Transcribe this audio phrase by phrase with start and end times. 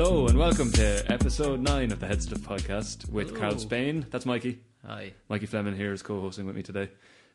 [0.00, 4.06] Hello and welcome to episode nine of the HeadStuff podcast with Karl Spain.
[4.10, 4.60] That's Mikey.
[4.86, 5.12] Hi.
[5.28, 6.88] Mikey Fleming here is co-hosting with me today.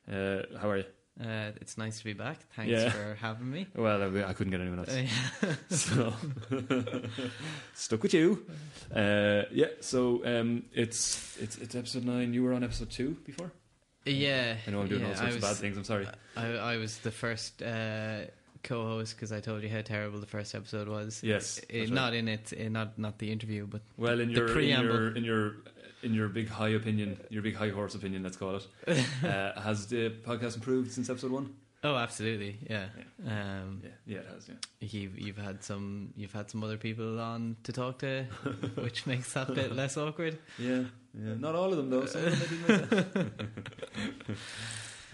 [0.10, 0.86] Uh, how are you?
[1.21, 2.38] Uh, it's nice to be back.
[2.55, 2.89] Thanks Yeah.
[2.89, 3.68] for having me.
[3.76, 4.96] Well, I, I couldn't get anyone else,
[5.71, 6.14] so
[7.73, 8.46] stuck with you.
[8.95, 9.68] Uh, yeah.
[9.82, 12.34] So um, it's it's it's episode nine.
[12.34, 13.52] You were on episode two before.
[14.05, 14.55] yeah.
[14.66, 15.75] I know I'm doing yeah, all sorts I of bad things.
[15.75, 16.07] I'm sorry.
[16.38, 18.21] I, I was the first uh,
[18.64, 21.22] co-host because I told you how terrible the first episode was.
[21.24, 21.90] Yes, right.
[21.90, 24.86] not in it, uh, not not the interview, but Well, in the your, in preamble.
[24.94, 25.56] your in your
[26.02, 28.68] in your big high opinion, your big high horse opinion, let's call it.
[29.24, 31.54] uh, has the podcast improved since episode one?
[31.86, 32.86] oh, absolutely, yeah.
[33.28, 34.48] Um, Yeah, yeah, it has.
[34.48, 34.56] Yeah.
[34.80, 38.23] You've you've had some you've had some other people on to talk to,
[38.75, 40.38] which makes that bit less awkward.
[40.58, 41.34] Yeah, yeah.
[41.38, 42.06] Not all of them though.
[42.06, 43.28] Some of them I did myself.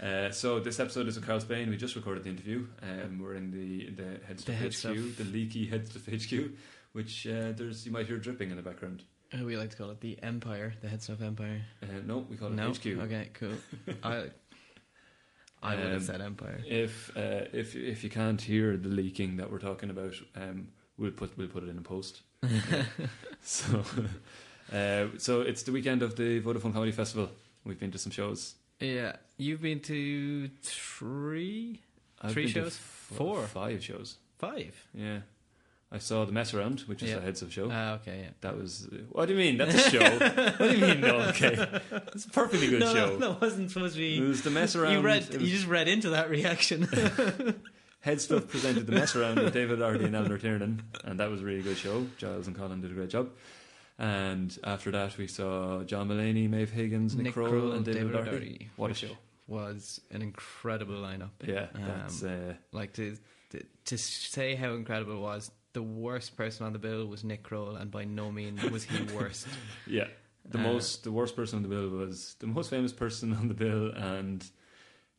[0.02, 1.68] Uh, so this episode is with Karl Spain.
[1.68, 2.66] We just recorded the interview.
[2.82, 5.16] Um, we're in the the HeadStuff HQ, Stuff.
[5.18, 6.06] the leaky HeadStuff
[6.46, 6.52] HQ,
[6.92, 9.02] which uh, there's you might hear dripping in the background.
[9.32, 11.60] Uh, We like to call it the Empire, the HeadStuff Empire.
[11.82, 12.86] Uh, no, we call it no, HQ.
[12.86, 13.52] okay, cool.
[14.02, 14.30] I
[15.62, 16.60] I would Um, have said Empire.
[16.66, 21.10] If uh, if if you can't hear the leaking that we're talking about, um, we'll
[21.10, 22.22] put we'll put it in a post.
[23.42, 23.84] so,
[24.72, 27.28] uh, so it's the weekend of the Vodafone Comedy Festival.
[27.64, 28.54] We've been to some shows.
[28.80, 31.80] Yeah, you've been to three,
[32.20, 32.68] I've Three shows?
[32.76, 33.42] f- Four?
[33.42, 34.16] five shows.
[34.38, 34.74] five.
[34.94, 35.18] Yeah,
[35.92, 37.16] I saw the mess around, which is Yeah.
[37.16, 37.68] a heads of show.
[37.70, 38.30] Ah, okay, yeah.
[38.40, 38.88] that was.
[39.10, 39.58] What do you mean?
[39.58, 40.18] That's a show.
[40.18, 41.00] what do you mean?
[41.00, 41.80] No, okay,
[42.14, 43.16] it's a perfectly good no, show.
[43.18, 44.16] no, that wasn't supposed to be.
[44.18, 44.92] It was the mess around.
[44.94, 46.86] You read, was you just read into that reaction.
[48.06, 51.44] HeadStuff presented the mess around with David O'Doherty and Eleanor Tiernan, and that was a
[51.44, 52.06] really good show.
[52.16, 53.28] Giles and Colin did a great job.
[54.00, 58.00] And after that, we saw John Mulaney, Maeve Higgins, Nick, Nick Kroll, Kroll, and David,
[58.12, 58.70] David O'Doherty.
[58.76, 59.16] What a show!
[59.46, 61.30] was an incredible lineup.
[61.44, 63.16] Yeah, Um, that's uh, Like to,
[63.50, 65.50] to to say how incredible it was.
[65.72, 69.02] The worst person on the bill was Nick Kroll, and by no means was he
[69.14, 69.46] worst.
[69.86, 70.06] yeah.
[70.48, 73.48] The Uh, most, the worst person on the bill was the most famous person on
[73.48, 74.42] the bill, and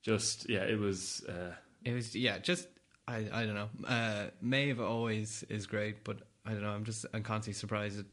[0.01, 1.23] just yeah, it was.
[1.29, 1.53] Uh,
[1.85, 2.67] It was yeah, just
[3.07, 3.69] I I don't know.
[3.85, 6.71] Uh, Maeve always is great, but I don't know.
[6.71, 8.05] I'm just I'm constantly surprised at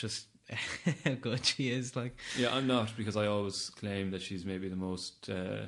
[0.00, 0.26] just
[1.04, 1.94] how good she is.
[1.96, 5.66] Like yeah, I'm not because I always claim that she's maybe the most uh,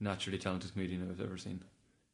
[0.00, 1.62] naturally talented comedian I've ever seen.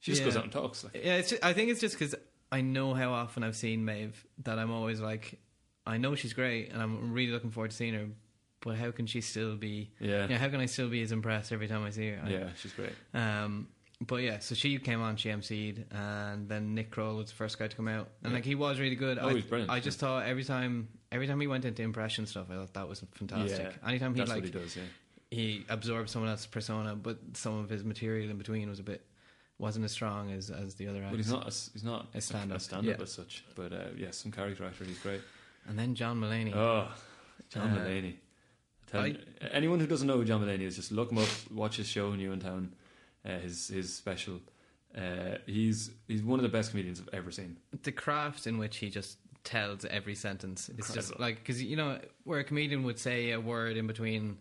[0.01, 0.27] She just Yeah.
[0.29, 0.83] goes out and talks.
[0.85, 2.15] Like, yeah, it's ju- I think it's just because
[2.51, 5.39] I know how often I've seen Maeve that I'm always like,
[5.87, 8.07] I know she's great, and I'm really looking forward to seeing her.
[8.61, 9.91] But how can she still be?
[10.01, 12.21] yeah, Yeah, how can I still be as impressed every time I see her?
[12.25, 12.93] I- yeah, she's great.
[13.15, 13.69] Um,
[14.01, 17.59] but yeah, so she came on, she emceed, and then Nick Kroll was the first
[17.59, 18.37] guy to come out, and Yeah.
[18.39, 19.19] like he was really good.
[19.21, 22.27] Oh, I, he's brilliant, I just thought every time, every time he went into impression
[22.27, 23.59] stuff, I thought that was fantastic.
[23.83, 24.77] Yeah, Anytime he like he does.
[24.77, 24.83] Yeah.
[25.31, 29.03] he absorbed someone else's persona, but some of his material in between was a bit
[29.59, 31.43] wasn't as strong as as the other But he's not.
[31.43, 33.03] A, he's not A stand-up, A stand-up yeah.
[33.03, 33.45] as such.
[33.55, 34.85] But uh, yeah, some character actor.
[34.85, 35.21] He's great.
[35.69, 36.53] And then John Mulaney.
[36.55, 36.89] Oh,
[37.49, 38.15] John Uh, Mulaney.
[38.91, 39.17] Tell I-
[39.53, 41.29] anyone who doesn't know who John Mulaney is, just look him up.
[41.53, 42.73] Watch his show New in Newtown.
[43.25, 44.41] Uh, his his special.
[44.97, 47.57] Uh, he's he's one of the best comedians I've ever seen.
[47.85, 51.99] the craft in which he just tells every sentence is just like because you know
[52.25, 54.39] where a comedian would say a word in between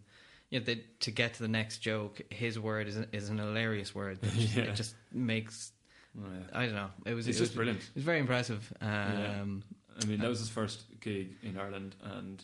[0.52, 3.96] you know, the, to get to the next joke his word is, is an hilarious
[3.96, 4.64] word that just, Yeah.
[4.66, 5.72] it just makes
[6.20, 6.60] Oh, yeah.
[6.60, 7.80] I don't know it was He's it just was, brilliant.
[7.82, 9.64] it was very impressive um,
[10.02, 12.44] I mean, that was his first gig in Ireland, and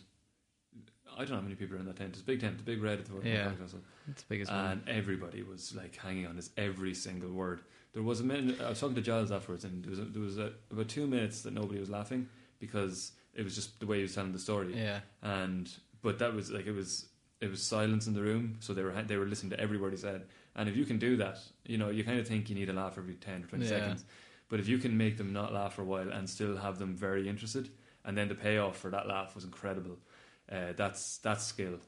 [1.14, 2.10] I don't know how many people are in that tent.
[2.10, 3.50] It's a big tent, the big red at the Vodafone Yeah.
[3.52, 3.80] Festival.
[4.08, 7.60] it's the biggest one and everybody was like hanging on his every single word.
[7.94, 10.22] There was a minute I was talking to Giles afterwards, and there was a, there
[10.22, 13.96] was a, about two minutes that nobody was laughing because it was just the way
[13.96, 14.76] he was telling the story.
[14.76, 15.70] yeah And
[16.02, 17.06] but that was like it was
[17.40, 19.92] it was silence in the room, so they were they were listening to every word
[19.92, 20.22] he said.
[20.56, 22.72] And if you can do that, you know, you kind of think you need a
[22.72, 23.78] laugh every ten or twenty Yeah.
[23.78, 24.04] seconds.
[24.48, 26.96] But if you can make them not laugh for a while and still have them
[26.96, 27.68] very interested,
[28.04, 29.98] and then the payoff for that laugh was incredible.
[30.50, 31.78] Uh, that's that's skill.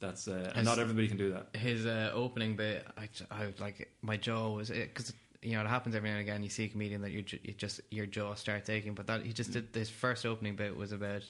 [0.00, 1.56] That's uh, and Has- not everybody can do that.
[1.56, 5.12] his uh, opening bit I, I like my jaw was it because
[5.42, 7.38] you know it happens every now and again you see a comedian that you, ju-
[7.56, 10.92] just your jaw starts aching but that he just did this first opening bit was
[10.92, 11.22] about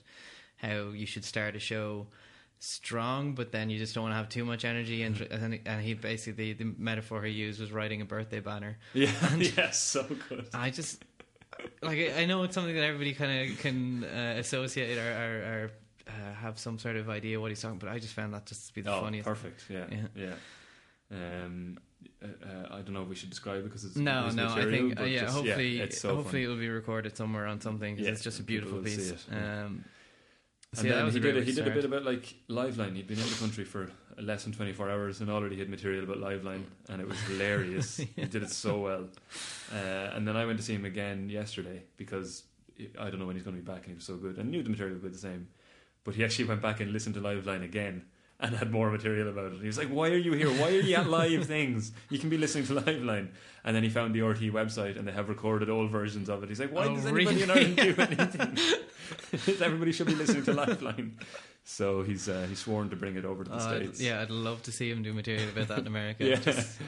[0.56, 2.06] how you should start a show
[2.58, 5.18] strong but then you just don't want to have too much energy and
[5.64, 10.04] and, he basically the metaphor he used was writing a birthday banner Yeah, yeah, so
[10.28, 10.48] good.
[10.52, 11.02] I just
[11.82, 15.34] like I I know it's something that everybody kind of can uh, associate or, or,
[15.52, 15.70] or
[16.08, 18.68] uh, have some sort of idea what he's talking but I just found that just
[18.68, 19.64] to be the oh, funniest perfect.
[19.70, 19.96] Yeah, Yeah.
[20.14, 20.32] yeah.
[21.10, 21.78] Um,
[22.22, 24.48] uh, uh, I don't know if we should describe it because it's No, no.
[24.48, 25.20] I think uh, yeah.
[25.20, 26.44] just- hopefully, it's so hopefully funny.
[26.44, 27.96] it'll be recorded somewhere on something.
[27.98, 29.10] Yeah, it's just a beautiful piece.
[29.10, 29.64] it, yeah.
[29.64, 29.84] Um,
[30.72, 32.94] so yeah, then he did a, he did a bit about like Liveline.
[32.94, 36.04] He'd been in the country for less than twenty four hours and already had material
[36.04, 37.96] about Liveline, and it was hilarious.
[38.16, 39.08] He did it so well.
[39.74, 42.44] Uh, and then I went to see him again yesterday because
[42.98, 44.38] I don't know when he's going to be back, and he was so good.
[44.38, 45.48] And knew the material would be the same,
[46.04, 48.04] but he actually went back and listened to Liveline again
[48.40, 49.60] and had more material about it.
[49.60, 50.48] He was like, "Why are you here?
[50.50, 51.92] Why are you at live things?
[52.08, 53.28] You can be listening to Liveline."
[53.64, 56.48] And then he found the RTE website, and they have recorded old versions of it.
[56.48, 57.50] He's like, "Why Oh, does anybody in?
[57.50, 58.58] Ireland do anything?
[59.62, 61.12] Everybody should be listening to Liveline."
[61.64, 64.00] So he's uh, he's sworn to bring it over to the I'd- states.
[64.00, 66.24] yeah, I'd love to see him do material about that in America.
[66.30, 66.36] Yeah.
[66.36, 66.80] Just-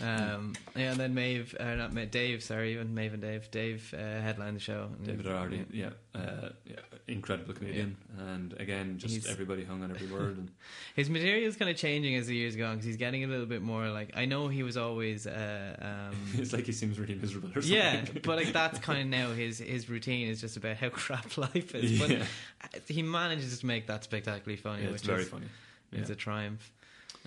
[0.00, 3.50] um, yeah, and then Maeve, uh, not Ma- Dave, sorry, even Maeve and Dave.
[3.50, 4.88] Dave uh, headlined the show.
[4.96, 6.76] And David Hardy, yeah, uh, yeah,
[7.08, 10.36] incredible comedian, and again, just He's- everybody hung on every word.
[10.38, 10.50] And
[10.94, 13.26] His material is kind of changing as the years go on because he's getting a
[13.26, 14.10] little bit more like.
[14.14, 15.26] I know he was always.
[15.26, 15.76] Uh,
[16.10, 17.72] um, it's like he seems really miserable or something.
[17.72, 21.36] yeah, but like that's kind of now his his routine is just about how crap
[21.38, 21.98] life is.
[21.98, 22.24] yeah,
[22.72, 25.46] But he manages to make that spectacularly funny, Yeah, it's which very is funny.
[25.92, 26.72] it's a triumph.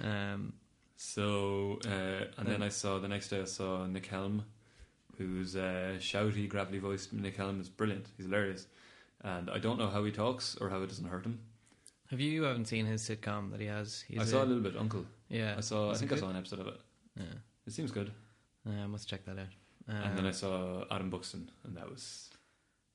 [0.03, 0.53] Um,
[0.97, 1.89] So, uh,
[2.37, 4.43] and then Then- I saw the next day I saw Nick Helm,
[5.17, 7.11] who's uh, shouty, gravelly voiced.
[7.13, 8.05] Nick Helm is brilliant.
[8.17, 8.67] He's hilarious,
[9.23, 11.39] and I don't know how he talks or how it doesn't hurt him.
[12.09, 14.01] have you, you haven't seen his sitcom that he has?
[14.07, 15.05] He's I saw a little bit, Uncle.
[15.29, 15.89] Yeah, I saw.
[15.89, 16.79] I Is it think I saw an episode of it.
[17.17, 17.23] Yeah,
[17.67, 18.11] It seems good.
[18.67, 19.53] uh, I must check that out.
[19.87, 22.29] and then Um, I saw Adam Buxton, and that was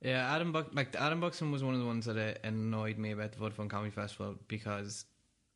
[0.03, 3.13] Yeah, Adam Buck like Adam Buxton was one of the ones that uh, annoyed me
[3.13, 5.07] about the Vodafone Comedy Festival because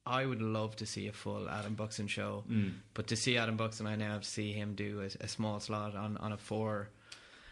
[0.06, 3.56] I would love to see a full Adam Buxton show, mm, but to see Adam
[3.58, 6.38] Buxton, I now have to see him do a, a small slot on, on a
[6.38, 6.88] four.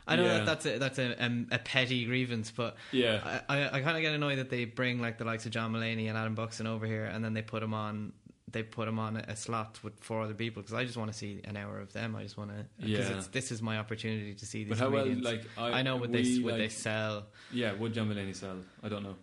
[0.09, 0.39] I know Yeah.
[0.39, 3.41] that that's a that's a, um, a petty grievance, but yeah.
[3.49, 5.73] I, I, I kind of get annoyed that they bring like the likes of John
[5.73, 8.13] Mulaney and Adam Buxton over here, and then they put them on.
[8.51, 11.19] They put them on a slot with four other people because I just want to
[11.19, 12.17] see an hour of them.
[12.17, 12.65] I just want to.
[12.79, 13.21] Yeah.
[13.31, 16.09] This is my opportunity to see these But how well, like I, I know what
[16.09, 17.27] we, they what they sell.
[17.53, 18.57] Yeah, would John Mulaney sell?
[18.83, 19.17] I don't know.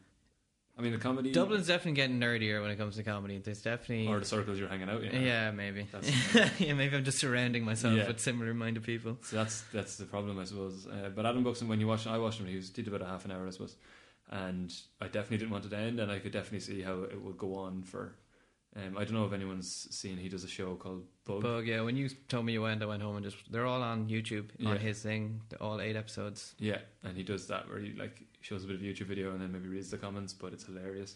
[0.77, 3.37] I mean, the comedy Dublin's definitely getting nerdier when it comes to comedy.
[3.37, 5.21] There's definitely or the circles you're hanging out in.
[5.21, 5.87] yeah, maybe
[6.59, 8.07] yeah, maybe I'm just surrounding myself Yeah.
[8.07, 9.17] with similar-minded people.
[9.21, 10.85] So that's that's the problem, I suppose.
[10.85, 12.47] Uh, but Adam Buxton, when you watch, I watched him.
[12.47, 13.77] He was did about a half an hour, I suppose,
[14.29, 17.21] and I definitely didn't want it to end, and I could definitely see how it
[17.21, 18.15] would go on for.
[18.77, 20.17] Um, I don't know if anyone's seen.
[20.17, 21.41] He does a show called Bug.
[21.41, 21.79] Bug, yeah.
[21.81, 24.49] When you told me you went, I went home and just they're all on YouTube
[24.57, 24.71] Yeah.
[24.71, 26.55] on his thing, the- all eight episodes.
[26.59, 29.39] Yeah, and he does that where he like shows a bit of YouTube video and
[29.41, 31.15] then maybe reads the comments, but it's hilarious.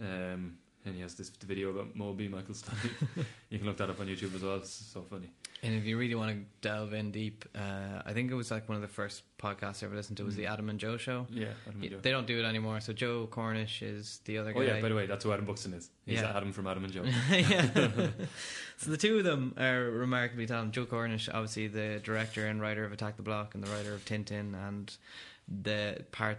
[0.00, 2.90] Um, and he has this video about Moby Michael Stipe.
[3.50, 4.56] you can look that up on YouTube as well.
[4.56, 5.30] It's so funny.
[5.64, 8.68] And if you really want to delve in deep, uh, I think it was like
[8.68, 11.28] one of the first podcasts I ever listened to was the Adam and Joe show.
[11.30, 11.98] Yeah, Adam and Joe.
[12.02, 12.80] They don't do it anymore.
[12.80, 14.58] So Joe Cornish is the other guy.
[14.58, 15.88] Oh yeah, by the way, that's who Adam Buxton is.
[16.04, 16.36] He's Yeah.
[16.36, 17.04] Adam from Adam and Joe.
[17.30, 17.68] yeah.
[18.76, 20.74] so the two of them are remarkably talented.
[20.74, 24.04] Joe Cornish, obviously the director and writer of Attack the Block and the writer of
[24.04, 24.92] Tintin and
[25.62, 26.38] the part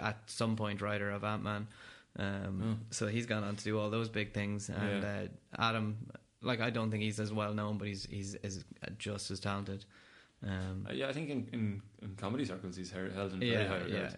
[0.00, 1.66] at some point writer of Ant Man.
[2.18, 2.86] Um, Oh.
[2.90, 4.70] So he's gone on to do all those big things.
[4.70, 5.18] And uh,
[5.58, 5.96] Adam,
[6.42, 8.64] like I don't think he's as well known, but he's he's is
[8.98, 9.84] just as talented.
[10.44, 13.66] Um, Uh, yeah, I think in, in, in comedy circles he's held in very yeah,
[13.68, 13.90] high regard.
[13.92, 14.10] yeah.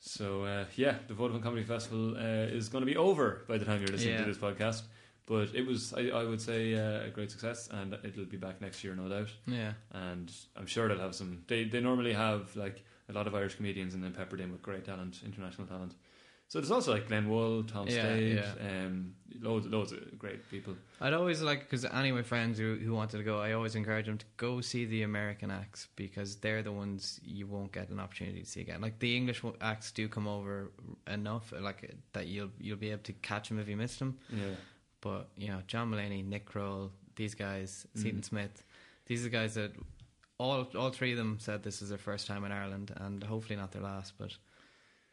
[0.00, 3.64] So uh, yeah, the Vodafone Comedy Festival uh, is going to be over by the
[3.64, 4.24] time you're listening Yeah.
[4.24, 4.82] to this podcast.
[5.26, 8.60] But it was, I, I would say, uh, a great success, and it'll be back
[8.60, 9.30] next year, no doubt.
[9.46, 9.72] Yeah.
[9.92, 11.44] And I'm sure they'll have some.
[11.46, 14.62] They they normally have like a lot of Irish comedians, and then peppered in with
[14.62, 15.94] great talent, international talent.
[16.52, 18.84] So there's also like Glenn Wool, Tom Yeah, Stade, yeah.
[18.84, 20.74] um, loads loads of great people.
[21.00, 23.74] I'd always like because any of my friends who who wanted to go, I always
[23.74, 27.88] encourage them to go see the American acts because they're the ones you won't get
[27.88, 28.82] an opportunity to see again.
[28.82, 30.72] Like the English acts do come over
[31.06, 31.80] enough, like
[32.12, 34.18] that you'll you'll be able to catch them if you missed them.
[34.28, 34.56] Yeah,
[35.00, 38.02] But you know, John Mulaney, Nick Kroll, these guys, Mm.
[38.02, 38.62] Seaton Smith,
[39.06, 39.72] these are the guys that
[40.36, 43.56] all all three of them said this is their first time in Ireland and hopefully
[43.56, 44.12] not their last.
[44.18, 44.36] But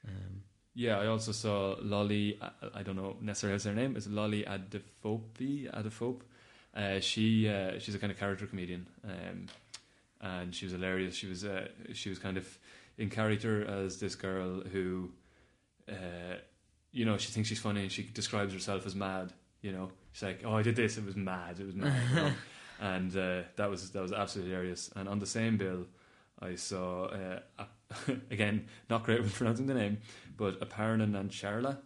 [0.06, 1.00] um, yeah.
[1.00, 2.38] I also saw Lolly.
[2.42, 3.96] I, I don't know necessarily her name.
[3.96, 5.70] Is Lolly Adefope?
[5.74, 6.22] Adefope.
[6.76, 9.48] Uh, she uh, she's a kind of character comedian, um,
[10.22, 11.16] and she was hilarious.
[11.16, 12.48] She was uh, she was kind of
[12.98, 15.10] in character as this girl who,
[15.90, 16.36] uh,
[16.92, 19.34] you know, she thinks she's funny and she describes herself as mad.
[19.62, 20.98] You know, she's like, "Oh, I did this.
[20.98, 21.60] It was mad.
[21.60, 22.32] It was mad." you know?
[22.80, 24.92] and uh, that was that was absolutely hilarious.
[24.96, 25.86] And on the same bill,
[26.42, 27.40] I saw uh,
[28.32, 29.98] again not great with pronouncing the name,
[30.38, 31.78] but Aparna Nancherla.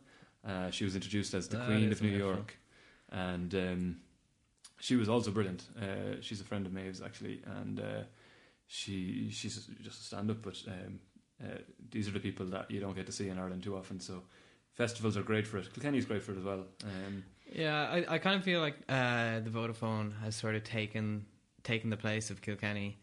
[0.45, 2.09] Uh, she was introduced as the That Queen of New.
[2.09, 2.57] York,
[3.09, 3.97] and um,
[4.79, 5.63] she was also brilliant.
[5.81, 8.03] Uh, she's a friend of Maeve's actually, and uh,
[8.67, 10.41] she she's just a stand up.
[10.41, 10.99] But um,
[11.43, 11.57] uh,
[11.89, 13.99] these are the people that you don't get to see in Ireland too often.
[13.99, 14.23] So
[14.73, 15.73] festivals are great for it.
[15.73, 16.65] Kilkenny's great for it as well.
[16.83, 21.25] Um, Yeah, I, I kind of feel like uh, the Vodafone has sort of taken
[21.63, 22.99] taken the place of Kilkenny.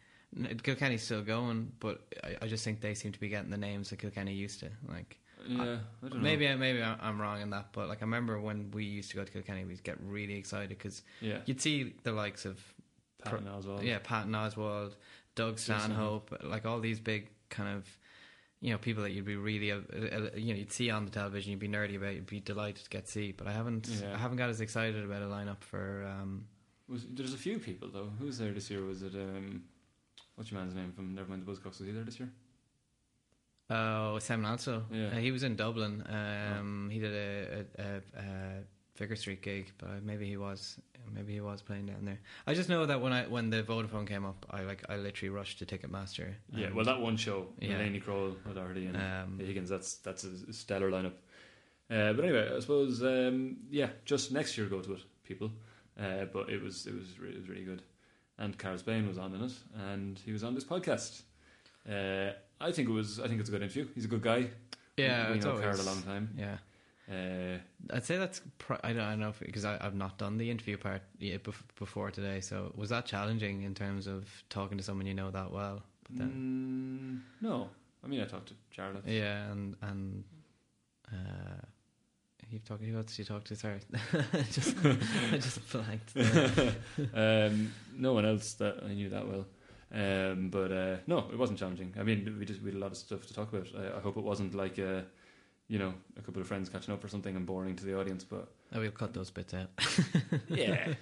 [0.63, 3.91] Kilkenny's still going, but I, I just think they seem to be getting the names
[3.91, 4.71] that Kilkenny used to.
[4.89, 5.19] Like
[5.49, 5.63] yeah,
[6.03, 6.21] I don't know.
[6.21, 9.11] maybe I- maybe I- I'm wrong in that, but like I remember when we used
[9.11, 12.61] to go to Kilkenny, we'd get really excited because yeah, you'd see the likes of
[13.25, 13.83] Patton as well.
[13.83, 14.93] yeah Patton Oswalt,
[15.35, 17.87] Doug Stanhope, like all these big kind of
[18.61, 21.11] you know people that you'd be really uh, uh, you know you'd see on the
[21.11, 23.33] television, you'd be nerdy about, you'd be delighted to get to see.
[23.33, 24.15] But I haven't Yeah.
[24.15, 26.05] I haven't got as excited about a lineup for.
[26.07, 26.45] Um,
[26.89, 28.11] Was, there's a few people though.
[28.19, 28.85] Who was there this year?
[28.85, 29.63] Was it um,
[30.41, 31.79] what's your man's name from Nevermind the Buzzcocks?
[31.81, 32.31] Was he there this year?
[33.69, 34.83] Oh, Sam Lanzo.
[34.91, 35.09] Yeah.
[35.09, 36.03] Uh, he was in Dublin.
[36.09, 38.25] Um, He did a, a, a, a
[38.97, 40.79] Vicar Street gig, but maybe he was
[41.15, 42.19] maybe he was playing down there.
[42.47, 45.29] I just know that when I when the Vodafone came up, I like I literally
[45.31, 46.33] rushed to Ticketmaster.
[46.55, 47.77] Yeah, well, that one show, Yeah.
[47.79, 49.69] Laney Kroll, O'Doherty, and Um, Higgins.
[49.69, 51.13] That's that's a stellar lineup.
[51.91, 55.51] Uh, but anyway, I suppose um, yeah, just next year go to it, people.
[56.01, 57.83] Uh, but it was it was re- it was really good,
[58.41, 59.53] and Karl Spain was on in it,
[59.93, 61.23] and he was on this podcast.
[61.89, 63.87] Uh, I think it was I think it's a good interview.
[63.95, 64.49] He's a good guy.
[64.97, 66.29] yeah, we, we know Karl a long time.
[66.37, 66.57] Yeah,
[67.11, 67.59] Uh,
[67.97, 70.77] I'd say that's pr- I don't, I don't know because I've not done the interview
[70.77, 71.41] part yet
[71.79, 72.41] before today.
[72.41, 75.83] So was that challenging in terms of talking to someone you know that well?
[76.05, 76.31] But then,
[77.41, 77.69] mm, no,
[78.05, 79.05] I mean I talked to Charlotte.
[79.07, 80.25] yeah, and and.
[81.13, 81.65] Uh,
[82.51, 82.83] You've talked.
[82.83, 83.57] Who else did you talk to?
[83.57, 83.79] Sorry,
[84.51, 84.93] just I
[85.39, 86.17] just blanked.
[87.15, 89.47] um, no one else that I knew that well.
[89.93, 91.95] Um, but uh, no, it wasn't challenging.
[91.99, 93.69] I mean, we just we had a lot of stuff to talk about.
[93.77, 95.03] I, I hope it wasn't like uh,
[95.69, 98.25] you know a couple of friends catching up or something and boring to the audience.
[98.25, 99.69] But Oh, we'll cut those bits out.
[100.49, 100.95] yeah.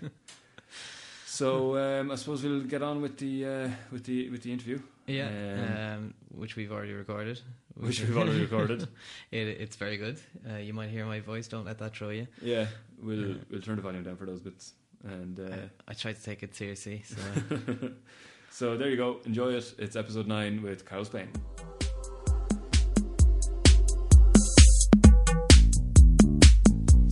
[1.30, 4.80] So um, I suppose we'll get on with the uh, with the with the interview,
[5.06, 7.40] Yeah, Um, um, which we've already recorded.
[7.74, 8.82] which we've already recorded.
[9.30, 10.18] it, it's very good.
[10.50, 11.46] Uh, you might hear my voice.
[11.46, 12.26] Don't let that throw you.
[12.40, 12.66] Yeah,
[13.02, 14.72] we'll we'll turn the volume down for those bits.
[15.04, 15.56] And uh,
[15.86, 17.02] I, I tried to take it seriously.
[17.04, 17.16] So
[18.50, 19.20] so there you go.
[19.26, 19.74] Enjoy it.
[19.78, 21.28] It's episode nine with Karl Spain.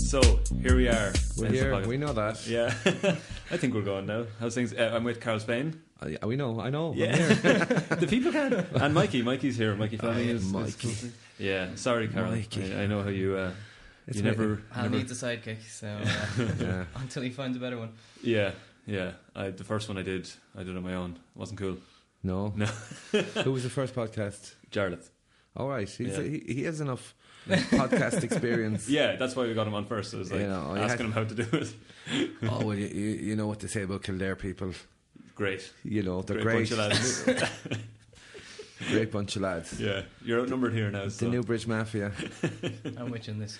[0.06, 0.20] So
[0.62, 1.12] here we are.
[1.36, 1.86] We're here.
[1.86, 2.46] We know that.
[2.46, 2.72] Yeah,
[3.50, 4.26] I think we're going now.
[4.38, 4.72] How's things?
[4.72, 5.80] Uh, I'm with Karl Spain.
[6.00, 6.60] Uh, yeah, we know.
[6.60, 6.92] I know.
[6.92, 7.64] I'm Yeah, here.
[8.00, 8.52] the people can.
[8.74, 9.74] And Mikey, Mikey's here.
[9.74, 10.94] Mikey Fleming yeah, is, is Mikey.
[11.38, 12.30] Yeah, sorry, Karl.
[12.30, 12.72] Mikey.
[12.74, 13.36] I, I know how you.
[13.36, 13.50] Uh,
[14.06, 14.62] It's you me- never.
[14.74, 15.62] I'll never need the sidekick.
[15.68, 16.84] So uh, Yeah.
[16.96, 17.90] until he finds a better one.
[18.22, 18.52] yeah,
[18.86, 19.12] yeah.
[19.34, 21.12] I, the first one I did, I did it on my own.
[21.12, 21.78] It wasn't cool.
[22.22, 22.52] No.
[22.54, 22.66] No.
[23.42, 24.54] Who was the first podcast?
[24.70, 25.10] Jarlath.
[25.56, 25.88] All right.
[25.88, 26.22] He's, Yeah.
[26.22, 27.14] he, he has enough
[27.48, 28.88] podcast experience.
[28.96, 30.14] Yeah, that's why we got him on first.
[30.14, 31.74] I was like You know, you asking him how to do it.
[32.42, 34.72] Oh, well, you, you, you know what they say about Kildare people.
[35.34, 36.70] Great, You know, they're great, great.
[36.70, 37.78] bunch of lads.
[38.90, 39.80] great bunch of lads.
[39.80, 41.04] yeah, you're outnumbered here now.
[41.04, 41.28] The So.
[41.28, 42.12] Newbridge Mafia.
[42.96, 43.58] I'm with you in this.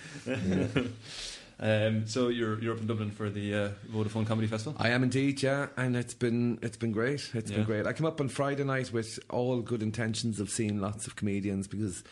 [1.59, 4.76] um, so you're you're up in Dublin for the uh, Vodafone Comedy Festival.
[4.78, 7.31] I am indeed, yeah, and it's been it's been great.
[7.35, 7.59] It's Yeah.
[7.59, 7.87] been great.
[7.87, 11.66] I came up on Friday night with all good intentions of seeing lots of comedians
[11.66, 12.05] because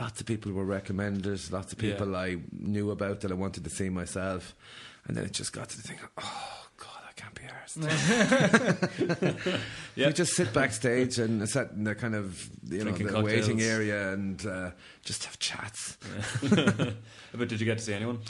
[0.00, 1.92] lots of people were recommended, lots of Yeah.
[1.92, 4.54] people I knew about that I wanted to see myself,
[5.06, 5.98] and then it just got to the thing.
[6.18, 7.78] Oh God, I can't be arsed.
[9.96, 10.06] Yeah.
[10.08, 14.12] You just sit backstage and sit in the kind of you know the waiting area
[14.12, 14.70] and uh,
[15.04, 15.96] just have chats.
[16.50, 18.20] but did you get to see anyone?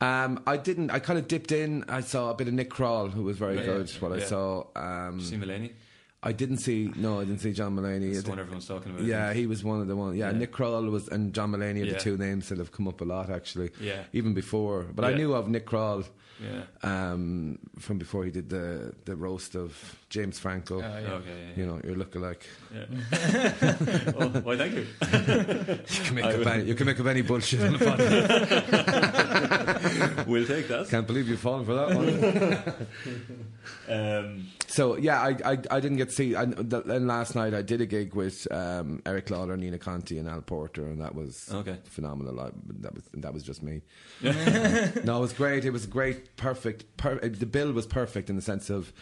[0.00, 0.90] Um, I didn't.
[0.90, 1.84] I kind of dipped in.
[1.88, 3.64] I saw a bit of Nick Kroll, who was very Yeah.
[3.66, 3.90] good.
[4.00, 4.64] What I saw.
[4.74, 5.72] Um, Did see Mulaney?
[6.22, 6.90] I didn't see.
[6.96, 8.12] No, I didn't see John Mulaney.
[8.12, 9.04] That's the one everyone's talking about.
[9.04, 10.14] Yeah, he was one of the one.
[10.16, 10.38] Yeah, Yeah.
[10.38, 11.92] Nick Kroll was and John Mulaney are Yeah.
[11.94, 13.70] the two names that have come up a lot actually.
[13.80, 14.02] Yeah.
[14.12, 16.04] Even before, but I knew of Nick Kroll
[16.42, 16.62] Yeah.
[16.82, 20.76] um, from before he did the the roast of James Franco.
[20.76, 21.12] Oh, yeah.
[21.20, 21.38] Okay.
[21.40, 21.56] Yeah.
[21.58, 22.42] You know, your lookalike.
[22.74, 24.14] Yeah.
[24.18, 24.56] oh, why?
[24.56, 24.86] Thank you.
[25.96, 27.78] You can make I up would- any, you can make up any bullshit on the
[27.78, 29.09] podcast.
[30.30, 30.88] we'll take that.
[30.88, 32.86] Can't believe you've fallen for that one.
[33.88, 36.34] Um, So yeah, I I, I didn't get to see.
[36.34, 40.28] And then last night I did a gig with um, Eric Lalor, Nina Conti, and
[40.28, 41.76] Al Porter, and that was okay.
[41.84, 42.40] phenomenal.
[42.40, 43.82] I, that was that was just me.
[44.22, 45.64] no, it was great.
[45.64, 46.96] It was great, perfect.
[46.96, 48.92] Per, the bill was perfect in the sense of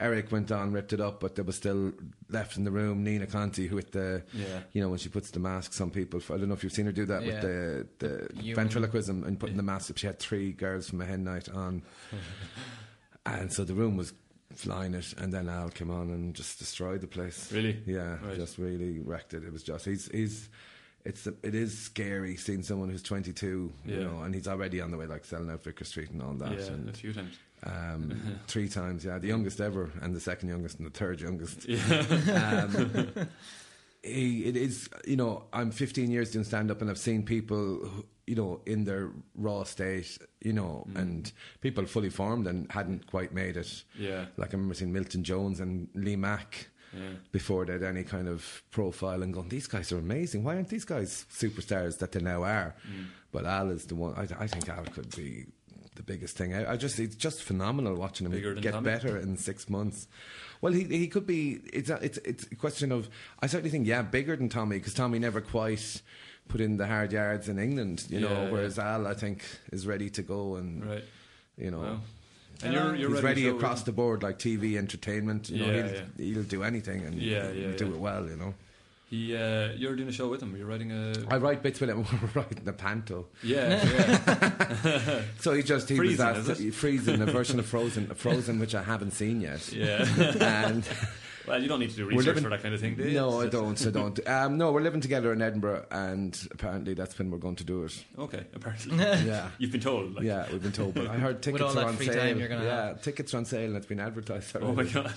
[0.00, 1.92] Eric went on, ripped it up, but there was still
[2.28, 4.62] left in the room Nina Conti, who with the Yeah.
[4.72, 6.20] you know when she puts the masks on people.
[6.30, 7.32] I don't know if you've seen her do that Yeah.
[7.34, 9.96] with the the You- ventriloquism and putting the mask.
[9.96, 11.82] She had three girls from a hen night on,
[13.26, 14.12] and so the room was
[14.54, 15.14] flying it.
[15.18, 17.50] And then Al came on and just destroyed the place.
[17.52, 17.80] Really?
[17.86, 18.36] Yeah, Right.
[18.36, 19.44] just really wrecked it.
[19.44, 20.48] It was just he's he's
[21.04, 23.94] it's it is scary seeing someone who's 22, Yeah.
[23.96, 26.34] you know, and he's already on the way like selling out Vicar Street and all
[26.34, 26.52] that.
[26.52, 27.36] yeah, a few times.
[27.64, 31.66] Um, three times, yeah, the youngest ever, and the second youngest and the third youngest.
[31.68, 32.66] Yeah.
[32.68, 33.12] Um,
[34.02, 38.04] it is, you know, I'm 15 years doing stand up, and I've seen people, who,
[38.26, 40.98] you know, in their raw state, you know, Mm.
[41.00, 43.84] and people fully formed and hadn't quite made it.
[43.98, 44.26] Yeah.
[44.36, 47.00] Like I remember seeing Milton Jones and Lee Mack Yeah.
[47.32, 50.44] before they had any kind of profile and going, these guys are amazing.
[50.44, 52.74] Why aren't these guys superstars that they now are?
[52.88, 53.06] Mm.
[53.32, 54.14] But Al is the one.
[54.14, 55.46] I, I think Al could be
[55.94, 56.54] the biggest thing.
[56.54, 60.06] I, I just it's just phenomenal watching him Bigger get better in six months.
[60.60, 61.60] Well, he he could be.
[61.72, 63.08] It's a, it's it's a question of.
[63.40, 66.02] I certainly think yeah, bigger than Tommy because Tommy never quite
[66.48, 68.06] put in the hard yards in England.
[68.08, 71.04] You know, Yeah, whereas Al I think is ready to go and Right.
[71.56, 71.80] you know.
[71.80, 72.00] Wow.
[72.62, 75.50] And you're, you're He's ready, ready across the board, like TV, entertainment.
[75.50, 75.72] You know,
[76.16, 78.26] he'll, he'll do anything and Yeah, yeah, do it well.
[78.28, 78.54] You know,
[79.14, 80.56] He, uh, you're doing a show with him.
[80.56, 81.12] You're writing a.
[81.28, 81.98] I write bits with him.
[82.34, 83.26] We're writing the panto.
[83.42, 83.80] yeah,
[84.84, 86.74] yeah, So he just he Freezing, was is asked it?
[86.74, 89.72] freezing a version of Frozen, Frozen which I haven't seen yet.
[89.72, 90.04] yeah.
[90.40, 90.88] And
[91.46, 93.04] well, you don't need to do We're research living- for that kind of thing, do
[93.04, 93.14] you?
[93.20, 93.86] no, I don't.
[93.86, 94.28] I don't.
[94.28, 97.84] Um, no, we're living together in Edinburgh, and apparently that's when we're going to do
[97.84, 98.04] it.
[98.18, 98.96] Okay, apparently.
[98.96, 99.50] Yeah.
[99.58, 100.14] You've been told.
[100.14, 102.16] Like, yeah, we've been told, but I heard tickets all are that on free sale.
[102.16, 103.02] time you're yeah, have.
[103.02, 104.56] tickets are on sale and it's been advertised.
[104.60, 105.12] Oh my god.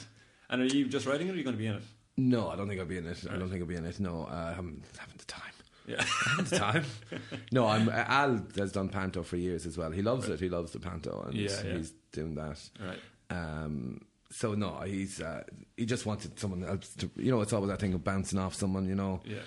[0.50, 1.84] And are you just writing it or are you going to be in it?
[2.18, 3.24] No, I don't think I'll be in it.
[3.30, 4.00] I don't think I'll be in it.
[4.00, 5.42] No, I haven't, haven't the time.
[5.86, 6.04] Yeah.
[6.30, 6.84] haven't the time.
[7.52, 9.92] no, I'm Al has done panto for years as well.
[9.92, 10.40] He loves it.
[10.40, 11.78] He loves the panto, and Yeah, yeah.
[11.78, 12.60] he's doing that.
[12.80, 13.00] right.
[13.30, 15.44] Um, so no, he's uh,
[15.78, 17.10] he just wanted someone else to.
[17.16, 18.88] You know, it's always that thing of bouncing off someone.
[18.90, 19.38] You know, Yeah.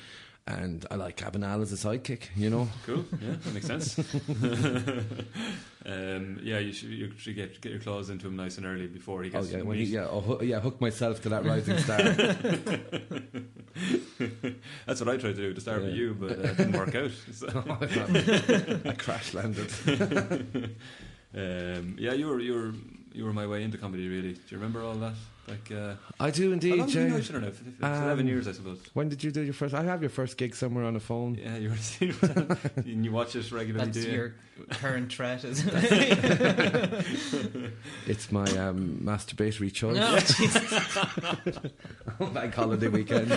[0.58, 2.24] And I like having Al as a sidekick.
[2.36, 3.04] You know, Cool.
[3.20, 3.98] Yeah, that makes sense.
[5.86, 8.86] um, yeah, you should, you should get get your claws into him nice and early
[8.86, 11.44] before he oh gets yeah, to when he, yeah, oh, yeah, hook myself to that
[11.44, 12.02] rising star.
[14.86, 16.94] That's what I tried to do to start with you, but uh, it didn't work
[16.94, 17.10] out.
[17.32, 17.48] So,
[18.86, 19.70] I crash landed.
[21.34, 22.72] um, yeah, you were you were
[23.12, 24.08] you were my way into comedy.
[24.08, 25.14] Really, do you remember all that?
[25.48, 27.04] Like, uh, I do how indeed, long have you Jay.
[27.06, 27.46] been out there now?
[27.48, 28.78] F- f- Eleven Um, years, I suppose.
[28.94, 29.74] When did you do your first?
[29.74, 31.34] I have your first gig somewhere on a phone.
[31.34, 31.76] Yeah, you were.
[32.76, 34.16] and you watch it regularly, That's do you?
[34.16, 34.34] your
[34.70, 37.04] current threat, isn't it?
[38.06, 39.96] It's my um, masturbatory choice.
[39.96, 40.98] no, Jesus.
[42.32, 43.30] Bank holiday weekend.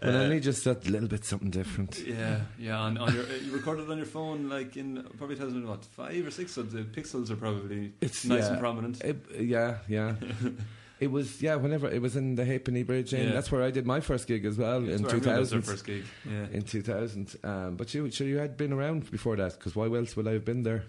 [0.00, 1.98] But I need just that a little bit something different.
[2.06, 2.78] Yeah, yeah.
[2.78, 6.26] On, on your, uh, you recorded on your phone like in probably 2000 what five
[6.26, 9.02] or six, so the pixels are probably It's nice yeah, and prominent.
[9.02, 10.16] It, yeah, yeah.
[11.00, 11.54] it was yeah.
[11.54, 13.32] Whenever it was in the Halfpenny Bridge, and Yeah.
[13.32, 15.20] that's where I did my first gig as well That's in two thousand.
[15.20, 15.72] two everyone does their thousand.
[15.72, 16.04] first gig.
[16.30, 16.46] Yeah.
[16.56, 19.86] In two thousand, um, but you, sure you had been around before that because why
[19.86, 20.84] else would I have been there?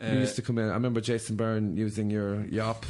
[0.00, 0.68] you Uh, used to come in.
[0.70, 2.86] I remember Jason Byrne using your yop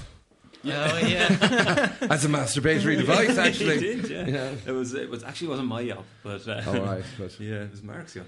[0.68, 1.92] Oh, yeah.
[2.10, 3.38] as a masturbatory device.
[3.38, 4.26] Actually, he did, yeah.
[4.26, 4.52] yeah.
[4.66, 7.70] It was it was actually wasn't my yacht, but uh, All right, but yeah, it
[7.70, 8.26] was Mark's yacht.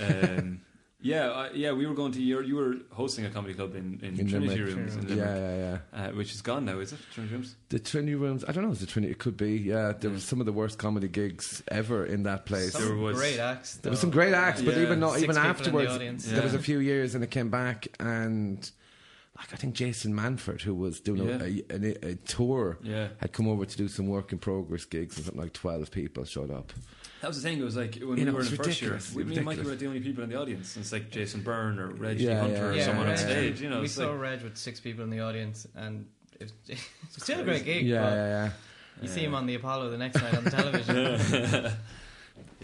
[0.00, 0.60] Um,
[1.00, 1.72] yeah, I, yeah.
[1.72, 2.42] We were going to your.
[2.42, 4.74] You were hosting a comedy club in, in, In Trinity Limerick.
[4.76, 6.06] Rooms in yeah, Limerick, yeah, yeah.
[6.06, 6.98] uh, which is gone now, is it?
[7.14, 7.54] Trinity Rooms.
[7.68, 8.44] The Trinity Rooms.
[8.48, 8.72] I don't know.
[8.72, 9.12] Is the Trinity?
[9.12, 9.52] It could be.
[9.58, 10.14] Yeah, there Yeah.
[10.14, 12.72] was some of the worst comedy gigs ever in that place.
[12.72, 13.76] There was- great acts.
[13.76, 16.42] There was some great acts, but even not Six even people in the afterwards, there
[16.42, 18.68] was a few years, and it came back, and
[19.38, 21.42] like I think Jason Manford, who was doing Yeah.
[21.42, 25.16] a, a, a tour, Yeah, had come over to do some work in progress gigs,
[25.16, 26.72] and something like twelve people showed up.
[27.20, 27.58] that was the thing.
[27.60, 29.44] It was like when You we know, were in the first year, we, me and
[29.44, 29.66] Mikey Ridiculous.
[29.68, 30.74] were the only people in the audience.
[30.76, 32.84] And it's like Jason Byrne or Reggie Yeah, Hunter yeah, or yeah.
[32.84, 33.60] someone on Reg- stage.
[33.60, 36.06] You know, we saw like, Reg with six people in the audience, and
[36.40, 37.86] it was, it's still a great gig.
[37.86, 38.50] yeah, but yeah, yeah.
[39.02, 40.96] You see him on the Apollo the next night on television.
[40.96, 41.72] Yeah.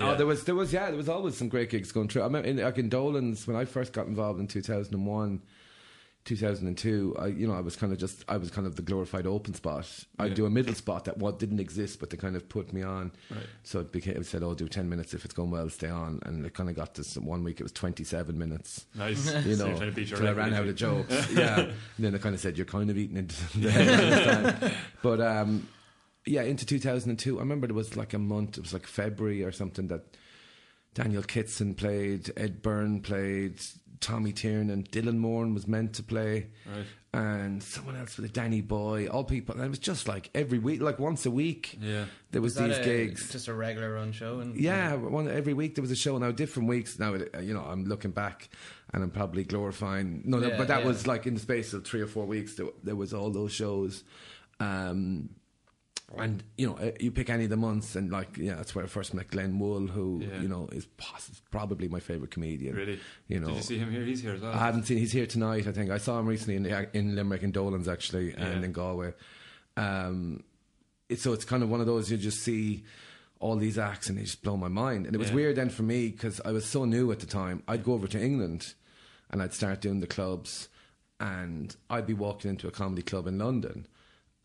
[0.01, 2.23] Oh, there was, there was, yeah, there was always some great gigs going through.
[2.23, 5.07] I remember, in, like in Dolan's, when I first got involved in two thousand and
[5.07, 5.41] one.
[6.25, 9.27] 2002 I you know I was kind of just I was kind of the glorified
[9.27, 9.87] open spot
[10.19, 10.35] I'd Yeah.
[10.35, 13.13] do a middle spot that what didn't exist but they kind of put me on
[13.31, 13.41] Right.
[13.63, 16.21] So it became, it said, oh, do 10 minutes if it's going well, stay on.
[16.25, 19.27] And it kind of got to some, one week, it was 27 minutes, Nice.
[19.47, 21.31] you So know, you're trying to beat your till I ran out of jokes.
[21.33, 21.61] yeah.
[21.61, 24.75] And then they kind of said, you're kind of eating into the head.
[25.03, 25.69] But um,
[26.27, 29.53] yeah, into 2002, I remember there was like a month, it was like February or
[29.53, 30.17] something that
[30.95, 33.57] Daniel Kitson played, Ed Byrne played,
[34.05, 36.85] Tommy Tiernan, and Dylan Moran was meant to play Right.
[37.15, 39.55] and someone else with a Danny Boy, all people.
[39.55, 42.05] And it was just like every week, like once a week, Yeah.
[42.31, 43.33] there was, Was that these a- gigs.
[43.33, 44.41] Just a regular run show.
[44.41, 46.19] And Yeah, one every week there was a show.
[46.19, 46.99] Now different weeks.
[46.99, 48.51] Now you know I'm looking back,
[48.93, 50.23] and I'm probably glorifying.
[50.27, 50.87] No, no but that yeah.
[50.87, 52.57] was like in the space of three or four weeks.
[52.57, 54.05] There, there was all those shows,
[54.61, 55.31] um,
[56.17, 58.89] and you know you pick any of the months, and like yeah, that's where I
[58.89, 60.41] first met Glenn Wool, who Yeah.
[60.43, 62.77] you know is poss- probably my favorite comedian.
[62.77, 63.01] Really.
[63.29, 64.05] You know, Did you see him here?
[64.05, 64.53] He's here as well.
[64.53, 64.99] I haven't seen.
[64.99, 65.67] He's here tonight.
[65.67, 68.65] I think I saw him recently in in Limerick and Dolan's actually, and Yeah.
[68.65, 69.13] in Galway.
[69.77, 70.45] Um,
[71.09, 72.85] it's, so it's kind of one of those you just see
[73.41, 75.07] all these acts and they just blow my mind.
[75.07, 75.35] And it was Yeah.
[75.35, 77.63] weird then for me because I was so new at the time.
[77.69, 78.75] I'd go over to England
[79.31, 80.69] and I'd start doing the clubs,
[81.19, 83.87] and I'd be walking into a comedy club in London.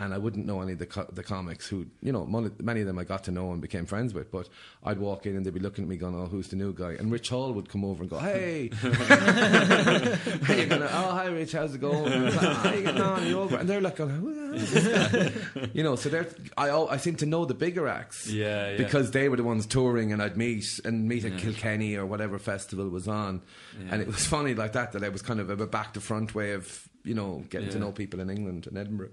[0.02, 2.88] And I wouldn't know any of the co- the comics who you know many of
[2.88, 4.32] them I got to know and became friends with.
[4.32, 4.48] But
[4.84, 6.92] I'd walk in and they'd be looking at me going, "Oh, who's the new guy?"
[6.94, 10.90] And Rich Hall would come over and go, "Hey, you gonna?
[10.92, 13.28] Oh, hi, Rich, how's it going?" And, like, "Oh, how you getting on?
[13.28, 16.10] You over?" And they're like, going, "Who the hell is this guy?" you know, so
[16.10, 18.78] they're I I seem to know the bigger acts Yeah, yeah.
[18.78, 22.40] because they were the ones touring and I'd meet and meet at Kilkenny or whatever
[22.40, 23.42] festival was on.
[23.80, 23.88] Yeah.
[23.92, 26.34] And it was funny like that, that it was kind of a back to front
[26.36, 29.10] way of, you know, getting to know people in England and Edinburgh.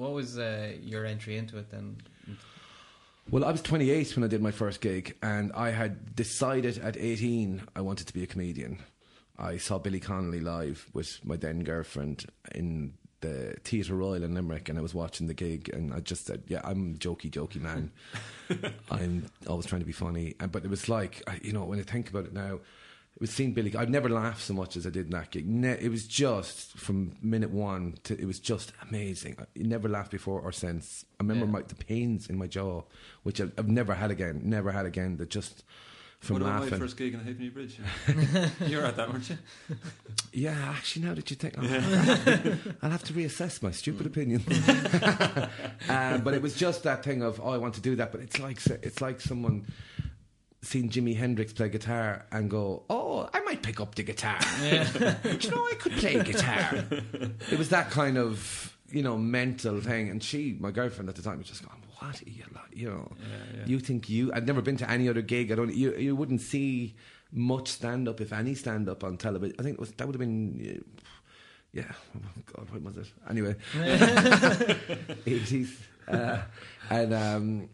[0.00, 1.98] What was uh, your entry into it then?
[3.30, 6.96] Well, I was 28 when I did my first gig, and I had decided at
[6.96, 8.78] 18 I wanted to be a comedian.
[9.38, 14.70] I saw Billy Connolly live with my then girlfriend in the Theatre Royal in Limerick,
[14.70, 17.60] and I was watching the gig, and I just said, "Yeah, I'm a jokey, jokey
[17.60, 17.92] man.
[18.90, 21.82] I'm always trying to be funny." And, but it was like, you know, when I
[21.82, 22.60] think about it now, it
[23.20, 23.74] was seeing Billy.
[23.76, 25.46] I've never laughed so much as I did in that gig.
[25.48, 29.36] Ne- it was just from minute one to it was just amazing.
[29.38, 31.04] I never laughed before or since.
[31.20, 31.52] I remember Yeah.
[31.52, 32.82] my the pains in my jaw,
[33.22, 34.40] which I've, I've never had again.
[34.44, 35.18] Never had again.
[35.18, 35.64] That just
[36.20, 36.70] from what about laughing.
[36.72, 37.78] my first gig in the Halfpenny Bridge?
[38.66, 39.38] you were at that, weren't you?
[40.32, 44.44] Yeah, actually, now that you think, I'll, have, I'll have to reassess my stupid opinion.
[45.88, 48.12] uh, but it was just that thing of, oh, I want to do that.
[48.12, 49.66] But it's like it's like someone
[50.62, 54.38] seen Jimi Hendrix play guitar and go, oh, I might pick up the guitar.
[54.60, 54.66] Do
[55.40, 56.84] you know, I could play guitar.
[57.50, 60.08] it was that kind of you know mental thing.
[60.10, 62.64] And she, my girlfriend at the time, was just going, what are you like?
[62.76, 63.66] You know, Yeah, yeah.
[63.66, 64.32] you think you?
[64.34, 65.50] I'd never been to any other gig.
[65.50, 65.74] I don't.
[65.74, 66.94] You you wouldn't see
[67.32, 69.54] much stand up, if any stand up on television.
[69.58, 70.84] I think it was that would have been.
[71.72, 71.84] Yeah,
[72.16, 72.20] oh
[72.56, 73.06] God, what was it?
[73.30, 73.54] Anyway,
[75.26, 76.38] eighties, uh,
[76.90, 77.68] and um,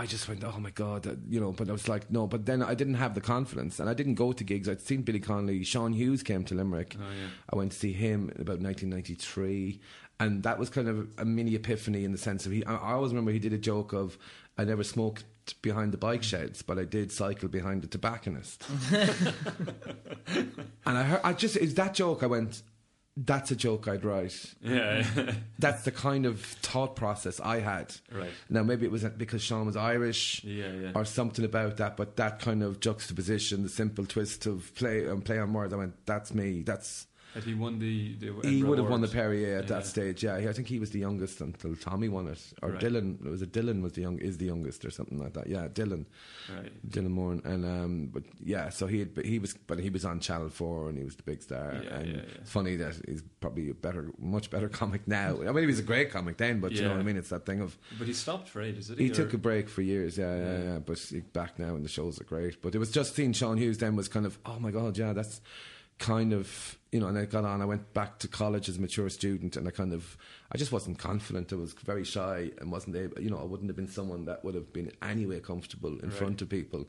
[0.00, 1.52] I just went, oh my God, uh, you know.
[1.52, 2.26] But I was like, no.
[2.26, 4.66] But then I didn't have the confidence, and I didn't go to gigs.
[4.66, 6.96] I'd seen Billy Connolly, Sean Hughes came to Limerick.
[6.98, 7.28] Oh, yeah.
[7.52, 9.78] I went to see him in about 1993,
[10.18, 12.64] and that was kind of a mini epiphany in the sense of he.
[12.64, 14.16] I, I always remember he did a joke of,
[14.56, 15.24] I never smoked
[15.60, 18.64] behind the bike sheds, but I did cycle behind the tobacconist.
[18.90, 19.34] and
[20.86, 22.22] I heard, I just is that joke.
[22.22, 22.62] I went,
[23.22, 24.54] that's a joke I'd write.
[24.62, 25.04] Yeah,
[25.58, 27.94] That's the kind of thought process I had.
[28.10, 28.30] right.
[28.48, 30.92] Now maybe it was because Sean was Irish Yeah, yeah.
[30.94, 35.24] or something about that, but that kind of juxtaposition, the simple twist of play and
[35.24, 36.62] play on words, I went, that's me.
[36.62, 39.68] That's Had he won the, the he would have won the Perrier at Yeah.
[39.76, 40.24] that stage.
[40.24, 42.80] Yeah, I think he was the youngest until Tommy won it, or Right.
[42.82, 43.20] Dylan.
[43.22, 45.46] Was it Dylan was the young is the youngest or something like that?
[45.46, 46.06] Yeah, Dylan,
[46.52, 46.72] Right.
[46.90, 50.04] Dylan Moran, and um, but yeah, so he had, but he was, but he was
[50.04, 51.80] on Channel Four and he was the big star.
[51.84, 55.36] Yeah, and yeah, funny that he's probably a better, much better comic now.
[55.40, 57.16] I mean, he was a great comic then, but you know what I mean.
[57.16, 59.04] It's that thing of But he stopped for ages, did he?
[59.04, 60.62] he took a break for years, yeah, yeah, Yeah.
[60.64, 60.78] yeah.
[60.80, 62.60] But he's back now, and the shows are great.
[62.60, 65.12] But it was just seeing Sean Hughes then was kind of, oh my god, yeah,
[65.12, 65.40] that's
[66.00, 67.06] kind of you know.
[67.06, 67.62] And I got on.
[67.62, 70.16] I went back to college as a mature student, and I kind of,
[70.50, 71.52] I just wasn't confident.
[71.52, 73.20] I was very shy and wasn't able.
[73.22, 76.12] You know, I wouldn't have been someone that would have been anyway comfortable in Right.
[76.18, 76.88] front of people.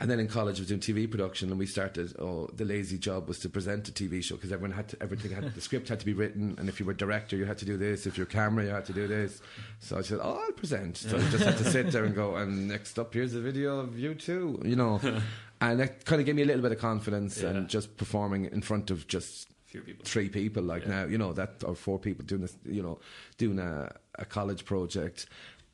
[0.00, 2.14] And then in college, I was doing TV production, and we started.
[2.20, 5.32] Oh, the lazy job was to present a TV show because everyone had to, everything
[5.32, 7.64] had the script had to be written, and if you were director, you had to
[7.64, 8.06] do this.
[8.06, 9.42] If you're camera, you had to do this.
[9.80, 12.36] So I said, "Oh, I'll present." So I just had to sit there and go.
[12.36, 15.00] And next up, here's a video of U2, you know.
[15.60, 17.50] and that kind of gave me a little bit of confidence, Yeah.
[17.50, 20.04] and just performing in front of just few people.
[20.04, 20.88] three people like Yeah.
[20.90, 22.98] now you know that or four people doing this you know
[23.36, 25.26] doing a, a college project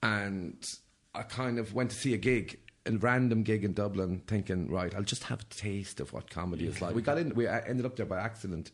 [0.03, 0.57] and
[1.15, 4.93] I kind of went to see a gig a random gig in Dublin thinking right
[4.95, 7.87] I'll just have a taste of what comedy is like we got in we ended
[7.87, 8.73] up there by accident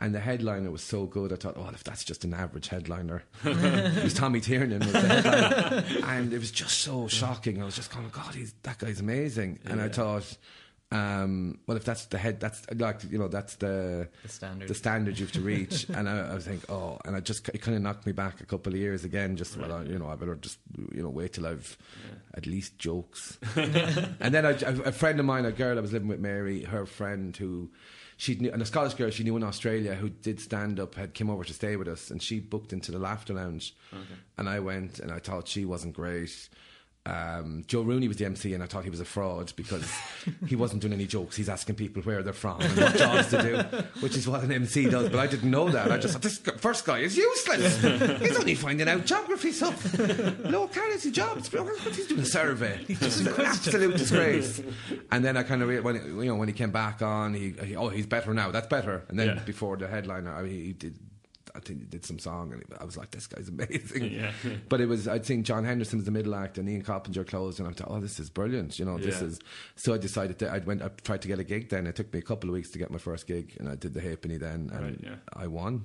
[0.00, 3.22] and the headliner was so good I thought oh if that's just an average headliner
[3.44, 7.76] it was Tommy Tiernan was the headliner and it was just so shocking I was
[7.76, 10.36] just going God he's that guy's amazing and I thought
[10.92, 14.68] um, well if that's the head that's like you know that's the The standard.
[14.68, 15.86] the standard you have to reach.
[15.94, 18.40] and I, I was think, oh, and I just it kind of knocked me back
[18.40, 19.36] a couple of years again.
[19.36, 20.58] Just well, I, you know, I better just
[20.92, 22.14] you know wait till I've Yeah.
[22.38, 23.38] at least jokes.
[23.54, 26.86] and then I, a friend of mine, a girl I was living with, Mary, her
[26.86, 27.70] friend who.
[28.20, 31.14] She knew, and a Scottish girl she knew in Australia who did stand up had
[31.14, 34.02] came over to stay with us, and she booked into the Laughter Lounge, Okay.
[34.36, 36.50] and I went, and I thought she wasn't great.
[37.06, 39.90] Um, Joe Rooney was the MC, and I thought he was a fraud because
[40.46, 41.34] he wasn't doing any jokes.
[41.34, 44.52] He's asking people where they're from and what jobs to do, which is what an
[44.52, 45.08] MC does.
[45.08, 45.90] But I didn't know that.
[45.90, 47.80] I just thought this first guy is useless.
[48.20, 49.98] He's only finding out geography stuff,
[50.44, 51.50] locality jobs.
[51.52, 52.78] What's he's doing a survey?
[52.86, 54.60] He's just an absolute disgrace.
[55.10, 57.54] And then I kind of re- when you know when he came back on, he,
[57.64, 58.50] he oh he's better now.
[58.50, 59.04] That's better.
[59.08, 59.42] And then Yeah.
[59.44, 60.98] before the headliner, I mean, he did.
[61.54, 64.32] I think he did some song, and I was like, "This guy's amazing." Yeah.
[64.68, 67.58] But it was I'd seen John Henderson was the middle act and Ian Coppinger closed
[67.60, 68.78] and I thought, oh, this is brilliant.
[68.78, 69.28] You know, this Yeah.
[69.28, 69.40] is.
[69.76, 70.82] So I decided that I went.
[70.82, 71.68] I tried to get a gig.
[71.68, 73.74] Then it took me a couple of weeks to get my first gig, and I
[73.74, 75.14] did the halfpenny then, and Right, yeah.
[75.32, 75.84] I won.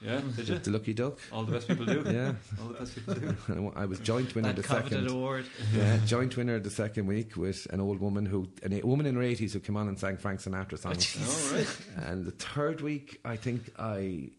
[0.00, 0.58] Yeah, did you?
[0.60, 1.18] The lucky duck.
[1.32, 2.04] All the best people do.
[2.06, 3.72] Yeah, All the best people do.
[3.74, 5.10] I was joint winner that the second.
[5.10, 5.44] award.
[5.74, 9.16] Yeah, joint winner the second week with an old woman who, an a woman in
[9.16, 11.16] her eighties who came on and sang Frank Sinatra songs.
[11.50, 12.06] All right.
[12.06, 14.30] and the third week, I think I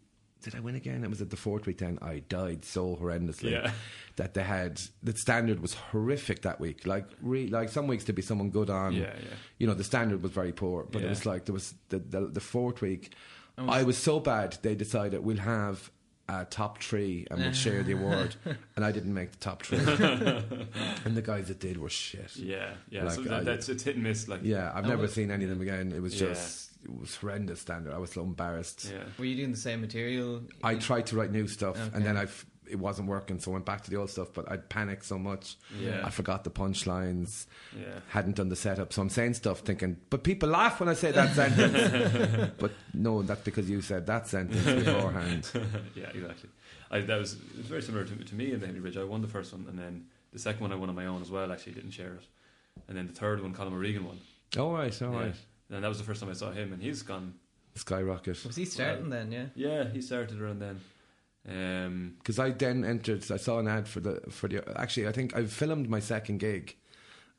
[0.44, 1.04] did I win again?
[1.04, 1.80] It was at the fourth week.
[1.80, 3.72] Then I died so horrendously Yeah.
[4.16, 6.88] that they had the standard was horrific that week.
[6.88, 8.94] Like, re, like some weeks to be someone good on.
[8.94, 9.36] Yeah, yeah.
[9.58, 12.22] You know, the standard was very poor, but it was like there was the the,
[12.28, 13.14] the fourth week.
[13.58, 14.58] I was- I was so bad.
[14.62, 15.92] They decided we'll have.
[16.32, 18.36] A top three and we'll share the award,
[18.76, 19.80] and I didn't make the top three.
[21.06, 22.36] and the guys that did were shit.
[22.36, 23.06] Yeah, yeah.
[23.06, 24.28] Like, so I- that's it's hit and miss.
[24.28, 25.92] Like, Yeah, I've never well- seen any of them again.
[25.92, 27.94] It was just it was horrendous standard.
[27.94, 28.86] I was so embarrassed.
[28.92, 29.04] yeah.
[29.18, 30.42] Were you doing the same material?
[30.64, 31.96] I tried to write new stuff, Okay.
[31.96, 32.28] and then I
[32.72, 34.28] it wasn't working, so I went back to the old stuff.
[34.32, 36.02] But I'd panicked so much, Yeah.
[36.06, 38.00] I forgot the punchlines, Yeah.
[38.10, 41.12] hadn't done the setup, so I'm saying stuff thinking, but people laugh when I say
[41.12, 42.52] that sentence.
[42.60, 45.50] but no, that's because you said that sentence beforehand.
[45.96, 46.50] yeah, exactly.
[46.92, 48.98] I, that was it was very similar to, to me in the Halfpenny Bridge.
[48.98, 51.22] I won the first one, and then the second one I won on my own
[51.24, 51.52] as well.
[51.52, 52.26] Actually, didn't share it,
[52.88, 54.20] and then the third one, Colm O'Regan won.
[54.60, 55.20] all right, all Yeah.
[55.20, 55.36] right,
[55.72, 57.36] And that was the first time I saw him, and he's gone.
[57.76, 58.44] skyrocket.
[58.46, 59.32] Was he starting then?
[59.32, 59.46] Yeah.
[59.56, 60.80] Yeah, he started around then.
[61.48, 63.30] Um, Because I then entered.
[63.32, 64.64] I saw an ad for the for the.
[64.80, 66.76] Actually, I think I filmed my second gig,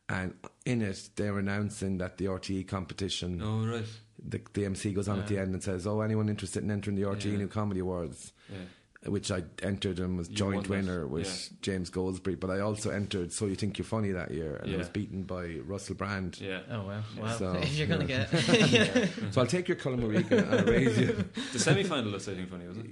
[0.08, 3.40] and in it they're announcing that the RTE competition.
[3.42, 3.84] oh right,
[4.26, 6.96] the, the MC goes on at the end and says, "Oh, anyone interested in entering
[6.96, 7.38] the RTE Yeah.
[7.38, 8.58] New Comedy Awards?" yeah,
[9.06, 11.56] Which I entered and was You joint won that, winner with yeah.
[11.62, 12.38] James Goldsberry.
[12.38, 15.22] But I also entered "So You Think You're Funny" that year, and I was beaten
[15.22, 16.38] by Russell Brand.
[16.38, 16.60] yeah.
[16.70, 17.02] Oh wow!
[17.16, 17.22] Yeah.
[17.22, 17.36] Wow.
[17.38, 18.26] So, you're gonna yeah.
[18.30, 19.06] get, yeah.
[19.30, 21.24] So I'll take your Colin Marie and I'll raise you.
[21.54, 22.86] The semi-final was I think funny, was it?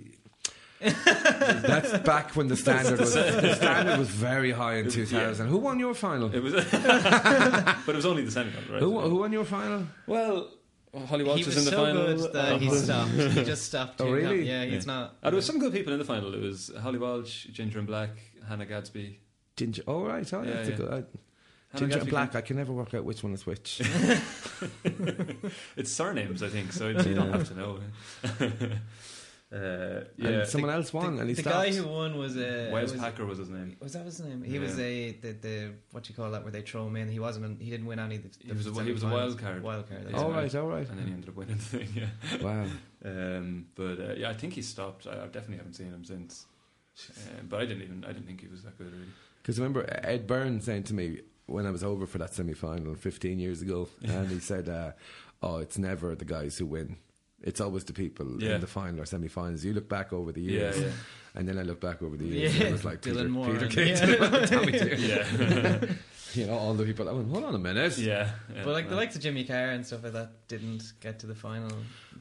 [0.81, 5.49] That's back when the standard was the standard was very high in It was- 2000.
[5.49, 6.33] Who won your final?
[6.35, 8.81] It was, but it was only the semi-final, right?
[8.83, 9.87] Who, who won your final?
[10.07, 10.49] Well,
[11.07, 12.07] Holly Walsh he was was in the so final.
[12.17, 13.11] good that he Uh, stopped.
[13.11, 14.01] He just stopped.
[14.01, 14.31] Oh, tuning up.
[14.33, 14.49] really?
[14.49, 14.93] Yeah, he's Yeah.
[14.93, 15.17] not.
[15.23, 16.33] Uh, there was some good people in the final.
[16.35, 18.11] It was Holly Walsh, Ginger and Black,
[18.49, 19.19] Hannah Gadsby.
[19.57, 19.83] Ginger.
[19.87, 20.77] Oh right, oh, Yeah, that's a yeah.
[20.79, 20.89] good.
[20.89, 21.05] I, Hannah
[21.75, 22.35] Ginger and Gadsby Black.
[22.37, 23.83] I can never work out which one is which.
[25.77, 27.79] It's surnames, I think, so you don't have to know.
[29.51, 31.57] Uh, yeah, And someone else won, the, and he the stopped.
[31.57, 33.77] guy who won was uh, Wes was, Packer was his name.
[33.81, 34.43] was that his name?
[34.43, 37.09] He was a the, the what do you call that where they throw him in.
[37.09, 37.47] He wasn't.
[37.47, 38.17] in- He didn't win any.
[38.17, 39.63] Of the, He was a- he was a wild card.
[39.63, 40.05] Wild card.
[40.07, 40.43] that's all right.
[40.43, 40.89] right, all right.
[40.89, 42.41] And then he ended up winning the thing, yeah.
[42.43, 42.67] Wow.
[43.05, 45.07] Um, but uh, yeah, I think he stopped.
[45.07, 46.45] I, I definitely haven't seen him since.
[47.41, 48.05] Um, but I didn't even.
[48.05, 49.07] I didn't think he was that good, really.
[49.43, 52.53] Because I remember Ed Byrne saying to me when I was over for that semi
[52.53, 54.93] final 15 years ago, and he said, uh,
[55.43, 56.97] Oh, it's never the guys who win.
[57.43, 58.57] It's always the people Yeah.
[58.57, 59.65] in the final or semi finals.
[59.65, 60.89] You look back over the years, yeah,
[61.37, 62.61] and then I look back over the years, Yeah.
[62.63, 64.47] and it was like Dylan Peter, Moore Peter and- Kate, yeah.
[64.47, 64.95] Tommy Deere.
[64.97, 65.85] yeah,
[66.35, 67.09] You know, all the people.
[67.09, 67.97] I went, Hold on a minute.
[67.99, 68.31] yeah.
[68.55, 68.63] yeah.
[68.65, 71.35] But like the likes of Jimmy Carr and stuff like that didn't get to the
[71.35, 71.71] final.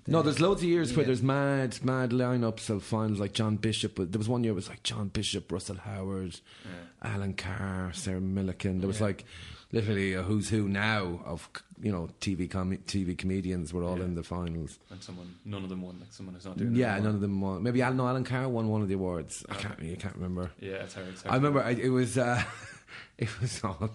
[0.10, 3.96] No, there's loads of years where there's mad, mad lineups of finals like John Bishop.
[3.96, 7.12] But there was one year it was like John Bishop, Russell Howard, Yeah.
[7.14, 8.80] Alan Carr, Sarah Millican.
[8.80, 9.08] There was Yeah.
[9.08, 9.26] like
[9.74, 11.50] literally a who's who now of
[11.82, 14.06] you know TV com- TV comedians were all Yeah.
[14.06, 14.80] in the finals.
[14.90, 16.00] And someone, none of them won.
[16.00, 16.74] Like someone who's not doing.
[16.74, 17.62] Yeah, none of them won.
[17.64, 19.46] Maybe Alan, no, Alan Carr won one of the awards.
[19.50, 20.52] I can't, you can't remember.
[20.62, 21.08] Yeah, it's hard.
[21.10, 22.42] It's hard I remember I, it was uh,
[23.18, 23.92] it was all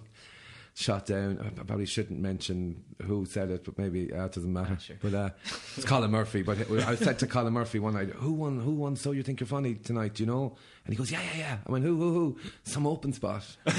[0.74, 1.38] shot down.
[1.38, 4.76] I probably shouldn't mention who said it, but maybe uh, it doesn't matter.
[4.76, 4.96] Ah, sure.
[5.00, 5.30] But uh,
[5.76, 6.42] it's Colin Murphy.
[6.42, 8.58] But it, I said to Colin Murphy one night, "Who won?
[8.60, 8.96] Who won?
[8.96, 10.14] So you think you're funny tonight?
[10.14, 11.96] Do you know?" And he goes, "Yeah, yeah, yeah." I went, "Who?
[11.96, 12.12] Who?
[12.12, 12.38] Who?
[12.64, 13.72] Some open spot." I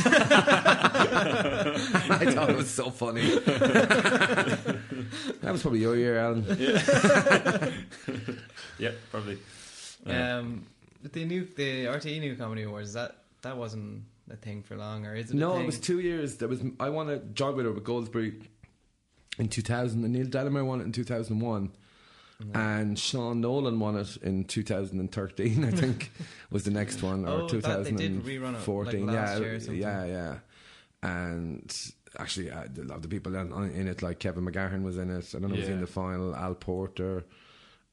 [2.31, 3.21] thought it was so funny.
[3.39, 4.79] that
[5.41, 6.45] was probably your year, Alan.
[8.79, 9.38] Yeah, probably.
[10.05, 10.38] Yeah.
[10.38, 10.65] Um,
[11.01, 14.03] but the new the RTE New Comedy Awards that that wasn't
[14.34, 15.36] a thing for long, or is it?
[15.36, 16.38] No, it was two years.
[16.38, 18.43] There was I won a job winner with Goldsbury
[19.39, 21.72] in 2000, and Neil Delamere won it in 2001,
[22.41, 22.56] Mm.
[22.56, 25.63] and Sean Nolan won it in 2013.
[25.65, 26.12] I think
[26.50, 29.08] was the next one, or Oh, that they did rerun it, like, 2014.
[29.08, 29.78] yeah, year or something.
[29.82, 30.36] yeah, yeah.
[31.02, 34.98] And actually, uh, a lot of the people in, in it, like Kevin McGahern was
[34.98, 35.34] in it.
[35.36, 36.36] I don't know he was in the final.
[36.36, 37.24] Al Porter.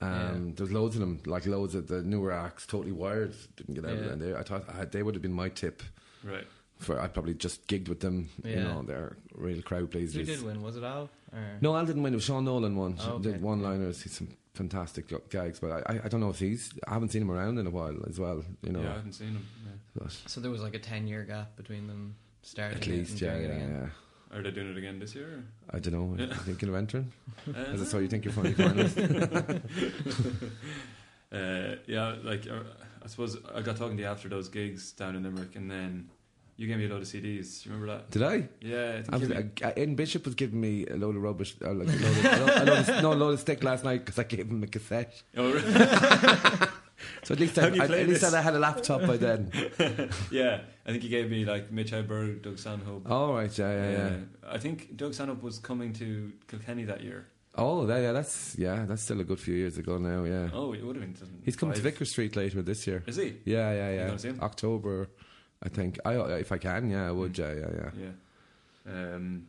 [0.01, 0.53] Um, Yeah.
[0.57, 2.67] There's loads of them, like loads of the newer acts.
[2.67, 4.13] Totally Wired didn't get out of Yeah.
[4.13, 5.83] And they, I thought I they would have been my tip
[6.25, 6.47] Right.
[6.79, 8.29] for I probably just gigged with them.
[8.45, 10.27] You know, they're real crowd Who pleasers.
[10.27, 10.63] did win?
[10.63, 11.09] Was it Al?
[11.33, 11.39] Or?
[11.61, 12.13] No, Al didn't win.
[12.13, 12.97] It was Sean Nolan won.
[13.01, 14.03] Oh, Did one liners.
[14.03, 16.73] He's some fantastic g- gags, but I, I, I don't know if he's.
[16.89, 18.43] I haven't seen him around in a while as well.
[18.63, 19.47] You know, Yeah, I haven't seen him.
[19.65, 19.73] Yeah.
[20.03, 23.13] but So there was like a ten year gap between them starting at it least,
[23.13, 23.87] and yeah, yeah, yeah.
[24.33, 25.43] Are they doing it again this year?
[25.71, 26.23] I don't know.
[26.25, 27.13] Are you thinking of entering?
[27.49, 28.55] or- As I saw you think you're funny.
[31.33, 35.17] Uh, yeah, like uh, I suppose I got talking to you after those gigs down
[35.17, 36.11] in Limerick, and then
[36.57, 37.63] you gave me a load of CDs.
[37.63, 38.11] Do you remember that?
[38.11, 38.49] Did I?
[38.61, 41.57] Yeah, I think I was, me- uh, Bishop was giving me a load of rubbish,
[41.65, 44.05] uh, like a load of, a load, of, no, a load of stick last night
[44.05, 45.23] because I gave him a cassette.
[45.37, 46.69] Oh, really?
[47.23, 48.25] So at least I, How do you I, at least?
[48.25, 49.51] I had a laptop by then.
[50.31, 53.11] yeah, I think he gave me like Mitch Hedberg, Doug Stanhope.
[53.11, 54.17] All right, yeah, yeah, yeah.
[54.47, 57.27] I think Doug Stanhope was coming to Kilkenny that year.
[57.57, 60.25] Oh, yeah, yeah, that's yeah, that's still a good few years ago now.
[60.25, 61.43] Yeah, Oh, it would have been.
[61.45, 61.81] he's coming to.
[61.81, 63.03] Vicar Street later this year.
[63.07, 63.35] Is he?
[63.45, 64.07] Yeah, yeah, yeah.
[64.07, 64.39] gonna see him?
[64.41, 65.09] October,
[65.63, 65.99] I think.
[66.05, 67.37] I if I can, yeah, I would.
[67.37, 67.91] Yeah, yeah, yeah.
[68.87, 68.93] Yeah.
[69.15, 69.47] Um,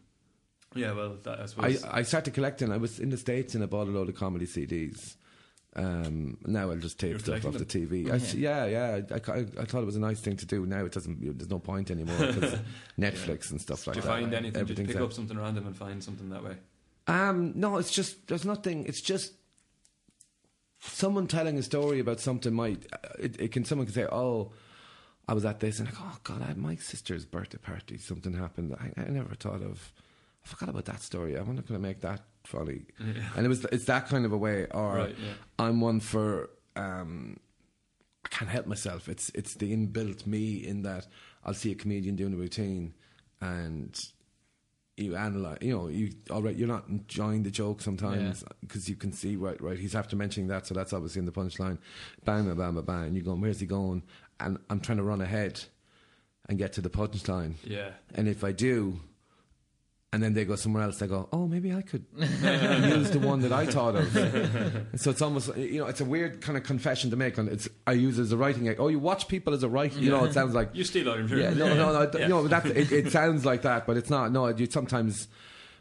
[0.73, 1.83] yeah, well, that, I suppose.
[1.83, 2.71] I, I started collecting.
[2.71, 5.15] I was in the States and I bought a load of comedy CDs.
[5.73, 8.11] Um, now I'll just You're tape stuff off the TV.
[8.11, 8.99] I s- yeah, yeah.
[9.09, 10.65] I, I, I thought it was a nice thing to do.
[10.65, 11.37] Now it doesn't.
[11.37, 12.59] There's no point anymore because
[12.99, 14.01] Netflix and stuff like that.
[14.01, 14.21] Do you that.
[14.21, 14.67] find anything?
[14.67, 16.55] You pick up something random and find something that way?
[17.11, 18.85] Um, no, it's just there's nothing.
[18.85, 19.33] It's just
[20.79, 22.53] someone telling a story about something.
[22.53, 24.53] Might uh, it, it can someone can say, "Oh,
[25.27, 27.97] I was at this," and like, "Oh God, I had my sister's birthday party.
[27.97, 28.75] Something happened.
[28.79, 29.91] I, I never thought of.
[30.45, 31.37] I forgot about that story.
[31.37, 32.85] I wonder could I make that funny."
[33.35, 34.67] And it was it's that kind of a way.
[34.71, 35.33] Or Right, yeah.
[35.59, 36.49] I'm one for.
[36.77, 37.37] Um,
[38.23, 39.09] I can't help myself.
[39.09, 41.07] It's it's the inbuilt me in that
[41.43, 42.93] I'll see a comedian doing a routine
[43.41, 43.99] and
[45.03, 45.57] you analyze.
[45.61, 46.55] You know, you all right.
[46.55, 49.77] You're not enjoying the joke sometimes because you can see right, right.
[49.77, 51.77] He's after mentioning that, so that's obviously in the punchline.
[52.25, 53.03] Bang, bang, bang, bang, bang.
[53.05, 54.03] And you're going, where's he going?
[54.39, 55.61] And I'm trying to run ahead
[56.49, 57.53] and get to the punchline.
[57.63, 57.91] Yeah.
[58.15, 58.99] And if I do,
[60.13, 63.39] and then they go somewhere else, they go, oh, maybe I could use the one
[63.41, 64.11] that I thought of.
[64.99, 67.37] so it's almost, you know, it's a weird kind of confession to make.
[67.37, 68.65] And it's I use it as a writing.
[68.65, 70.03] Like, oh, you watch people as a writing.
[70.03, 71.57] You know, it sounds like You steal all your material.
[71.57, 72.11] yeah, no, no, no.
[72.13, 72.19] Yeah.
[72.23, 74.31] You know, that it, it sounds like that, but it's not.
[74.33, 75.29] No, you sometimes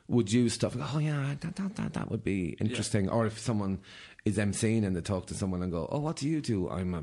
[0.07, 0.77] would use stuff.
[0.77, 3.09] Like, oh yeah, that, that that that would be interesting.
[3.09, 3.81] Or if someone
[4.25, 6.69] is emceeing and they talk to someone and go, oh, what do you do?
[6.71, 7.03] I'm a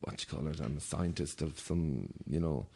[0.00, 0.60] what you call it?
[0.60, 2.66] I'm a scientist of some, you know.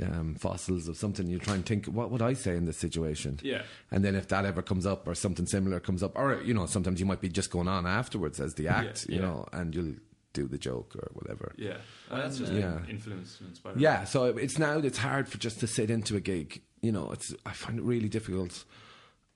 [0.00, 3.40] Um, fossils of something you try and think what would I say in this situation
[3.42, 3.62] Yeah.
[3.90, 6.66] and then if that ever comes up or something similar comes up or you know
[6.66, 9.26] sometimes you might be just going on afterwards as the act Yeah, you yeah.
[9.28, 9.94] know and you'll
[10.34, 11.78] do the joke or whatever Yeah.
[12.10, 12.78] Uh, that's just Yeah.
[12.88, 13.72] influence and inspire.
[13.76, 16.62] yeah, so it's now it's hard for just to sit into a gig.
[16.80, 18.64] You know, it's I find it really difficult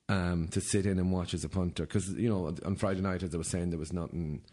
[0.07, 3.21] um, to sit in and watch as a punter because you know on Friday night
[3.23, 4.43] as I was saying there was nothing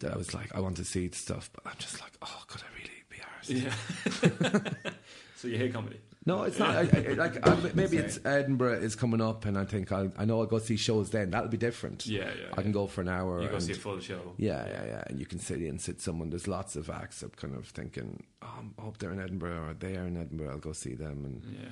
[0.00, 2.42] that I was like I want to see the stuff, but I'm just like oh
[2.48, 3.62] could I really be arsed?
[3.64, 4.90] Yeah.
[5.36, 6.00] so you hate comedy?
[6.24, 6.74] No, it's not.
[6.74, 10.24] I, I, like I, maybe it's Edinburgh is coming up, and I think I'll, I
[10.24, 11.30] know I'll go see shows then.
[11.30, 12.04] That'll be different.
[12.04, 12.48] Yeah, yeah.
[12.58, 13.40] I can go for an hour.
[13.40, 14.34] You go and- see a full show.
[14.36, 15.04] Yeah, yeah, yeah.
[15.06, 16.30] And you can sit in, and sit someone.
[16.30, 17.22] There's lots of acts.
[17.22, 20.50] I'm kind of thinking, oh, I'm up there in Edinburgh, or they are in Edinburgh.
[20.50, 21.68] I'll go see them, and Yeah.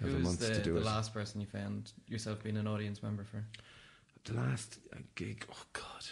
[0.00, 0.84] have Who a was month the, to do the it.
[0.84, 3.44] last person you found yourself being an audience member for?
[4.24, 6.06] The last uh, gig, oh god,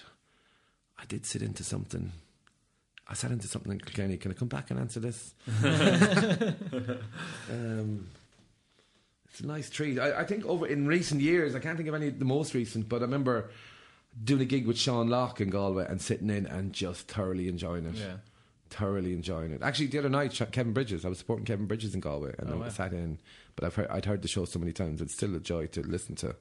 [0.97, 2.13] I did sit into something.
[3.11, 4.17] I sat into something in Kilkenny.
[4.17, 5.35] Can I come back and answer this?
[7.51, 8.09] um,
[9.29, 9.99] it's a nice treat.
[9.99, 12.89] I, I think over in recent years, I can't think of any the most recent,
[12.89, 13.51] but I remember
[14.23, 17.85] doing a gig with Sean Lock in Galway and sitting in and just thoroughly enjoying
[17.87, 17.97] it.
[17.97, 18.15] Yeah.
[18.71, 19.63] Thoroughly enjoying it.
[19.63, 21.05] Actually, the other night, Kevin Bridges.
[21.05, 22.69] I was supporting Kevin Bridges in Galway, and Oh, I wow.
[22.69, 23.19] sat in.
[23.57, 25.81] But I've heard, I'd heard the show so many times; it's still a joy to
[25.83, 26.37] listen to.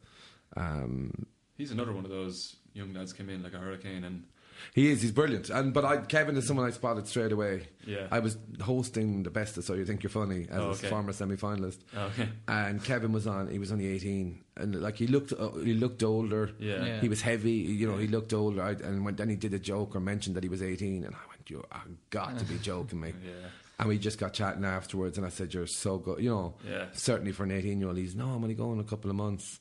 [0.56, 1.26] Um,
[1.58, 4.24] He's another one of those young lads came in like a hurricane and
[4.74, 5.02] He is.
[5.02, 5.50] He's brilliant.
[5.50, 7.68] And but I, Kevin is someone I spotted straight away.
[7.86, 8.08] Yeah.
[8.12, 10.88] I was hosting the best of So You Think You're Funny as Oh, a okay.
[10.90, 12.30] former semi-finalist, Oh, okay.
[12.48, 13.48] and Kevin was on.
[13.50, 16.52] He was only eighteen, and like he looked, uh, he looked older.
[16.60, 16.86] Yeah.
[16.86, 17.02] Yeah.
[17.02, 17.52] He was heavy.
[17.52, 18.62] You know, he looked older.
[18.62, 21.16] I, and when then he did a joke or mentioned that he was eighteen, and
[21.16, 23.32] I went, "You are got to be joking me." Yeah.
[23.80, 26.86] And we just got chatting afterwards, and I said, "You're so good." You know, Yeah.
[26.94, 29.60] certainly for an eighteen-year-old, he's no, I'm only going in a couple of months,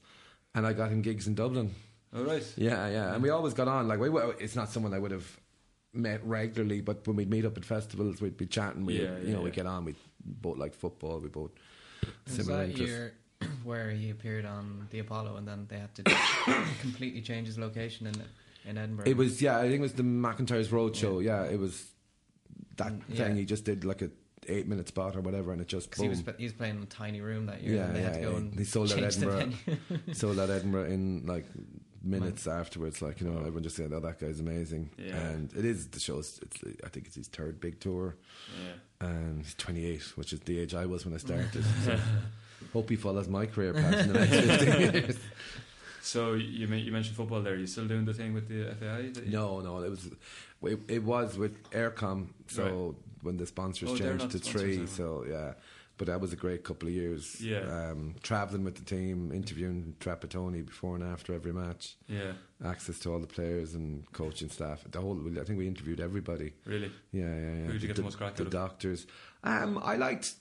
[0.56, 1.74] and I got him gigs in Dublin.
[2.14, 2.44] All right.
[2.56, 3.86] Yeah, yeah, and we always got on.
[3.88, 5.38] Like, we, we- it's not someone I would have
[5.92, 8.86] met regularly, but when we'd meet up at festivals, we'd be chatting.
[8.86, 9.84] We, Yeah, you yeah, know, we get on.
[9.84, 9.94] We
[10.24, 11.18] both like football.
[11.20, 11.50] We both
[12.26, 12.94] Was similar that interests.
[12.96, 13.14] year
[13.64, 16.02] where he appeared on the Apollo and then they had to
[16.80, 18.14] completely change his location in
[18.68, 19.06] in Edinburgh?
[19.06, 21.20] It was yeah, I think it was the McIntyre's Road show.
[21.20, 21.86] Yeah, it was
[22.76, 23.36] that Mm, thing.
[23.36, 24.10] He just did like a
[24.48, 26.82] eight minute spot or whatever, and it just 'Cause he was he was playing in
[26.82, 27.76] a tiny room that year.
[27.76, 28.36] Yeah, and they had to yeah, go yeah.
[28.38, 29.38] and They sold out Edinburgh.
[29.38, 30.12] venue.
[30.14, 31.46] sold out Edinburgh in like
[32.02, 33.00] minutes afterwards.
[33.02, 35.16] Like you know, everyone just said, "Oh, that guy's amazing." Yeah.
[35.16, 36.38] And it is the show's.
[36.42, 38.16] It's I think it's his third big tour.
[39.00, 39.08] Yeah.
[39.08, 41.64] and he's 28, which is the age I was when I started.
[41.84, 41.98] so
[42.72, 44.34] hope he follows my career path in the next
[44.64, 45.18] 15 years.
[46.02, 47.54] So you you mentioned football there.
[47.54, 49.12] Are you still doing the thing with the FAI?
[49.26, 50.06] No, no, it was
[50.62, 52.28] it, it was with Eircom.
[52.46, 54.86] So when the sponsors Oh, changed to three, anymore.
[54.86, 55.52] so yeah.
[55.98, 57.40] But that was a great couple of years.
[57.40, 57.90] Yeah.
[57.90, 62.32] um, traveling with the team, interviewing Trapattoni before and after every match, Yeah.
[62.64, 64.84] access to all the players and coaching staff.
[64.90, 66.54] The whole, I think we interviewed everybody.
[66.64, 66.90] Really.
[67.12, 67.64] Yeah, yeah, yeah.
[67.66, 68.52] Who did you get the the, most crack the out of?
[68.52, 69.06] doctors.
[69.44, 70.34] Um, I liked.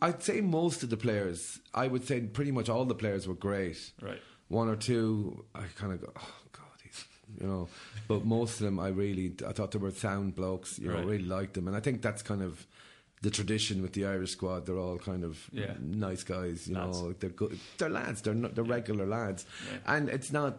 [0.00, 1.58] I'd say most of the players.
[1.74, 3.92] I would say pretty much all the players were great.
[4.00, 4.20] Right.
[4.48, 7.04] One or two, I kind of go, oh god, he's
[7.40, 7.68] you know.
[8.08, 10.78] But most of them, I really, I thought they were sound blokes.
[10.78, 11.06] You know, Right.
[11.06, 12.66] really liked them, and I think that's kind of
[13.22, 14.66] the tradition with the Irish squad.
[14.66, 15.74] They're all kind of Yeah.
[15.80, 16.68] nice guys.
[16.68, 17.00] You Lads.
[17.02, 17.58] know, they're good.
[17.78, 18.20] They're lads.
[18.22, 19.94] They're not, they're regular lads, Yeah.
[19.96, 20.58] and it's not,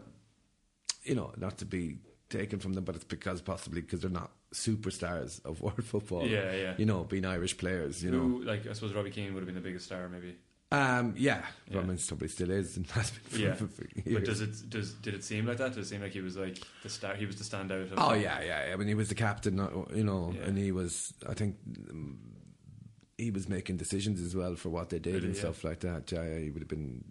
[1.04, 1.98] you know, not to be
[2.30, 6.26] taken from them, but it's because possibly because they're not superstars of world football.
[6.26, 6.74] Yeah, yeah.
[6.78, 8.02] You know, being Irish players.
[8.02, 10.36] You know, like I suppose Robbie Keane would have been the biggest star, maybe.
[10.72, 11.76] um, yeah, Yeah.
[11.78, 13.56] Roman probably still is and has been Yeah.
[14.14, 15.74] But does it does did it seem like that?
[15.74, 17.14] Did it seem like he was like the star?
[17.14, 17.92] He was the standout.
[17.92, 18.72] Of Oh yeah, yeah.
[18.72, 20.46] I mean, he was the captain, uh, you know, Yeah.
[20.46, 21.12] and he was.
[21.28, 21.56] I think
[23.18, 25.40] he was making decisions as well for what they did Really, and yeah.
[25.40, 26.10] stuff like that.
[26.12, 27.04] Yeah, he would have been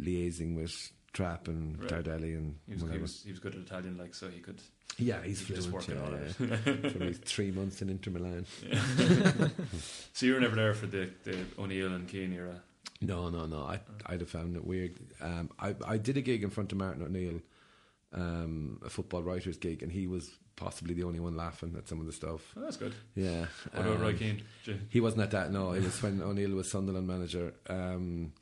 [0.00, 1.90] liaising with Trap and Right.
[1.90, 4.60] Tardelli and He was, he was he was good at Italian, like so he could.
[4.98, 5.88] yeah, he's he could just fluent.
[5.88, 6.90] work it yeah, yeah.
[6.90, 8.46] For his three months in Inter Milan.
[10.14, 12.60] So you were never there for the the O'Neill and Keane era.
[13.00, 13.62] No, no, no.
[13.64, 14.94] I, I'd have found it weird.
[15.20, 17.40] Um, I, I did a gig in front of Martin O'Neill,
[18.12, 22.00] um, a football writers gig, and he was possibly the only one laughing at some
[22.00, 22.52] of the stuff.
[22.56, 22.94] Oh, that's good.
[23.14, 23.46] Yeah.
[23.72, 24.42] What about um, Roy Keane?
[24.88, 25.52] He wasn't at that.
[25.52, 27.54] No, it was when O'Neill was Sunderland manager.
[27.68, 28.32] Um,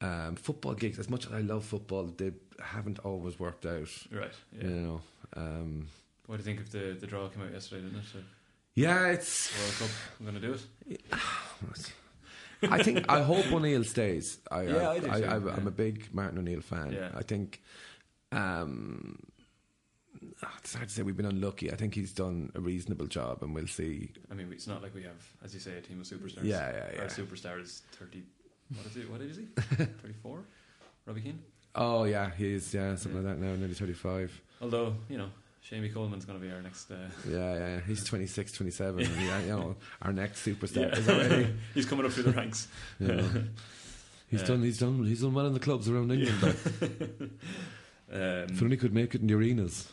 [0.00, 2.32] um, football gigs, as much as I love football, they
[2.62, 3.88] haven't always worked out.
[4.10, 4.32] Right.
[4.56, 4.64] Yeah.
[4.64, 5.00] You know.
[5.36, 5.88] Um,
[6.26, 7.82] What do you think of the the draw came out yesterday?
[7.82, 8.24] Didn't it?
[8.74, 9.52] yeah, it's.
[9.58, 9.90] World Cup.
[10.20, 10.58] I'm going to do
[10.90, 11.00] it.
[12.70, 14.38] I think I hope O'Neill stays.
[14.50, 15.54] I, Yeah, I, I do I, too, I, yeah.
[15.56, 16.92] I'm a big Martin O'Neill fan.
[16.92, 17.10] Yeah.
[17.14, 17.62] I think.
[18.32, 19.18] Um,
[20.58, 21.72] it's hard to say we've been unlucky.
[21.72, 24.10] I think he's done a reasonable job, and we'll see.
[24.30, 26.44] I mean, it's not like we have, as you say, a team of superstars.
[26.44, 27.00] Yeah, yeah, yeah.
[27.02, 28.22] Our superstar is thirty.
[28.74, 29.00] What is he?
[29.02, 29.44] What is he?
[30.02, 30.42] Thirty-four.
[31.06, 31.38] Robbie Keane.
[31.74, 32.72] Oh yeah, he is.
[32.74, 33.54] Yeah, something like that now.
[33.56, 34.42] Nearly thirty-five.
[34.60, 35.28] Although you know,
[35.70, 36.90] Seamus Coleman's going to be our next.
[36.90, 36.96] Uh,
[37.28, 37.80] Yeah, yeah.
[37.86, 39.04] He's 26, 27.
[39.04, 40.98] and yeah, you know, our next superstar yeah.
[40.98, 41.54] is already.
[41.74, 42.68] He's coming up through the ranks.
[42.98, 43.28] You know.
[44.28, 44.46] He's Yeah.
[44.46, 44.62] done.
[44.62, 45.04] He's done.
[45.04, 46.56] He's done well in the clubs around England.
[48.12, 48.20] Um,
[48.50, 49.88] If only could make it in the arenas,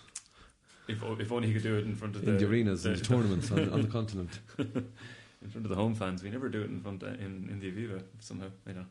[0.87, 2.89] if, if only he could do it in front of the, in the arenas, the,
[2.91, 4.39] and the tournaments on, on the continent.
[4.57, 6.23] in front of the home fans.
[6.23, 8.47] We never do it in front uh, in in the Aviva somehow.
[8.67, 8.85] I know.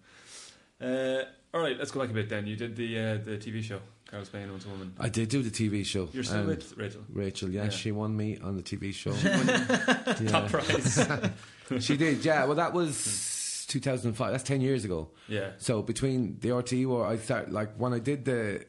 [0.80, 1.24] Uh,
[1.54, 2.28] all right, let's go back a bit.
[2.28, 3.78] Then you did the uh, the TV show,
[4.24, 4.92] Spain owns woman.
[4.98, 6.08] I did do the TV show.
[6.12, 7.02] You're still and with Rachel.
[7.12, 7.50] Rachel.
[7.50, 7.68] Yeah, Yeah.
[7.70, 9.12] she won me on the TV show.
[10.28, 10.98] Top prize.
[11.84, 12.24] she did.
[12.24, 12.44] Yeah.
[12.46, 14.32] Well, that was 2005.
[14.32, 15.10] That's 10 years ago.
[15.28, 15.50] yeah.
[15.58, 18.64] So between the RTE war, I started like when I did the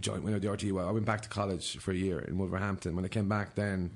[0.00, 2.38] joint winner of the RTE war, I went back to college for a year in
[2.38, 2.94] Wolverhampton.
[2.96, 3.92] When I came back, then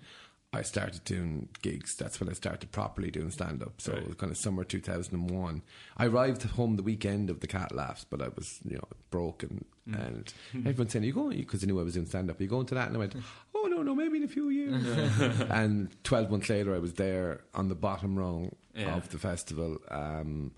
[0.53, 1.95] I started doing gigs.
[1.97, 3.81] That's when I started properly doing stand up.
[3.81, 4.03] So Right.
[4.03, 5.63] it was kind of summer 2001.
[5.97, 9.65] I arrived home the weekend of the Cat Laughs, but I was you know broken.
[9.93, 12.41] And everyone saying, "Are you going?" Because they knew I was doing stand up.
[12.41, 12.87] Are you going to that?
[12.89, 13.15] And I went,
[13.55, 14.85] "Oh no, no, maybe in a few years."
[15.51, 18.97] and 12 months later, I was there on the bottom rung Yeah.
[18.97, 19.79] of the festival.
[19.91, 20.53] Um,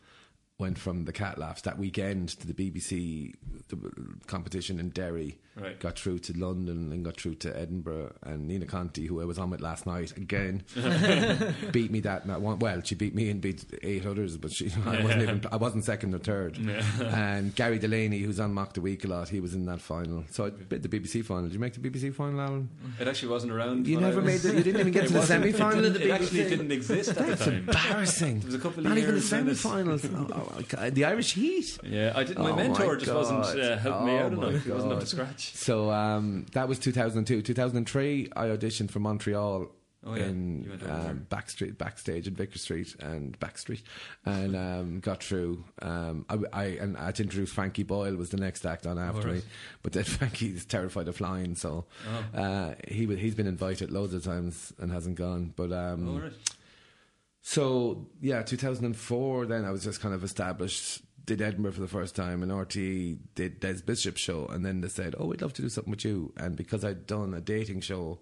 [0.59, 3.34] went from the Cat Laughs that weekend to the BBC
[4.26, 5.38] competition in Derry.
[5.61, 5.78] Right.
[5.80, 8.12] Got through to London and got through to Edinburgh.
[8.22, 10.62] And Nina Conti, who I was on with last night, again
[11.72, 12.40] beat me that night.
[12.40, 15.56] One- Well, she beat me and beat eight others, but she I wasn't even I
[15.56, 16.56] wasn't second or third.
[16.59, 16.82] Yeah.
[17.14, 20.24] and Gary Delaney, who's on Mock the Week a lot, he was in that final.
[20.30, 21.44] So I did the BBC final.
[21.44, 22.68] Did you make the BBC final, Alan?
[23.00, 23.86] It actually wasn't around.
[23.86, 26.04] You never made the, you didn't even get to the semi final of the It,
[26.04, 26.09] BBC.
[26.09, 27.54] it actually didn't exist at That's the time.
[27.61, 28.38] embarrassing.
[28.40, 29.56] There was a couple of Not even the years in it.
[29.56, 30.04] semi-finals.
[30.14, 31.78] oh, oh, the Irish Heat.
[31.82, 32.38] Yeah, I did.
[32.38, 33.59] My Oh mentor my just wasn't God.
[33.61, 34.64] uh, helping me Oh out enough.
[34.64, 35.47] He wasn't up to scratch.
[35.55, 37.42] So um, that was 2002.
[37.42, 39.68] 2003, I auditioned for Montreal.
[40.07, 40.26] Oh, yeah.
[40.26, 41.11] In went over there.
[41.11, 43.82] um, backstreet, backstage in Vicar Street and Backstreet,
[44.24, 45.64] and um, got through.
[45.82, 48.96] Um, I, I and I had to introduce Frankie Boyle was the next act on
[48.96, 49.34] after right.
[49.38, 49.42] me,
[49.82, 51.84] but then Frankie's terrified of flying, so
[52.34, 52.38] Oh.
[52.40, 55.53] uh, he he's been invited loads of times and hasn't gone.
[55.57, 56.32] But um, Oh, right.
[57.42, 59.46] so yeah, 2004.
[59.46, 61.03] Then I was just kind of established.
[61.28, 62.74] Did Edinburgh for the first time, and RT
[63.34, 66.04] did Des Bishop's show, and then they said, "Oh, we'd love to do something with
[66.04, 68.20] you." And because I'd done a dating show,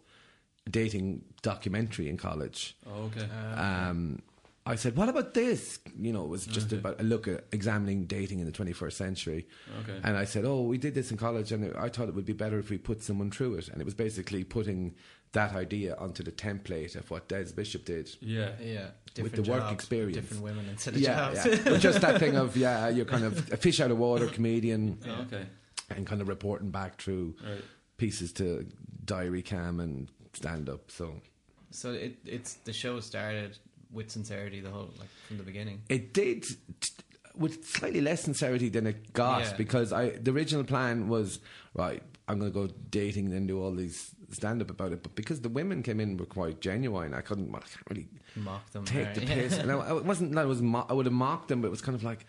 [0.66, 3.26] a dating documentary in college, Oh, okay.
[3.54, 4.18] um,
[4.66, 6.78] I said, "What about this?" You know, it was just Okay.
[6.78, 9.46] about a look at examining dating in the 21st century.
[9.82, 10.00] okay.
[10.02, 12.32] And I said, "Oh, we did this in college, and I thought it would be
[12.44, 14.96] better if we put someone through it." And it was basically putting
[15.30, 18.52] that idea onto the template of what Des Bishop did yeah.
[18.60, 18.88] Yeah,
[19.22, 20.16] With different the work jobs, experience.
[20.16, 21.46] different women instead of yeah, jobs.
[21.46, 21.60] yeah.
[21.64, 24.98] but just that thing of yeah, you're kind of a fish out of water comedian,
[25.06, 25.46] Oh, okay.
[25.90, 27.62] and kind of reporting back through Right.
[27.96, 28.66] pieces to
[29.04, 30.90] diary cam and stand up.
[30.90, 31.14] So
[31.70, 33.58] So it it's the show started
[33.92, 35.82] with sincerity the whole like from the beginning.
[35.88, 36.90] it did t-
[37.36, 39.56] with slightly less sincerity than it got Yeah.
[39.56, 41.38] because I the original plan was
[41.74, 42.02] right.
[42.28, 45.14] I'm going to go dating and then do all these stand up about it, but
[45.14, 47.50] because the women came in were quite genuine, I couldn't.
[47.52, 48.84] Well, I can't really Mock them.
[48.84, 49.14] take right?
[49.14, 49.58] the piss.
[49.58, 51.70] And I, I wasn't that I was mo- I would have mocked them, but it
[51.70, 52.26] was kind of like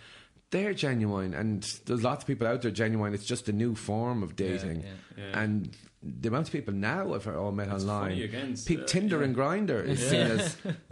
[0.52, 3.14] they're genuine, and there's lots of people out there genuine.
[3.14, 5.24] It's just a new form of dating, yeah.
[5.26, 5.40] Yeah.
[5.42, 8.22] and the amount of people now have all met It's online.
[8.22, 9.24] again, uh, Tinder yeah.
[9.26, 10.10] and Grindr is Yeah.
[10.10, 10.58] seen as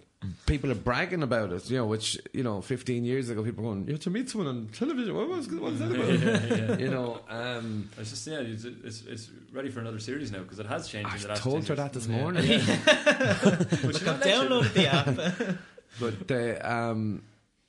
[0.46, 1.70] people are bragging about it.
[1.70, 4.30] You know, which you know, 15 years ago, people were going, "You have to meet
[4.30, 5.14] someone on television.
[5.16, 6.66] What was what's that about?" yeah, yeah.
[6.72, 6.78] yeah.
[6.78, 7.22] You know.
[7.30, 10.88] Um, It's just yeah, it's, it's, it's ready for another series now because it has
[10.88, 11.10] changed.
[11.16, 11.92] in the I've last told 10 her years.
[11.92, 12.22] that this Yeah.
[12.22, 12.48] morning.
[13.88, 15.58] Which Look, I've downloaded the app.
[16.00, 17.22] But uh, um,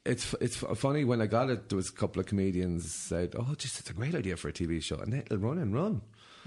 [0.04, 1.68] it's it's funny when I got it.
[1.68, 4.52] There was a couple of comedians said, "Oh, just it's a great idea for a
[4.52, 6.00] TV show, and it'll run and run."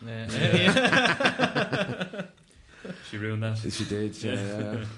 [0.06, 2.22] Yeah, yeah.
[3.10, 3.58] She ruined that.
[3.72, 4.22] She did.
[4.24, 4.76] Yeah, yeah, yeah.
[4.82, 4.90] It's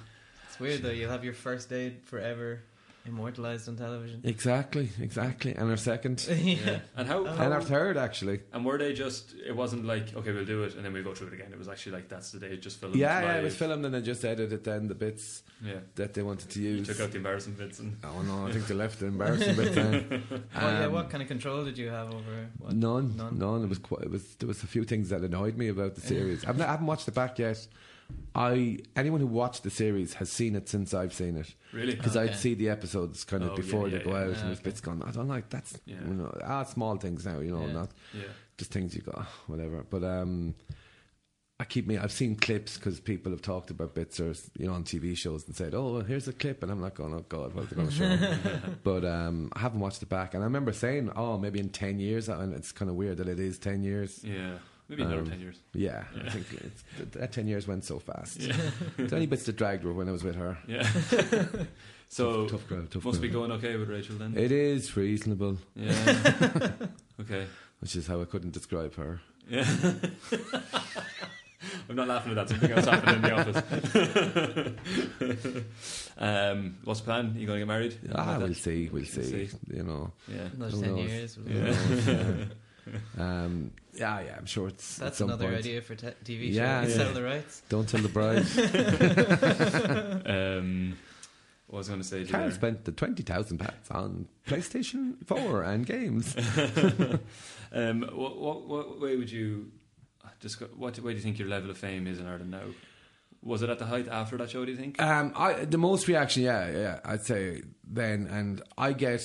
[0.61, 0.91] weird though.
[0.91, 2.61] You'll have your first date forever
[3.03, 4.21] immortalized on television.
[4.23, 5.55] exactly, exactly.
[5.55, 6.81] And our second, Yeah.
[6.95, 8.41] And how, how and our third, actually.
[8.53, 9.33] and were they just?
[9.43, 11.51] It wasn't like okay, we'll do it and then we'll go through it again.
[11.51, 12.95] It was actually like that's the day it just filmed.
[12.95, 13.37] Yeah, yeah.
[13.39, 16.59] It was filmed, and they just edited then the bits Yeah, that they wanted to
[16.61, 16.71] use.
[16.71, 16.87] you use.
[16.89, 19.73] took out the embarrassing bits and Oh no, I think they left the embarrassing bit.
[19.73, 20.23] Then.
[20.55, 22.73] Well, yeah, Um, what kind of control did you have over what?
[22.73, 23.39] None, None?
[23.39, 23.63] none.
[23.63, 24.03] It was quite.
[24.03, 26.45] It was there was a few things that annoyed me about the series.
[26.45, 27.65] I've not, I haven't watched it back yet.
[28.33, 31.95] I anyone who watched the series has seen it since I've seen it really.
[31.95, 32.31] because Okay.
[32.31, 34.17] I'd see the episodes kind of Oh, before yeah, they yeah, go yeah.
[34.17, 34.69] out Ah, and there's okay.
[34.69, 35.03] bits gone.
[35.05, 37.91] I don't like that's you know ah small things now you know not
[38.57, 39.83] just things you go "Oh, whatever.
[39.89, 40.55] But um,
[41.59, 41.95] I keep me.
[41.97, 45.45] I've seen clips because people have talked about bits or you know on TV shows
[45.45, 47.67] and said, "Oh, well, here's a clip," and I'm like, "Oh, oh God, what are
[47.67, 51.11] they going to show?" but um, I haven't watched it back, and I remember saying,
[51.15, 54.23] "Oh, maybe in ten years," and it's kind of weird that it is ten years.
[54.23, 54.57] yeah.
[54.91, 55.55] Maybe another Um, ten years.
[55.73, 56.23] Yeah, Yeah.
[56.25, 58.39] I think it's, that, that ten years went so fast.
[58.41, 58.55] Yeah,
[58.97, 60.57] the only bits that dragged were when I was with her.
[60.67, 60.83] yeah.
[62.09, 63.21] so tough girl, tough must girl.
[63.21, 64.33] be going okay with Rachel then.
[64.37, 65.91] It is reasonable, yeah.
[67.21, 67.47] okay.
[67.79, 69.21] which is how I couldn't describe her.
[69.49, 69.65] Yeah.
[71.89, 72.49] I'm not laughing at that.
[72.49, 73.57] Something else happened in the office.
[76.17, 77.33] um, what's the plan?
[77.37, 77.97] you going to get married?
[78.13, 79.47] Ah, Like we'll see, we'll see.
[79.47, 79.49] see.
[79.73, 80.47] You know, Yeah.
[80.55, 81.09] Another ten knows?
[81.09, 81.37] years.
[81.47, 82.45] Yeah.
[82.85, 83.23] Knows, yeah.
[83.43, 84.35] um, yeah, yeah.
[84.37, 85.57] I'm sure it's at That's some another point.
[85.59, 86.89] idea for te- TV Yeah, show.
[86.89, 86.95] yeah.
[86.95, 87.61] Sell the rights.
[87.69, 88.45] Don't tell the bride.
[90.25, 90.97] Um,
[91.67, 92.19] what was I going to say?
[92.19, 96.35] to you Karl spent the twenty thousand pounds on PlayStation Four and games.
[97.71, 99.71] um, what, what, what way would you
[100.39, 100.71] describe?
[100.75, 102.63] What way do you think your level of fame is in Ireland now?
[103.43, 104.65] Was it at the height after that show?
[104.65, 105.01] Do you think?
[105.01, 109.21] Um, I the most reaction, yeah, yeah, I'd say then, and I get,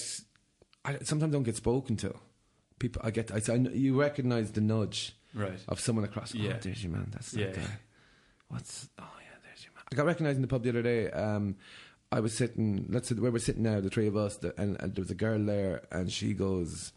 [0.84, 2.14] I sometimes don't get spoken to.
[2.78, 5.58] People, I get, I, I you recognise the nudge right.
[5.68, 6.34] of someone across.
[6.34, 6.58] Oh, Yeah.
[6.60, 7.08] there's your man.
[7.10, 7.70] That's that Yeah, guy.
[8.48, 8.88] What's?
[8.98, 9.84] Oh yeah, there's your man.
[9.90, 11.10] I got recognised in the pub the other day.
[11.10, 11.56] Um,
[12.12, 12.86] I was sitting.
[12.88, 15.10] Let's say where we're sitting now, the three of us, the, and, and there was
[15.10, 16.92] a girl there, and she goes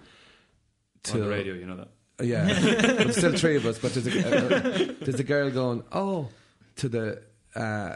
[1.04, 1.90] to On the radio, you know that.
[2.26, 2.44] yeah,
[3.04, 4.28] there's still three of us, but there's a,
[4.92, 6.28] uh, there's a girl going, oh,
[6.76, 7.22] to the.
[7.56, 7.96] Uh,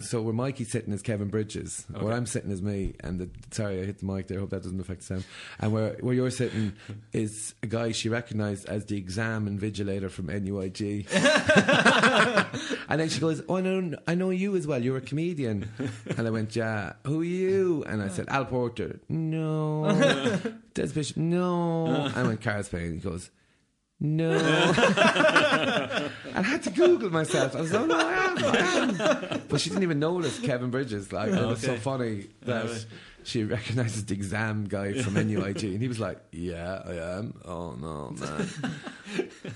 [0.00, 2.04] so where Mikey's sitting is Kevin Bridges, Okay.
[2.04, 4.38] where I'm sitting is me, and the, sorry I hit the mic there.
[4.38, 5.24] I Hope that doesn't affect the sound.
[5.58, 6.74] And where where you're sitting
[7.12, 11.06] is a guy she recognised as the exam invigilator from NUIG.
[12.88, 14.82] and then she goes, "Oh, I know, I know you as well.
[14.82, 15.68] You're a comedian."
[16.16, 19.90] And I went, "Yeah, who are you?" And I said, "Al Porter." No,
[20.74, 21.16] Des Bishop.
[21.16, 22.10] No.
[22.14, 23.30] I went, "Karl Spain." He goes.
[23.98, 24.44] No, and
[26.36, 27.56] I had to Google myself.
[27.56, 30.70] I was like, "Oh no, I am, I am." But she didn't even notice Kevin
[30.70, 31.12] Bridges.
[31.12, 32.86] Like it was so funny that right.
[33.26, 37.72] She recognises the exam guy from NUIG, and he was like, "Yeah, I am." Oh
[37.72, 38.48] no, man!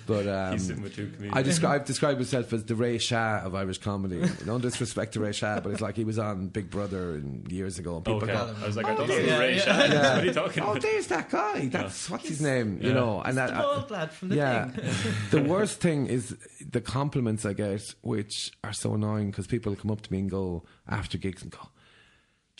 [0.06, 1.36] But um, He's sitting with two comedians.
[1.36, 4.24] I describe describe myself as the Ray Shah of Irish comedy.
[4.44, 7.96] No disrespect to Ray Shah, but it's like he was on Big Brother years ago,
[7.96, 8.32] and people okay.
[8.32, 9.62] go, I was like, I don't know yeah, Ray yeah.
[9.62, 9.90] Shah is.
[10.00, 10.14] Yeah.
[10.14, 11.66] What are you talking "Oh, there's that guy.
[11.66, 13.22] That's what's his name," you know.
[13.22, 13.46] And the
[13.88, 15.14] that, from the yeah, thing.
[15.30, 16.36] the worst thing is
[16.68, 20.30] the compliments I get, which are so annoying because people come up to me and
[20.30, 21.68] go after gigs and go,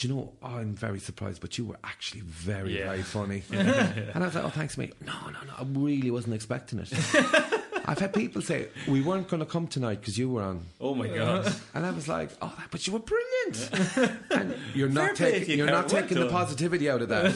[0.00, 0.32] "Do you know?
[0.42, 2.86] Oh, I'm very surprised, but you were actually very, Yeah.
[2.86, 5.52] very funny." And I was like, "Oh, thanks, mate." No, no, no.
[5.58, 6.90] I really wasn't expecting it.
[7.86, 10.94] I've had people say we weren't going to come tonight because you were on, Oh
[10.94, 11.52] my god.
[11.74, 13.70] and I was like, "Oh, but you were brilliant."
[14.30, 17.26] and you're not Fair taking you, you're not taking the positivity out of that.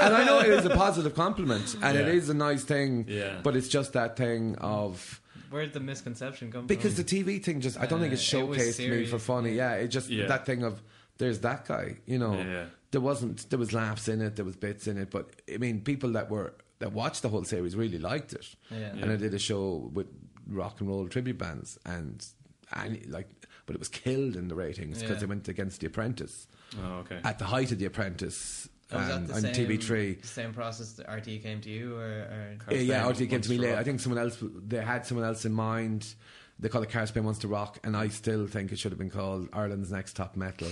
[0.00, 2.12] and I know it is a positive compliment, and it Yeah.
[2.12, 3.04] is a nice thing.
[3.08, 3.40] Yeah.
[3.42, 7.04] But it's just that thing of Where'd the misconception come because from?
[7.04, 9.52] the TV thing just I don't think it Uh, it showcased me for funny.
[9.54, 10.26] Yeah, it just Yeah.
[10.26, 10.80] that thing of
[11.18, 11.96] there's that guy.
[12.06, 12.66] You know, Yeah.
[12.90, 15.80] there wasn't there was laughs in it, there was bits in it, but I mean,
[15.82, 18.46] people that were that watched the whole series really liked it.
[18.70, 18.92] Yeah.
[18.94, 20.08] And I did a show with
[20.48, 22.24] rock and roll tribute bands, and
[22.72, 23.28] and like,
[23.66, 25.20] but it was killed in the ratings because Yeah.
[25.20, 26.46] they went against The Apprentice
[26.82, 27.20] Oh, okay.
[27.22, 28.68] at the height of The Apprentice.
[28.94, 30.22] Oh, um, on same, TV3.
[30.22, 33.56] Same process that RT came to you, or, or Yeah, yeah, RT came to me
[33.56, 33.76] later.
[33.76, 36.14] I think someone else, they had someone else in mind.
[36.58, 38.98] They called it Karl Spain Wants to Rock, and I still think it should have
[38.98, 40.68] been called Ireland's Next Top Metal.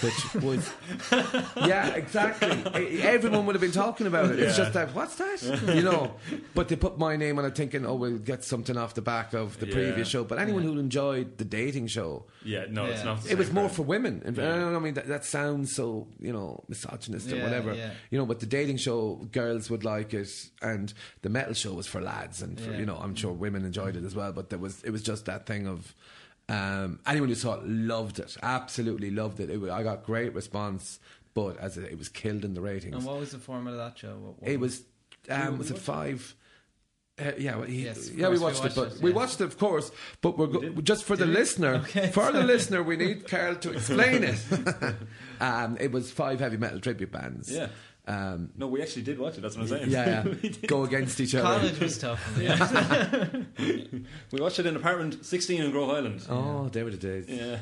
[0.00, 0.70] Which was
[1.56, 3.02] yeah, exactly.
[3.02, 4.38] Everyone would have been talking about it.
[4.38, 4.64] It's Yeah.
[4.64, 5.42] just that what's that,
[5.74, 6.14] you know?
[6.54, 9.34] But they put my name on it, thinking, oh, we'll get something off the back
[9.34, 9.72] of the Yeah.
[9.74, 10.24] previous show.
[10.24, 13.22] But anyone who enjoyed the dating show, Yeah, no, it's not.
[13.22, 13.76] the it was more crowd.
[13.76, 14.22] for women.
[14.24, 14.44] And Yeah.
[14.54, 17.74] I don't know, I mean, that, that sounds so, you know, misogynist or whatever.
[17.74, 17.90] yeah.
[18.10, 20.30] You know, but the dating show, girls would like it,
[20.62, 22.78] and the metal show was for lads, and for, Yeah.
[22.78, 24.32] you know, I'm sure women enjoyed it as well.
[24.32, 25.94] But there was, it was just that thing of.
[26.48, 29.48] Um, anyone who saw it loved it, absolutely loved it.
[29.50, 31.00] it I got great response,
[31.32, 32.94] but as it, it was killed in the ratings.
[32.96, 34.16] And what was the format of that show?
[34.16, 34.82] What, what It was,
[35.30, 36.34] um, was it five?
[37.18, 39.40] Uh, yeah, well, he, Yes, yeah, we watched, we it, but watched it, we watched
[39.40, 39.90] it, of course.
[40.20, 42.08] But we're go- just for the listener, Okay.
[42.12, 44.38] for the listener, we need Karl to explain it.
[45.40, 47.50] um, it was five heavy metal tribute bands.
[47.50, 47.68] Yeah.
[48.06, 49.40] Um, No, we actually did watch it.
[49.40, 49.90] That's what I'm saying.
[49.90, 50.50] yeah, yeah.
[50.66, 51.58] go against each other.
[51.58, 52.38] College was tough.
[52.38, 56.24] we watched it in apartment 16 in Grove Island.
[56.28, 57.26] Oh, they were the days.
[57.28, 57.58] Yeah.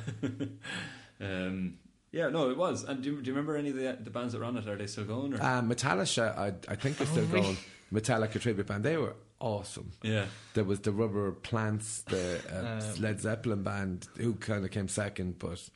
[1.20, 1.74] um,
[2.11, 2.84] yeah, no, it was.
[2.84, 4.66] And do you, do you remember any of the, the bands that were on it?
[4.68, 5.34] Are they still going?
[5.34, 5.43] Or?
[5.43, 7.43] Um, Metallica, I, I think they're still really?
[7.43, 7.57] going.
[7.93, 8.84] Metallica tribute band.
[8.84, 9.93] They were awesome.
[10.03, 10.26] yeah.
[10.55, 14.88] There was the Rubber Plants, the uh, Um, Led Zeppelin band, who kind of came
[14.88, 15.68] second, but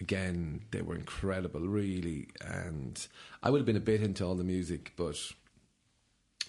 [0.00, 2.28] again, they were incredible, really.
[2.44, 3.06] And
[3.42, 5.16] I would have been a bit into all the music, but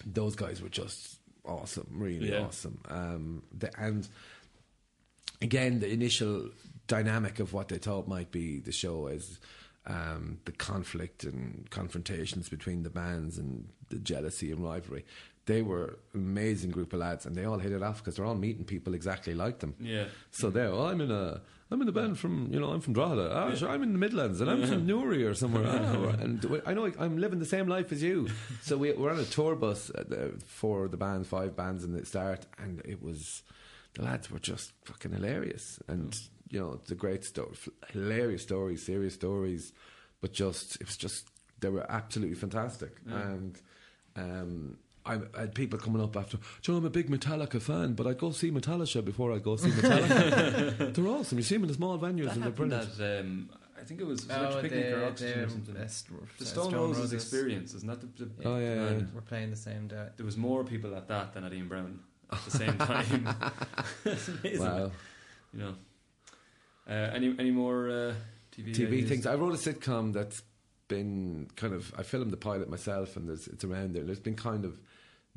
[0.04, 2.40] those guys were just awesome, really Yeah.
[2.42, 2.80] awesome.
[2.88, 4.06] Um, the, and
[5.40, 6.50] again, the initial
[6.86, 9.38] dynamic of what they thought might be the show is
[9.86, 15.04] um, the conflict and confrontations between the bands and the jealousy and rivalry.
[15.46, 18.24] They were an amazing group of lads, and they all hit it off because they're
[18.24, 19.74] all meeting people exactly like them.
[19.78, 20.06] Yeah.
[20.32, 21.40] So there, well, I'm in a,
[21.70, 23.30] I'm in the band from, you know, I'm from Drogheda.
[23.32, 25.64] Ah, sure, I'm in the Midlands, and I'm from Newry or somewhere.
[25.66, 28.28] Ah, and I know I'm living the same life as you.
[28.62, 32.06] So we, we're on a tour bus the, for the band, five bands in the
[32.06, 33.42] start, and it was,
[33.94, 36.16] the lads were just fucking hilarious, and
[36.50, 37.56] you know, it's a great story,
[37.88, 39.72] hilarious stories, serious stories,
[40.20, 43.60] but just it was just they were absolutely fantastic, and.
[44.14, 48.06] Um, I I had people coming up after, Joe, I'm a big Metallica fan, but
[48.06, 50.94] I'd go see Metallica before I'd go see Metallica.
[50.94, 51.38] They're awesome.
[51.38, 53.00] You see them in the small venues That and they're happened brilliant.
[53.00, 53.50] at, um,
[53.80, 55.74] I think it was, was it Oh, Picnic or the, Oxygen or something.
[55.74, 55.84] the, uh,
[56.38, 58.84] The uh, Stone, Roses, experience, isn't that the, the Oh, yeah, yeah.
[58.88, 59.10] band?
[59.14, 60.08] We're playing the same day.
[60.16, 62.00] There was more people at that than at Ian Brown
[62.32, 63.28] at the same time.
[64.04, 64.60] it's amazing.
[64.60, 64.90] Wow.
[65.52, 65.74] You know.
[66.88, 68.14] Uh, any any more uh,
[68.56, 69.08] TV TV ideas?
[69.08, 69.26] things.
[69.26, 70.42] I wrote a sitcom that's
[70.88, 74.04] been kind of, I filmed the pilot myself and there's, it's around there.
[74.08, 74.78] It's been kind of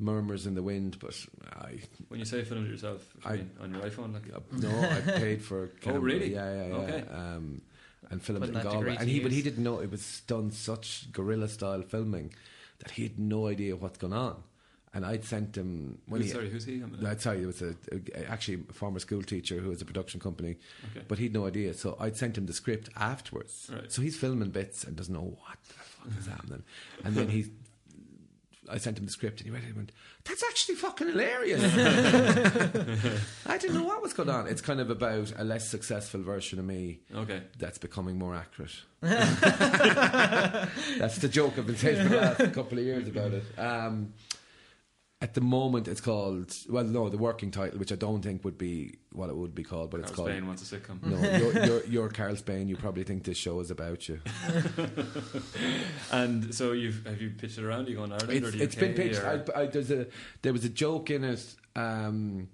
[0.00, 1.14] murmurs in the wind, but
[1.52, 1.78] I,
[2.08, 5.00] When you say filmed it yourself, what do you on your iPhone, like no, I
[5.18, 6.00] paid for a camera.
[6.00, 6.32] really?
[6.34, 6.74] Yeah, yeah, yeah.
[6.74, 7.04] Okay.
[7.12, 7.62] Um,
[8.10, 8.96] and filmed Putting it in Galway.
[8.98, 12.32] And he, but he didn't know it was done such guerrilla style filming
[12.80, 14.42] that he had no idea what's going on.
[14.92, 16.80] And I'd sent him when Who's- he, sorry, who's he?
[16.80, 19.84] I'm- No, sorry, it was a, a, actually a former school teacher who was a
[19.84, 20.56] production company,
[20.90, 21.04] Okay.
[21.06, 21.74] but he'd no idea.
[21.74, 23.70] So I'd sent him the script afterwards.
[23.72, 23.92] Right.
[23.92, 26.64] So he's filming bits and doesn't know what the fuck is happening.
[27.04, 27.46] And then he,
[28.70, 29.92] I sent him the script and he read it and went,
[30.24, 31.62] "That's actually fucking hilarious."
[33.46, 34.46] I didn't know what was going on.
[34.46, 37.42] It's kind of about a less successful version of me Okay.
[37.58, 38.72] that's becoming more accurate.
[39.00, 39.40] that's
[41.18, 43.44] the joke I've been saying for the last couple of years about it.
[43.58, 44.12] Um,
[45.22, 48.56] at the moment, it's called well, no, the working title, which I don't think would
[48.56, 50.28] be what it would be called, but it's Karl called.
[50.30, 51.02] Spain wants a sitcom.
[51.02, 52.68] No, you're, you're, you're Karl Spain.
[52.68, 54.20] You probably think this show is about you.
[56.12, 57.86] And so you've have you pitched it around?
[57.86, 59.20] Are you going Ireland or It's, it's UK been pitched.
[59.20, 60.06] I, I, there's a
[60.42, 61.54] there was a joke in it.
[61.76, 62.48] Um,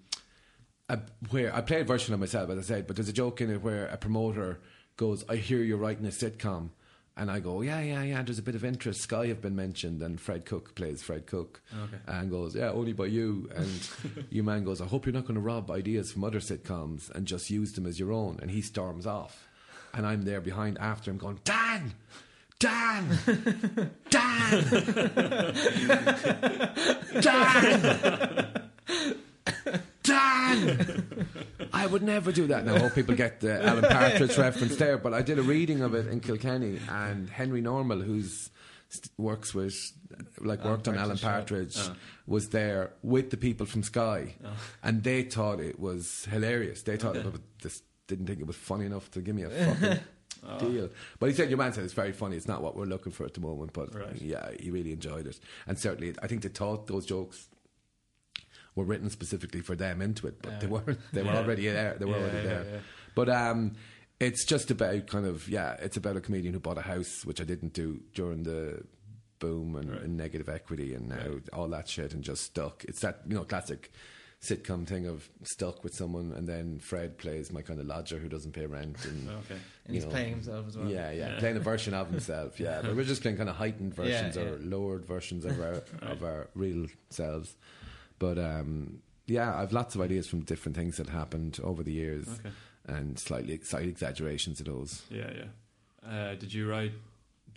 [0.88, 1.00] a,
[1.30, 3.50] where I played a version of myself, as I said, but there's a joke in
[3.50, 4.60] it where a promoter
[4.96, 6.70] goes, "I hear you're writing a sitcom,"
[7.16, 9.00] and I go, oh, "Yeah, yeah, yeah." There's a bit of interest.
[9.00, 11.96] Sky have been mentioned, and Fred Cooke plays Fred Cooke, Okay.
[12.06, 13.88] and goes, "Yeah, only by you." And
[14.30, 17.26] you man goes, "I hope you're not going to rob ideas from other sitcoms and
[17.26, 19.48] just use them as your own." And he storms off,
[19.94, 21.94] and I'm there behind after him, going, "Dan."
[22.58, 23.18] Dan!
[24.08, 24.64] Dan!
[27.20, 28.62] Dan!
[30.07, 31.28] Dan!
[31.72, 32.64] I would never do that.
[32.64, 35.82] Now, I hope people get the Alan Partridge reference there, but I did a reading
[35.82, 38.50] of it in Kilkenny, and Henry Normal, who's
[39.18, 39.74] works with,
[40.40, 41.94] like, Alan worked on Alan Partridge, oh.
[42.26, 44.50] was there with the people from Sky, Oh.
[44.82, 46.82] and they thought it was hilarious.
[46.82, 47.26] They thought Okay.
[47.26, 49.98] it was, just didn't think it was funny enough to give me a fucking
[50.48, 50.59] Oh.
[50.61, 50.90] deal.
[51.18, 52.36] But he said, your man said it's very funny.
[52.36, 54.20] It's not what we're looking for at the moment, but Right.
[54.22, 55.40] yeah, he really enjoyed it.
[55.66, 57.48] And certainly, I think they thought those jokes
[58.77, 60.99] were written specifically for them into it, but they weren't.
[61.12, 61.39] They were Yeah.
[61.39, 61.97] already there.
[61.99, 62.64] They were Yeah, already there.
[62.70, 62.81] yeah.
[63.16, 63.72] But um,
[64.20, 67.41] it's just about kind of yeah, it's about a comedian who bought a house, which
[67.41, 68.85] I didn't do during the
[69.39, 70.03] boom and, Right.
[70.03, 71.49] and negative equity and now Right.
[71.53, 72.85] all that shit, and just stuck.
[72.85, 73.91] It's that you know classic
[74.47, 78.29] sitcom thing of stuck with someone, and then Fred plays my kind of lodger who
[78.29, 79.57] doesn't pay rent, and Okay.
[79.87, 80.89] And he's know, playing himself as well.
[80.91, 81.39] yeah, yeah, Yeah.
[81.39, 82.61] playing a version of himself.
[82.61, 84.43] Yeah, but we're just playing kind of heightened Yeah, versions yeah.
[84.43, 85.72] or lowered versions of our
[86.03, 86.11] Right.
[86.12, 87.57] of our real selves.
[88.18, 92.26] But um, yeah, I've lots of ideas from different things that happened over the years,
[92.28, 92.50] Okay.
[92.86, 95.02] and slightly slight exaggerations of those.
[95.10, 96.08] Yeah, yeah.
[96.10, 96.92] Uh, did you write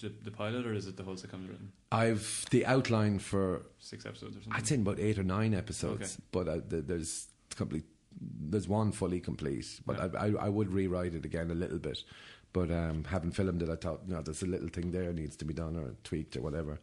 [0.02, 1.72] the, the pilot, or is it the whole sitcom written?
[1.92, 4.54] I've the outline for Six episodes or something.
[4.54, 6.24] I'd say about eight or nine episodes, Okay.
[6.32, 7.86] but uh, th- there's complete.
[8.22, 10.20] There's one fully complete, but Yeah.
[10.20, 12.04] I, I I would rewrite it again a little bit.
[12.52, 15.46] But um, having filmed it, I thought no, there's a little thing there needs to
[15.46, 16.80] be done or tweaked or whatever.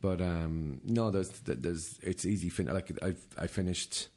[0.00, 2.48] But um, no, there's there's it's easy.
[2.48, 4.08] Fin- like I I finished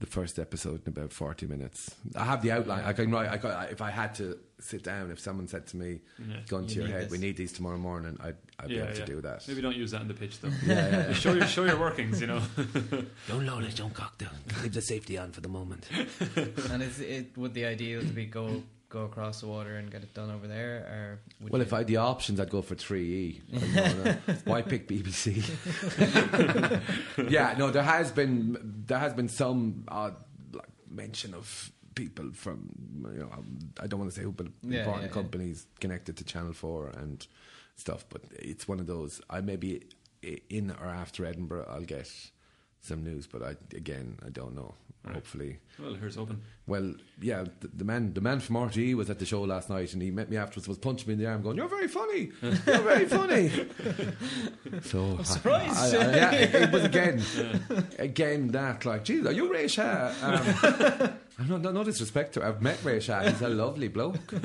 [0.00, 1.94] the first episode in about forty minutes.
[2.14, 2.84] I have the outline.
[2.84, 3.28] I can write.
[3.30, 6.36] I got, if I had to sit down, if someone said to me, Yeah.
[6.48, 7.10] "Gun to You your head, this.
[7.10, 9.48] we need these tomorrow morning," I'd I'd be Yeah, able to do that.
[9.48, 10.48] Maybe don't use that in the pitch though.
[10.66, 11.12] Yeah, yeah, yeah.
[11.24, 12.20] show your show your workings.
[12.20, 12.42] You know.
[13.28, 14.34] Don't load it, don't cock down.
[14.62, 15.88] Leave the safety on for the moment.
[16.70, 20.02] And is it would the idea to be go go across the water and get
[20.02, 22.74] it done over there, or would Well, if I had the options, I'd go for
[22.74, 23.40] 3E.
[23.74, 24.16] No, no.
[24.44, 25.44] Why pick BBC?
[27.30, 30.16] yeah, no, there has been there has been some odd
[30.52, 32.70] like, mention of people from
[33.12, 35.12] you know um, I don't want to say who, but Yeah, important yeah, yeah.
[35.12, 37.26] companies connected to Channel Four and
[37.76, 38.04] stuff.
[38.08, 39.20] But it's one of those.
[39.28, 39.82] I maybe
[40.48, 42.10] in or after Edinburgh, I'll get
[42.80, 43.26] some news.
[43.26, 44.74] But I again, I don't know.
[45.04, 45.14] Right.
[45.14, 45.58] Hopefully.
[45.78, 46.42] well, here's hoping.
[46.66, 49.92] Well, yeah, the, the man, the man from RTE was at the show last night,
[49.92, 50.68] and he met me afterwards.
[50.68, 52.30] Was punching me in the arm, going, "You're very funny.
[52.42, 53.48] You're very funny."
[54.82, 55.94] so I'm surprised.
[55.94, 57.22] yeah, it, was again,
[57.98, 60.12] again that like, geez, are you Shah?
[60.22, 61.10] Um,
[61.46, 62.44] no, no, no disrespect to.
[62.44, 63.20] I've met Ray Shah.
[63.22, 64.32] He's a lovely bloke.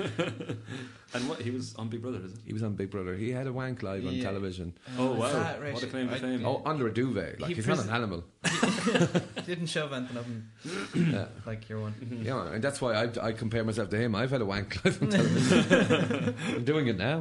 [1.15, 2.39] And what he was on Big Brother, is it?
[2.43, 3.13] He was on Big Brother.
[3.13, 4.23] He had a wank live on Yeah.
[4.23, 4.73] television.
[4.97, 5.31] Oh, oh wow!
[5.31, 5.71] that right?
[5.71, 6.43] What a claim to I- fame.
[6.43, 7.39] Oh, under a duvet.
[7.39, 8.23] Like He he's not pres- an animal.
[9.45, 10.49] didn't shove anything up him
[10.95, 11.25] Yeah.
[11.45, 11.93] like your one.
[12.23, 14.15] Yeah, and that's why I, I compare myself to him.
[14.15, 16.35] I've had a wank live on television.
[16.55, 17.19] I'm doing it now.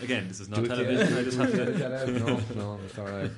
[0.00, 1.16] Again, this is not Do it, television.
[1.16, 1.78] I just have Edit to.
[1.78, 2.08] that out.
[2.56, 3.30] No, no, it's all right.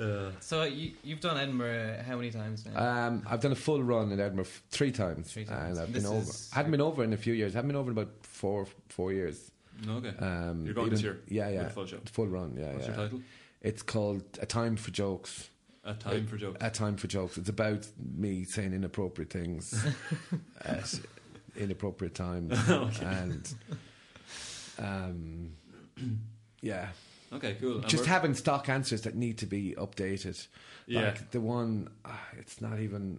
[0.00, 3.06] Uh, So you you've done Edinburgh how many times now?
[3.06, 5.78] Um, I've done a full run in Edinburgh f- three times, Three times.
[5.78, 6.30] and I've This been over.
[6.52, 7.54] I hadn't been over in a few years.
[7.54, 9.50] I haven't been over in about four four years.
[9.88, 10.12] okay.
[10.18, 11.98] Um, You're going even- this year Yeah, yeah, with full show.
[12.12, 12.56] full run.
[12.58, 12.94] Yeah, What's yeah.
[12.94, 13.22] your title?
[13.62, 15.48] It's called A Time for Jokes.
[15.84, 16.58] A time for jokes.
[16.60, 17.38] A Time for Jokes.
[17.38, 17.86] It's about
[18.18, 19.72] me saying inappropriate things
[20.64, 20.92] at
[21.56, 22.52] inappropriate times,
[23.00, 23.54] and
[24.78, 25.52] um,
[26.60, 26.88] yeah,
[27.32, 27.76] Okay, cool.
[27.78, 30.46] And just we're- having stock answers that need to be updated.
[30.86, 31.06] Yeah.
[31.06, 33.18] Like the one, ah, it's not even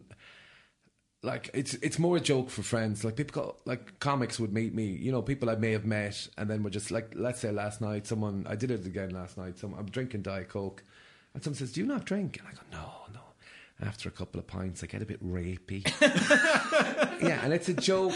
[1.23, 3.03] like it's it's more a joke for friends.
[3.03, 4.85] Like people, go, like comics would meet me.
[4.85, 7.81] You know, people I may have met, and then we're just like, let's say last
[7.81, 9.57] night, someone I did it again last night.
[9.59, 10.83] Some I'm drinking diet coke,
[11.33, 13.19] and someone says, "Do you not drink?" And I go, "No, no."
[13.85, 15.85] After a couple of pints, I get a bit rapey.
[17.21, 18.13] yeah, and it's a joke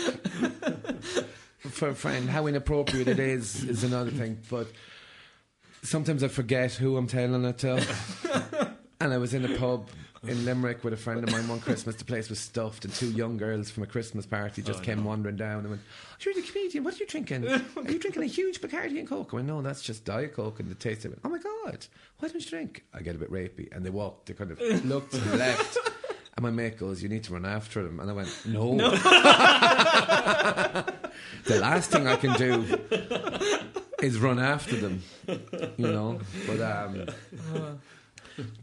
[1.60, 2.30] for a friend.
[2.30, 4.68] How inappropriate it is is another thing, but
[5.84, 7.86] sometimes I forget who I'm telling it to.
[9.00, 9.90] and I was in a pub
[10.24, 11.96] in Limerick with a friend of mine one Christmas.
[11.96, 15.00] The place was stuffed, and two young girls from a Christmas party just Oh, came
[15.02, 15.08] no.
[15.10, 16.84] wandering down and went, "Oh, You're the comedian.
[16.84, 17.48] What are you drinking?
[17.48, 17.62] Are
[17.92, 19.30] you drinking a huge Bacardi and Coke?
[19.34, 20.60] I went, No, that's just Diet Coke.
[20.60, 21.20] And the taste of it.
[21.24, 21.88] Oh my God,
[22.20, 22.84] why don't you drink?
[22.94, 23.76] I get a bit rapey.
[23.76, 25.78] And they walked, they kind of looked the left.
[26.38, 28.00] And my mate goes, You need to run after them.
[28.00, 28.78] And I went, No.
[31.46, 32.64] the last thing I can do
[34.02, 36.20] is run after them, you know.
[36.48, 37.80] But um,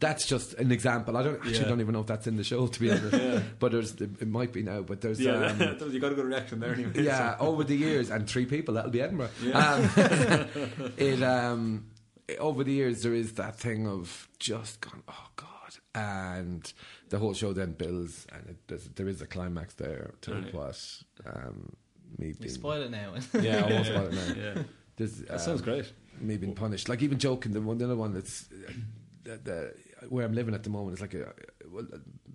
[0.00, 1.16] that's just an example.
[1.16, 1.64] I don't actually Yeah.
[1.68, 3.44] don't even know if that's in the show to be honest.
[3.58, 4.82] But there's it might be now.
[4.82, 5.60] But there's Yeah, um,
[5.92, 6.92] you got a good reaction there anyway.
[7.02, 9.30] yeah over the years and three people that'll be Edinburgh.
[9.42, 9.58] Yeah.
[9.58, 11.86] Um, it um
[12.38, 15.46] over the years there is that thing of just gone oh god
[15.94, 16.72] and
[17.08, 20.54] the whole show then builds and it, there's, a climax there to Right.
[20.54, 21.72] what um
[22.18, 23.14] me You being spoil it now.
[23.40, 24.34] yeah I won't spoil it now.
[24.42, 24.62] Yeah.
[24.98, 25.92] There's, That sounds um, great.
[26.20, 26.88] me being punished.
[26.88, 28.72] Like even joking, the one, the other one that's uh,
[29.24, 29.74] the, the,
[30.08, 31.32] where I'm living at the moment is like a,
[31.70, 31.86] well,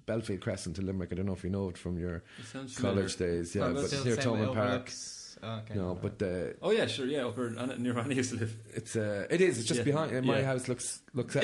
[0.05, 1.11] Belfield Crescent to Limerick.
[1.11, 2.95] I don't know if you know it from your It familiar.
[2.95, 3.53] college days.
[3.55, 4.57] Yeah, but still near same way Thomond Park.
[4.68, 5.76] overlooks- oh, okay.
[5.76, 7.06] No, but the Oh yeah, sure.
[7.06, 8.56] Yeah, over near where I used to live.
[8.74, 9.60] it's uh, it is.
[9.60, 9.84] It's just Yeah.
[9.84, 10.16] behind.
[10.16, 10.46] uh, My Yeah.
[10.46, 11.44] house looks looks out.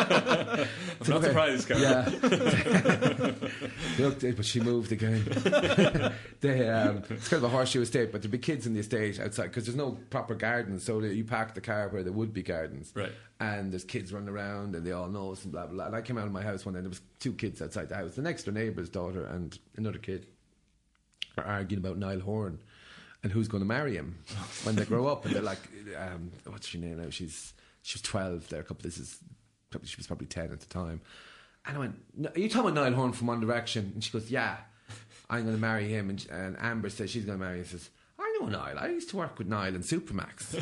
[0.00, 0.66] I'm
[1.08, 1.82] not surprised, Karen.
[1.82, 3.32] Yeah.
[3.98, 5.24] Look, but she moved again.
[6.40, 9.20] they, um, it's kind of a horseshoe estate, but there'd be kids in the estate
[9.20, 10.84] outside because there's no proper gardens.
[10.84, 12.92] So you park the car where there would be gardens.
[12.94, 13.12] Right.
[13.40, 15.86] And there's kids running around and they all know us and blah, blah, blah.
[15.86, 17.88] And I came out of my house one day and there was two kids outside
[17.88, 18.14] the house.
[18.14, 20.26] The next door neighbour's daughter and another kid
[21.36, 22.58] are arguing about Niall Horan
[23.22, 24.18] and who's going to marry him
[24.64, 25.24] when they grow up.
[25.24, 25.60] And they're like,
[25.96, 27.10] um, what's her name now?
[27.10, 27.52] She's,
[27.82, 29.18] she was 12 there a couple, this is
[29.70, 31.00] probably, she was probably 10 at the time.
[31.66, 33.92] And I went, no, Are you talking about Niall Horan from One Direction?
[33.94, 34.56] And she goes, Yeah,
[35.28, 36.08] I'm going to marry him.
[36.10, 37.60] And, and Amber says she's going to marry him.
[37.60, 37.90] And says,
[38.40, 38.78] know Niall.
[38.78, 40.56] I used to work with Niall in Supermac's.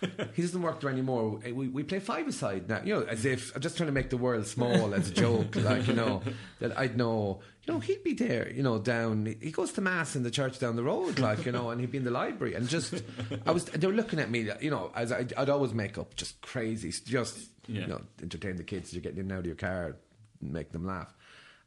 [0.34, 1.40] he doesn't work there anymore.
[1.44, 3.92] Eh, we, we play five aside now, you know, as if I'm just trying to
[3.92, 6.22] make the world small as a joke, like you know
[6.60, 9.26] that I'd know, you know, he'd be there, you know, down.
[9.40, 11.90] He goes to mass in the church down the road, like you know, and he'd
[11.90, 13.02] be in the library, and just
[13.44, 16.14] I was they were looking at me, you know, as I'd, I'd always make up
[16.14, 17.80] just crazy, just Yeah.
[17.80, 18.92] you know, entertain the kids.
[18.94, 19.96] You're getting in and out of your car,
[20.40, 21.12] make them laugh,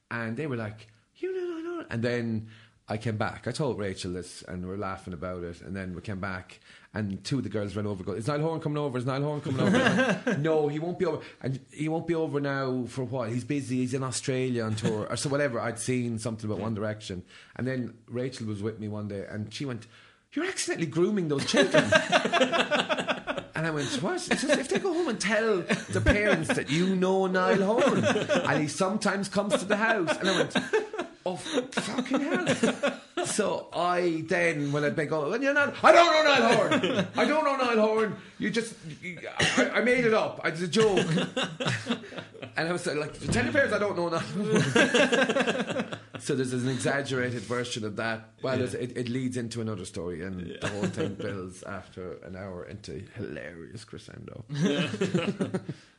[0.10, 0.88] and they were like,
[1.18, 2.48] you know, no, no, and then.
[2.88, 3.48] I came back.
[3.48, 5.62] I told Rachel this, and we are laughing about it.
[5.62, 6.60] And then we came back,
[6.94, 8.04] and two of the girls ran over.
[8.04, 8.98] Go, is Niall Horan coming over?
[8.98, 10.38] Is Niall Horan coming over?
[10.40, 13.30] No, he won't be over, and he won't be over now for what?
[13.30, 13.78] He's busy.
[13.78, 15.60] He's in Australia on tour, or so whatever.
[15.60, 17.24] I'd seen something about One Direction,
[17.56, 19.88] and then Rachel was with me one day, and she went,
[20.34, 21.86] "You're accidentally grooming those children."
[23.54, 24.16] And I went, what?
[24.16, 25.58] It's just if they go home and tell
[25.90, 30.18] the parents that you know Niall Horan and he sometimes comes to the house.
[30.18, 30.56] And I went,
[31.26, 32.98] oh, fucking hell.
[33.26, 37.08] So I then, when I'd be going, you're not, I don't know Niall Horan.
[37.16, 38.16] I don't know Niall Horan.
[38.40, 39.20] You just, you,
[39.58, 40.42] I, I made it up.
[40.46, 41.06] It's a joke.
[42.58, 45.86] And I was like, tell your parents I don't know Niall Horan.
[46.20, 48.30] So there's an exaggerated version of that.
[48.44, 48.80] Well, Yeah.
[48.80, 53.04] it, it leads into another story, and the whole thing builds after an hour into
[53.16, 54.44] hilarious crescendo.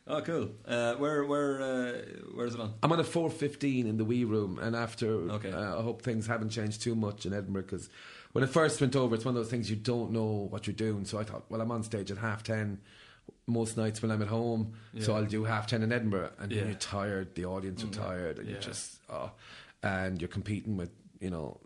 [0.05, 0.49] Oh, cool.
[0.67, 1.93] Uh, where where uh,
[2.33, 2.73] where is it on?
[2.83, 5.51] I'm on a 4:15 in the wee room, and after Okay.
[5.51, 7.89] uh, I hope things haven't changed too much in Edinburgh because
[8.33, 10.75] when I first went over, it's one of those things you don't know what you're
[10.75, 11.05] doing.
[11.05, 12.81] So I thought, well, I'm on stage at half ten
[13.47, 16.59] most nights when I'm at home, so I'll do half ten in Edinburgh, and Yeah.
[16.59, 18.53] then you're tired, the audience are tired, and Yeah.
[18.55, 19.31] you're just oh,
[19.81, 20.91] and you're competing with
[21.21, 21.61] you know.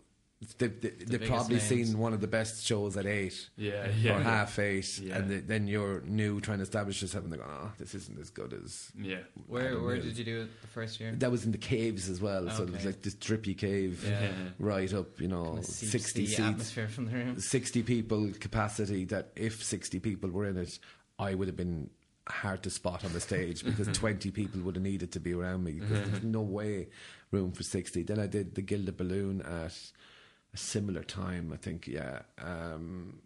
[0.58, 1.68] They've, they, they've probably names.
[1.68, 4.22] seen one of the best shows at eight Yeah, yeah, or yeah.
[4.22, 5.16] half eight, Yeah.
[5.18, 8.20] and th- then you're new trying to establish yourself, and they're going, "Oh, this isn't
[8.20, 9.16] as good as Yeah,
[9.48, 10.04] Where where Mills.
[10.04, 11.12] did you do it the first year?
[11.18, 14.20] that was in the caves as well, so it was like this drippy cave, Yeah.
[14.22, 14.32] yeah.
[14.60, 17.40] right up, you know, Kinda sixty the seats, atmosphere from the room.
[17.40, 19.06] sixty people capacity.
[19.06, 20.78] That if sixty people were in it,
[21.18, 21.90] I would have been
[22.28, 25.64] hard to spot on the stage because twenty people would have needed to be around
[25.64, 26.86] me because there's no way
[27.32, 28.04] room for sixty.
[28.04, 29.70] Then I did the Gilded Balloon at a
[30.58, 31.86] similar time, I think.
[31.86, 32.20] Yeah.
[32.38, 33.20] Um,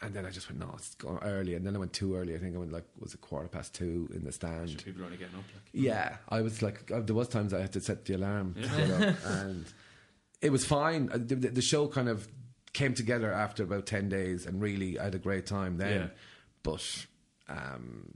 [0.00, 1.54] and then I just went, no, it's going early.
[1.54, 2.34] And then I went too early.
[2.34, 4.82] I think I went like, was it quarter past two in the stand?
[4.84, 5.44] People only getting up.
[5.52, 5.64] Like.
[5.72, 8.68] Yeah, I was like, uh, there was times I had to set the alarm, Yeah.
[8.68, 9.64] up, and
[10.40, 11.08] it was fine.
[11.12, 12.28] Uh, The, the the show kind of
[12.74, 16.00] came together after about ten days, and really, I had a great time then.
[16.00, 16.08] Yeah.
[16.62, 17.06] But
[17.48, 18.12] um,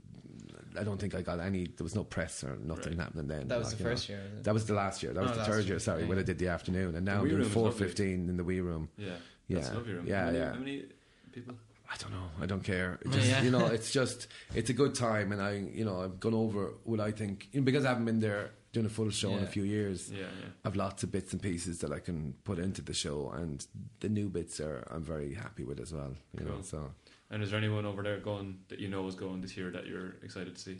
[0.79, 1.65] I don't think I got any.
[1.65, 3.03] There was no press or nothing Right.
[3.05, 3.47] happening then.
[3.47, 3.95] That was like, the you know.
[3.95, 4.21] first year.
[4.43, 5.13] That was the last year.
[5.13, 5.73] That was Oh, the third year.
[5.73, 5.79] year.
[5.79, 7.53] Sorry, Yeah, when I did the afternoon, and The now I'm wee doing room is
[7.53, 7.87] four lovely.
[7.87, 8.89] fifteen in the wee room.
[8.97, 9.15] Yeah,
[9.47, 9.59] Yeah.
[9.59, 10.05] that's room.
[10.07, 10.53] Yeah, how many, yeah.
[10.53, 10.85] How many
[11.31, 11.55] people?
[11.91, 12.29] I don't know.
[12.41, 12.97] I don't care.
[13.05, 13.43] Oh, just, yeah.
[13.43, 16.73] You know, it's just it's a good time, and I, you know, I've gone over
[16.85, 19.43] what I think you know, because I haven't been there doing a full show in
[19.43, 20.09] a few years.
[20.11, 20.47] Yeah, yeah.
[20.65, 23.63] I've lots of bits and pieces that I can put into the show, and
[23.99, 26.15] the new bits are I'm very happy with as well.
[26.39, 26.91] You know, so
[27.33, 29.87] And is there anyone over there going that you know is going this year that
[29.87, 30.77] you're excited to see?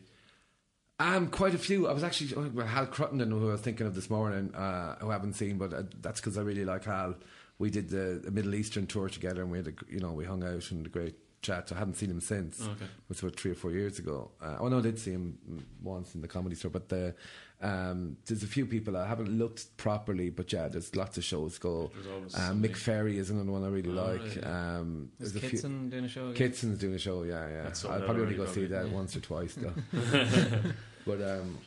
[0.99, 1.87] um, quite a few.
[1.87, 4.95] I was actually oh, well, Hal Cruttenden, who I was thinking of this morning, uh,
[4.99, 7.15] who I haven't seen, but uh, that's because I really like Hal.
[7.59, 10.25] We did the, the Middle Eastern tour together, and we had a, you know we
[10.25, 11.71] hung out and had a great chat.
[11.71, 12.61] I haven't seen him since.
[12.61, 12.85] Oh, okay.
[12.85, 14.31] It was about three or four years ago.
[14.41, 17.15] Uh, oh no, I did see him mm, once in the comedy store, but the,
[17.61, 21.57] um, there's a few people I haven't looked properly, but yeah, there's lots of shows
[21.57, 21.91] go.
[22.03, 22.61] There's Um.
[22.61, 24.35] Mick Ferry is another one I really Oh, like.
[24.35, 24.77] yeah.
[24.79, 25.57] um, Was there's a few.
[25.57, 26.29] Kitson doing a show?
[26.29, 26.35] again?
[26.35, 27.63] Kitson's doing a show, yeah, yeah.
[27.63, 28.89] I'll probably only already, go see probably.
[28.89, 29.73] that once or twice though.
[31.05, 31.57] but um,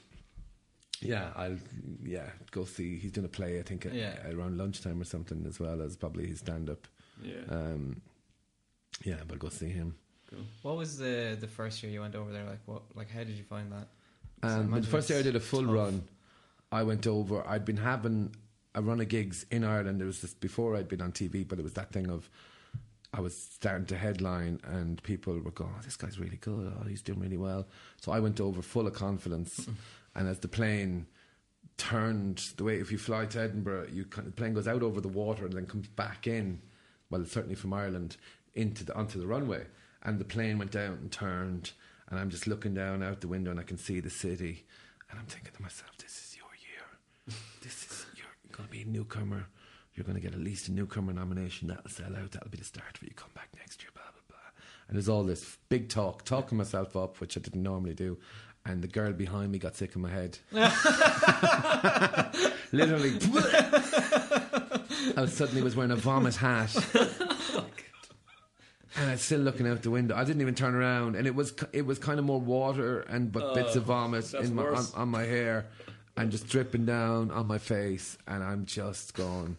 [1.01, 1.57] yeah, I'll
[2.05, 2.99] yeah go see.
[2.99, 3.95] He's doing a play, I think, at,
[4.34, 6.87] around lunchtime or something, as well as probably his stand up.
[7.22, 8.01] Yeah, Um,
[9.05, 9.95] yeah, but go see him.
[10.30, 10.41] cool.
[10.62, 12.45] What was the the first year you went over there?
[12.45, 12.82] Like what?
[12.95, 13.89] Like how did you find that?
[14.49, 15.74] So Um, the first day I did a full tough.
[15.74, 16.03] run,
[16.72, 17.47] I went over.
[17.47, 18.34] I'd been having
[18.74, 20.01] a run of gigs in Ireland.
[20.03, 22.28] It was just before I'd been on TV, but it was that thing of
[23.14, 26.72] I was starting to headline, and people were going, oh, "This guy's really good.
[26.78, 27.66] Oh, he's doing really well."
[28.01, 29.66] So I went over full of confidence,
[30.14, 31.07] and as the plane
[31.78, 34.82] turned the way, if you fly to Edinburgh, you kind of, the plane goes out
[34.82, 36.61] over the water and then comes back in.
[37.11, 38.16] Well, certainly from Ireland
[38.55, 39.64] into the onto the runway,
[40.03, 41.72] and the plane went down and turned,
[42.09, 44.64] and I'm just looking down out the window and I can see the city,
[45.11, 46.84] and I'm thinking to myself, "This is your year.
[47.62, 49.46] This is you're going to be a newcomer.
[49.94, 51.68] You're going to get at least a newcomer nomination.
[51.68, 52.32] That'll sell out.
[52.32, 53.12] That'll be the start for you.
[53.16, 53.90] Come back next year.
[53.94, 54.36] Blah blah blah."
[54.88, 58.18] And there's all this big talk, talking myself up, which I didn't normally do.
[58.64, 60.38] And the girl behind me got sick in my head.
[62.72, 63.12] Literally.
[65.16, 66.74] I suddenly was wearing a vomit hat.
[68.99, 70.16] And I was still looking out the window.
[70.16, 73.30] I didn't even turn around, and it was it was kind of more water and
[73.30, 75.66] but bits of vomit in my on, on my hair,
[76.16, 79.57] and just dripping down on my face, and I'm just going.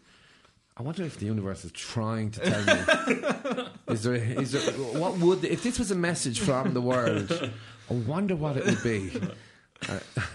[0.79, 3.63] I wonder if the universe is trying to tell me.
[3.87, 4.15] is there?
[4.15, 4.73] Is there?
[4.99, 7.51] What would if this was a message from the world?
[7.89, 9.11] I wonder what it would be.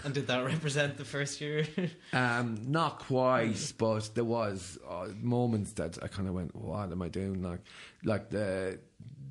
[0.03, 1.65] And did that represent the first year?
[2.13, 7.01] Um, not quite, but there was uh, moments that I kind of went, "What am
[7.01, 7.61] I doing?" Like,
[8.03, 8.79] like the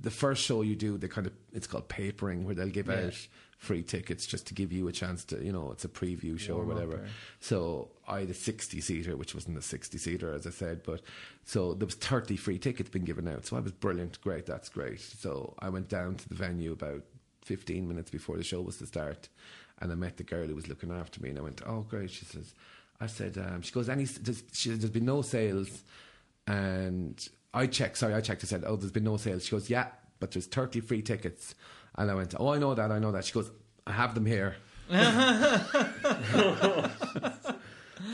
[0.02, 3.06] the first show you do, they kind of it's called papering, where they'll give Yeah.
[3.06, 3.28] out
[3.58, 6.54] free tickets just to give you a chance to, you know, it's a preview show
[6.54, 6.96] or Warm up, whatever.
[7.04, 10.82] or- So I had a sixty seater, which wasn't a sixty seater, as I said,
[10.82, 11.00] but
[11.44, 13.46] so there was thirty free tickets being given out.
[13.46, 15.00] So I was brilliant, great, that's great.
[15.00, 17.04] So I went down to the venue about
[17.42, 19.28] fifteen minutes before the show was to start,
[19.80, 22.10] and I met the girl who was looking after me, and I went, "Oh, great."
[22.10, 22.54] She says,
[23.00, 24.04] "I said," um, she goes, "Any?
[24.06, 25.84] There's, she, there's been no sales,"
[26.48, 27.98] and I checked.
[27.98, 28.44] Sorry, I checked.
[28.44, 29.88] I said, "Oh, there's been no sales." She goes, "Yeah,
[30.20, 31.54] but there's thirty free tickets,"
[31.96, 32.90] and I went, "Oh, I know that.
[32.90, 33.50] I know that." She goes,
[33.86, 34.56] "I have them here."
[34.90, 34.96] so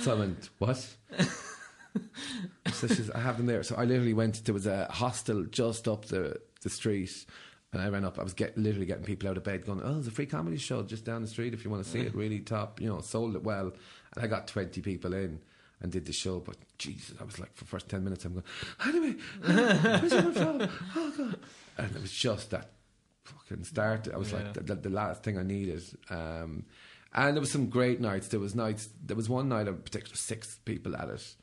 [0.07, 0.97] I went, "What?"
[2.73, 3.63] so she says, I have them there.
[3.63, 4.45] So I literally went.
[4.45, 7.27] There was a hostel just up the the street,
[7.73, 8.19] and I ran up.
[8.19, 10.57] I was get, literally getting people out of bed, going, "Oh, there's a free comedy
[10.57, 11.55] show just down the street.
[11.55, 12.17] If you want to see it, mm.
[12.19, 12.81] really top.
[12.81, 13.73] You know, sold it well."
[14.15, 15.41] And I got twenty people in
[15.81, 16.41] and did the show.
[16.41, 18.45] But Jesus, I was like, for the first ten minutes, I'm going,
[18.87, 20.13] "Anyway, where's?
[20.13, 21.39] Oh God!"
[21.79, 22.71] And it was just that
[23.25, 24.09] fucking start.
[24.13, 24.39] I was Yeah.
[24.39, 25.83] like, the, the, the last thing I needed.
[26.11, 26.65] Um,
[27.15, 28.29] and there was some great nights.
[28.29, 28.89] There was nights.
[29.05, 31.35] There was one night in particular, six people at it.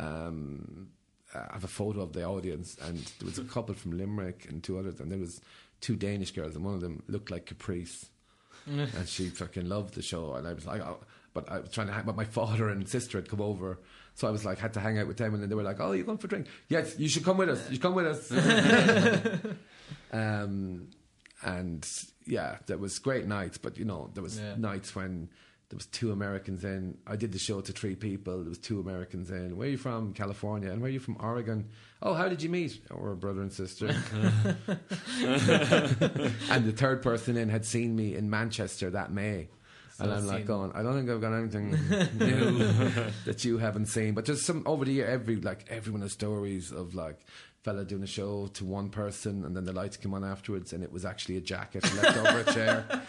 [0.00, 0.88] Um,
[1.34, 4.62] I have a photo of the audience, and there was a couple from Limerick and
[4.62, 5.40] two others, and there was
[5.80, 8.06] two Danish girls, and one of them looked like Caprice,
[8.66, 11.00] and she fucking loved the show, and I was like, oh,
[11.34, 13.78] but I was trying to, hang, but my father and sister had come over,
[14.14, 15.80] so I was like, had to hang out with them, and then they were like,
[15.80, 16.46] oh, you going for a drink?
[16.68, 17.62] Yes, you should come with us.
[17.68, 18.30] You should come with us.
[20.12, 20.88] um,
[21.42, 21.86] and
[22.26, 24.54] yeah, there was great nights, but you know, there was Yeah.
[24.56, 25.28] nights when
[25.70, 26.96] there was two Americans in.
[27.06, 28.38] I did the show to three people.
[28.40, 29.56] There was two Americans in.
[29.56, 30.12] Where are you from?
[30.12, 30.70] California.
[30.70, 31.16] And where are you from?
[31.18, 31.68] Oregon.
[32.02, 32.80] Oh, how did you meet?
[32.90, 33.86] Oh, we're brother and sister.
[36.50, 39.48] and the third person in had seen me in Manchester that May.
[39.94, 41.70] So and I'm like going, I don't think I've got anything
[42.18, 42.58] new
[43.26, 44.14] that you haven't seen.
[44.14, 47.20] But there's some over the year, every like everyone has stories of like
[47.62, 50.82] fella doing a show to one person, and then the lights came on afterwards, and
[50.82, 53.02] it was actually a jacket left over a chair.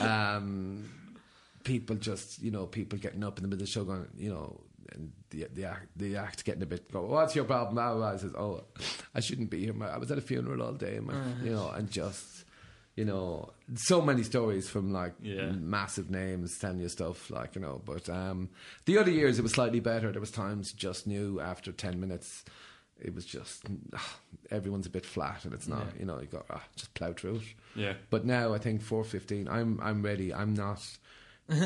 [0.00, 0.88] Um,
[1.62, 4.30] people just, you know, people getting up in the middle of the show, going, you
[4.30, 4.60] know.
[4.92, 7.02] And the the act, the act getting a bit go.
[7.02, 7.78] What's your problem?
[7.78, 8.64] I says, oh,
[9.14, 9.74] I shouldn't be here.
[9.84, 11.14] I was at a funeral all day, my,
[11.44, 12.44] you know, and just,
[13.00, 15.52] you know, so many stories from like Yeah.
[15.78, 17.80] massive names telling you stuff like you know.
[17.92, 18.38] But um,
[18.84, 20.08] the other years it was slightly better.
[20.12, 22.44] There was times just knew after ten minutes.
[23.08, 23.64] It was just
[24.50, 25.86] everyone's a bit flat, and it's not.
[25.86, 26.00] Yeah.
[26.00, 27.42] You know, you got ah, just plow through it.
[27.74, 27.94] Yeah.
[28.10, 29.48] But now I think four fifteen.
[29.48, 30.28] I'm I'm ready.
[30.40, 30.82] I'm not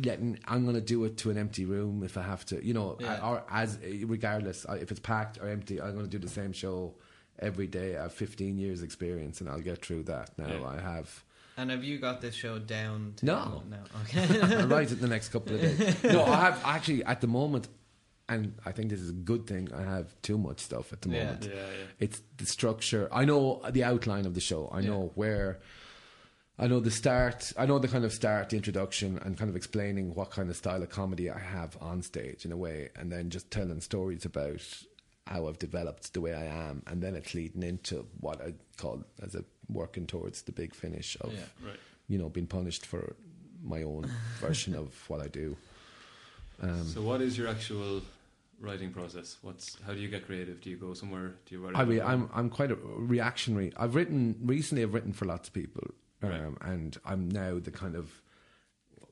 [0.00, 0.38] getting.
[0.46, 2.64] I'm going to do it to an empty room if I have to.
[2.64, 3.26] You know, Yeah.
[3.26, 5.80] or as regardless if it's packed or empty.
[5.80, 6.94] I'm going to do the same show
[7.38, 7.96] every day.
[7.96, 10.36] I have 15 years experience, and I'll get through that.
[10.38, 10.64] Now Yeah.
[10.66, 11.24] I have.
[11.56, 13.14] And have you got this show down?
[13.16, 13.62] To No.
[13.68, 13.78] no.
[14.02, 14.40] Okay.
[14.56, 16.02] I'll write it in the next couple of days.
[16.04, 17.68] No, I have actually at the moment,
[18.28, 19.68] and I think this is a good thing.
[19.74, 21.24] I have too much stuff at the Yeah.
[21.24, 21.44] moment.
[21.46, 21.86] Yeah, yeah.
[21.98, 23.08] It's the structure.
[23.10, 24.68] I know the outline of the show.
[24.68, 24.90] I Yeah.
[24.90, 25.58] know where.
[26.60, 27.52] I know the start.
[27.56, 30.56] I know the kind of start, the introduction, and kind of explaining what kind of
[30.56, 34.24] style of comedy I have on stage in a way, and then just telling stories
[34.24, 34.60] about
[35.28, 39.04] how I've developed the way I am, and then it's leading into what I call
[39.22, 41.68] as a working towards the big finish of Yeah.
[41.68, 41.80] Right.
[42.08, 43.14] you know being punished for
[43.62, 44.10] my own
[44.40, 45.56] version of what I do.
[46.62, 48.02] Um, So, what is your actual
[48.60, 49.36] writing process?
[49.42, 50.60] What's how do you get creative?
[50.60, 51.34] Do you go somewhere?
[51.46, 51.76] Do you write?
[51.76, 52.00] I mean.
[52.00, 52.76] I'm I'm quite a
[53.14, 53.72] reactionary.
[53.76, 54.82] I've written recently.
[54.82, 55.86] I've written for lots of people,
[56.22, 56.70] um, Right.
[56.72, 58.06] and I'm now the kind of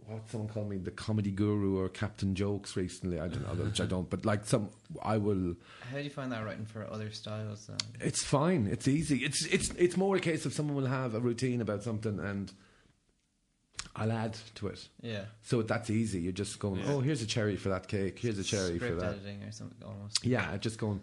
[0.08, 3.18] what someone called me the comedy guru or Captain Jokes recently.
[3.20, 4.70] I don't know, which I don't, but like some,
[5.02, 5.54] I will.
[5.90, 7.66] How do you find that writing for other styles?
[7.66, 7.76] Then?
[8.00, 8.66] It's fine.
[8.70, 9.18] It's easy.
[9.24, 12.52] It's it's it's more a case of someone will have a routine about something and.
[13.98, 15.24] I'll add to it, Yeah.
[15.42, 16.20] so that's easy.
[16.20, 16.92] You're just going, Yeah.
[16.92, 18.18] oh, here's a cherry for that cake.
[18.18, 19.14] Here's a cherry for Script that.
[19.14, 20.22] editing or something almost.
[20.22, 21.00] Yeah, just going.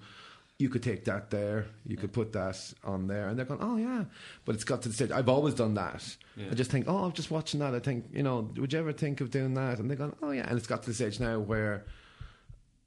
[0.64, 1.66] You could take that there.
[1.86, 4.06] You could put that on there, and they're going, "Oh yeah,"
[4.46, 5.12] but it's got to the stage.
[5.12, 6.16] I've always done that.
[6.38, 6.46] Yeah.
[6.52, 8.94] I just think, "Oh, I'm just watching that." I think, you know, would you ever
[8.94, 9.80] think of doing that?
[9.80, 11.86] And they're going, "Oh yeah," and it's got to the stage now where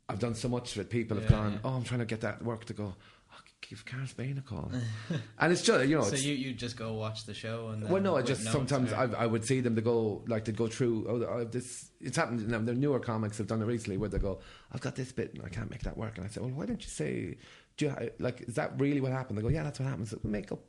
[0.09, 1.59] I've done so much that people have gone, yeah.
[1.65, 2.95] "Oh, I'm trying to get that work to go."
[3.31, 4.71] Oh, give Spain a call,
[5.39, 8.01] and it's just you know, so you, you just go watch the show and well,
[8.01, 11.07] no, I just sometimes I, I would see them to go like to go through.
[11.09, 12.47] Oh, oh, this it's happened.
[12.49, 14.39] Now, the newer comics have done it recently where they go,
[14.73, 16.67] "I've got this bit and I can't make that work," and I say, "Well, why
[16.67, 17.37] don't you say
[17.77, 19.39] do you, like, is that really what happened?
[19.39, 20.15] They go, yeah, that's what happens.
[20.23, 20.61] Make up,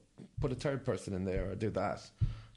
[0.41, 2.01] put a third person in there or do that.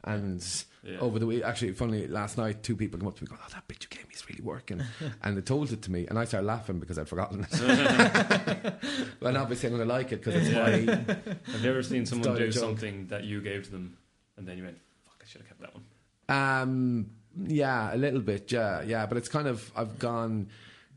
[0.02, 0.42] And
[0.82, 0.98] Yeah.
[1.00, 3.44] over the week, actually, funny, last night, two people come up to me and go,
[3.46, 4.82] oh, that bit you gave me is really working.
[5.22, 7.60] and they told it to me, and I started laughing because I'd forgotten it.
[9.20, 10.70] well, obviously, I'm going to like it because it's my.
[11.52, 13.96] Have you ever seen someone do something that you gave to them,
[14.38, 15.84] and then you went, "Fuck, I should have kept that one."
[16.28, 17.10] Um,
[17.46, 19.04] yeah, a little bit, yeah, yeah.
[19.06, 20.48] But it's kind of I've gone.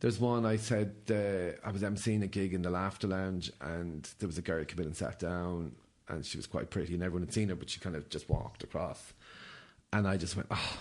[0.03, 4.03] There's one I said uh, I was emceeing a gig in the Laughter Lounge, and
[4.19, 5.71] there was a girl who came in and sat down,
[6.09, 8.29] and she was quite pretty, and everyone had seen her, but she kind of just
[8.29, 9.13] walked across,
[9.93, 10.77] and I just went, oh.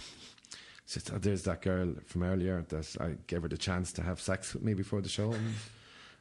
[1.15, 4.53] Oh, there's that girl from earlier that I gave her the chance to have sex
[4.55, 5.55] with me before the show, and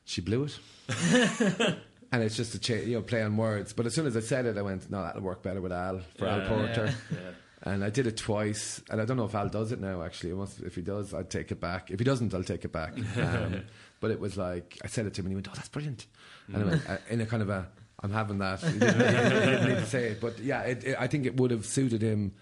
[0.05, 0.59] she blew it.
[2.11, 3.73] and it's just a cha- you know play on words.
[3.73, 6.01] But as soon as I said it, I went, no, that'll work better with Al
[6.17, 6.47] for Al Yeah.
[6.47, 6.93] Porter.
[7.11, 7.17] Yeah.
[7.63, 10.01] And I did it twice, and I don't know if Al does it now.
[10.01, 11.91] Actually, It must- if he does, I'd take it back.
[11.91, 12.93] If he doesn't, I'll take it back.
[13.17, 13.61] Um,
[13.99, 16.07] but it was like I said it to him, and he went, "Oh, that's brilliant."
[16.47, 17.67] And I went, uh, in a kind of a,
[18.01, 21.05] "I'm having that." He didn't, didn't need to say it, but yeah, it, it, I
[21.05, 22.33] think it would have suited him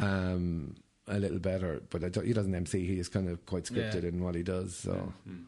[0.00, 0.74] um,
[1.06, 1.80] a little better.
[1.88, 4.08] But I don't, he doesn't MC; he is kind of quite scripted Yeah.
[4.08, 5.44] in what he does, so Mm.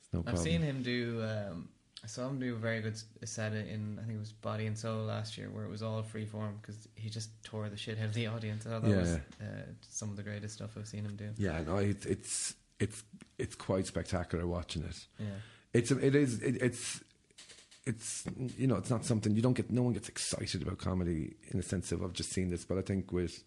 [0.00, 0.44] it's no I've problem.
[0.44, 1.22] seen him do.
[1.24, 1.68] Um,
[2.04, 4.76] I saw him do a very good set in I think it was Body and
[4.76, 7.98] Soul last year, where it was all free form because he just tore the shit
[7.98, 8.66] out of the audience.
[8.66, 11.30] I thought that was uh, some of the greatest stuff I've seen him do.
[11.38, 13.04] Yeah, no, it's it's it's
[13.38, 15.06] it's quite spectacular watching it.
[15.18, 15.26] Yeah,
[15.72, 17.00] It's it is it, it's
[17.86, 18.24] it's
[18.56, 19.70] you know it's not something you don't get.
[19.70, 22.78] No one gets excited about comedy in the sense of I've just seen this, but
[22.78, 23.44] I think with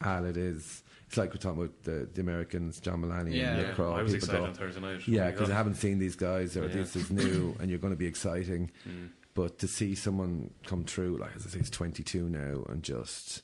[0.00, 0.82] Al, it is.
[1.12, 3.48] It's like we're talking about the, the Americans, John Mulaney Yeah.
[3.50, 3.92] and Yeah, Nick Kroll.
[3.94, 5.06] I was excited go, on Thursday night.
[5.06, 6.68] yeah, because I haven't seen these guys or Yeah.
[6.68, 8.70] this is new, and you're going to be exciting.
[8.88, 9.10] Mm.
[9.34, 13.42] But to see someone come through, like as I say, he's 22 now and just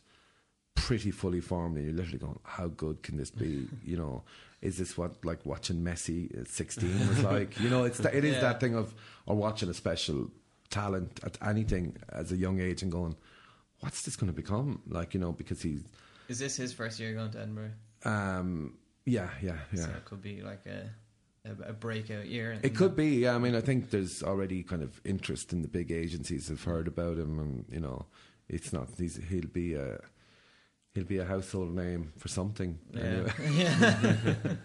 [0.77, 4.23] pretty fully formed, and you're literally going, "How good can this be?" You know,
[4.63, 7.61] is this what like watching Messi at 16 was like?
[7.61, 8.41] You know, it's that, it is Yeah.
[8.41, 8.95] that thing of
[9.27, 10.31] or watching a special
[10.71, 13.15] talent at anything as a young age and going,
[13.81, 15.83] "What's this going to become?" Like you know, because he's,
[16.29, 17.73] is this his first year going to Edinburgh?
[18.05, 18.75] um,
[19.05, 19.85] yeah, yeah, yeah.
[19.85, 20.91] So it could be like a
[21.67, 22.59] a, breakout year.
[22.63, 23.21] It could be.
[23.21, 26.65] Yeah, I mean, I think there's already kind of interest in the big agencies have
[26.65, 28.07] heard about him, and you know,
[28.49, 28.89] it's not.
[28.99, 29.99] He's, he'll be a
[30.95, 32.79] he'll be a household name for something.
[32.93, 33.03] Yeah.
[33.03, 33.33] Anyway.
[33.53, 34.15] yeah.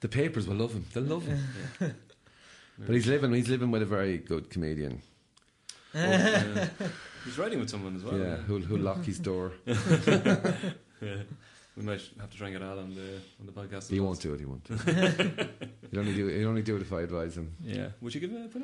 [0.00, 0.84] The papers will love him.
[0.92, 1.38] They'll love him.
[1.80, 3.32] but he's living.
[3.32, 5.00] He's living with a very good comedian.
[5.94, 6.66] Oh, uh,
[7.24, 8.18] he's riding with someone as well.
[8.18, 9.52] yeah, who'll who'll lock his door.
[9.66, 11.16] Yeah.
[11.76, 13.90] We might have to try and get Al on the on the podcast.
[13.90, 14.38] He won't do it.
[14.38, 14.62] He won't.
[14.62, 15.72] Do it.
[15.90, 16.28] he'll only do.
[16.28, 17.52] He'll only do it if I advise him.
[17.60, 17.88] Yeah.
[18.00, 18.62] Would you give it a put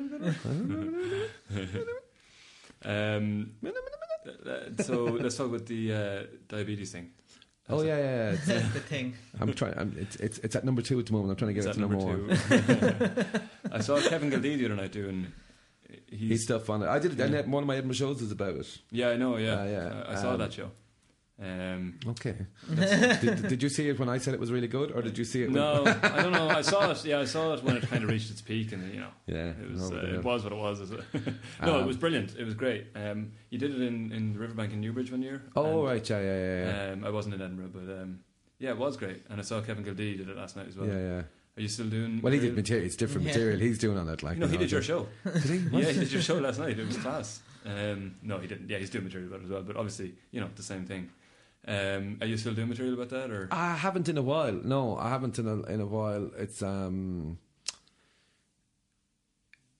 [1.53, 1.87] it
[2.85, 7.11] Um, uh, so let's talk about the uh, diabetes thing.
[7.69, 8.03] Oh yeah, yeah.
[8.03, 8.31] yeah.
[8.31, 9.13] It's, the thing.
[9.41, 9.77] I'm trying.
[9.77, 11.31] I'm, it's it's it's at number two at the moment.
[11.31, 13.25] I'm trying to get Is it to number, number one.
[13.27, 13.39] two?
[13.73, 15.27] I saw Kevin Gildea the other night doing.
[16.09, 16.87] He's He's, stuff on it.
[16.87, 17.13] I did.
[17.17, 17.25] Yeah.
[17.25, 18.77] And one of my Edinburgh shows is about it.
[18.91, 19.37] yeah, I know.
[19.37, 20.03] Yeah, Ah, yeah.
[20.07, 20.71] I, I saw Um, that show.
[21.43, 22.35] Um, Okay.
[22.75, 25.25] did, did you see it when I said it was really good, or did you
[25.25, 25.47] see it?
[25.47, 26.47] When, no, I don't know.
[26.49, 27.03] I saw it.
[27.03, 29.47] Yeah, I saw it when it kind of reached its peak, and you know, Yeah.
[29.59, 30.91] it was no, uh, it was what it was.
[30.91, 30.99] it?
[31.63, 32.35] no, it Um, was brilliant.
[32.37, 32.87] It was great.
[32.95, 35.41] Um, you did it in in the Riverbank in Newbridge one year.
[35.55, 36.91] Oh right, yeah, yeah, yeah, yeah.
[36.93, 38.19] Um, I wasn't in Edinburgh, but um,
[38.59, 39.23] yeah, it was great.
[39.29, 40.87] And I saw Kevin Gildea did it last night as well.
[40.87, 41.21] yeah, yeah.
[41.57, 42.21] Are you still doing?
[42.21, 42.85] Well, he did material?
[42.85, 43.33] It's different Yeah.
[43.33, 43.59] material.
[43.59, 44.23] He's doing on it.
[44.23, 45.07] Like No, he know, did your show.
[45.25, 45.57] Did he?
[45.67, 45.83] What?
[45.83, 46.79] Yeah, he did your show last night.
[46.79, 47.41] It was class.
[47.65, 48.69] Um, no, he didn't.
[48.69, 49.61] Yeah, he's doing material about it as well.
[49.61, 51.09] But obviously, you know, the same thing.
[51.67, 54.53] Um, are you still doing material about that, or I haven't in a while.
[54.53, 56.31] No, I haven't in a in a while.
[56.37, 57.37] It's um,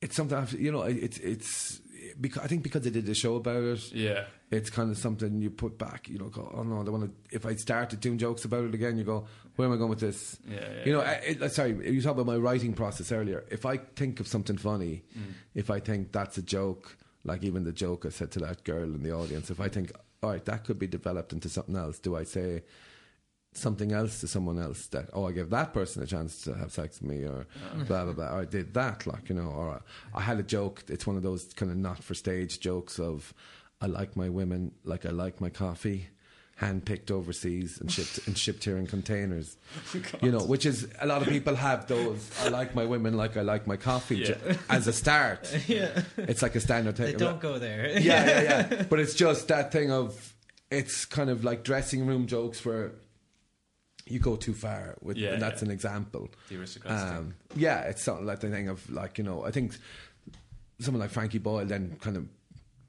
[0.01, 0.84] it's something I've, you know.
[0.84, 1.82] It's it's
[2.19, 3.91] because I think because I did a show about it.
[3.93, 6.10] yeah, it's kind of something you put back.
[6.10, 7.36] You know, go, oh no, I don't want to.
[7.36, 9.26] If I started doing jokes about it again, you go,
[9.56, 10.38] where am I going with this?
[10.47, 10.86] yeah, yeah.
[10.86, 13.43] You know, I, it, sorry, you talked about my writing process earlier.
[13.49, 15.34] If I think of something funny, Mm.
[15.56, 18.84] if I think that's a joke, like even the joke I said to that girl
[18.84, 19.91] in the audience, if I think,
[20.22, 22.64] all right, that could be developed into something else, do I say
[23.54, 26.72] something else to someone else that, oh, I gave that person a chance to have
[26.72, 29.49] sex with me, or Uh, blah, blah, blah, or I did that, like, you know,
[29.49, 29.82] or
[30.14, 33.34] I had a joke, it's one of those kind of not for stage jokes of,
[33.82, 36.08] I like my women like I like my coffee.
[36.58, 39.58] Hand picked overseas and shipped and shipped here in containers
[40.21, 42.29] you know, which is a lot of people have those.
[42.43, 44.36] I like my women like I like my coffee Yeah.
[44.70, 45.51] as a start.
[45.67, 46.03] yeah.
[46.17, 47.17] It's like a standard They thing.
[47.17, 47.97] don't go there.
[47.99, 48.83] yeah, yeah, yeah.
[48.89, 50.36] But it's just that thing of
[50.70, 52.91] it's kind of like dressing room jokes where
[54.05, 55.67] you go too far with, Yeah, and that's yeah.
[55.70, 56.29] an example.
[56.49, 56.67] the.
[56.86, 59.74] Um, yeah, it's something like the thing of like you know, I think
[60.79, 62.28] someone like Frankie Boyle then kind of.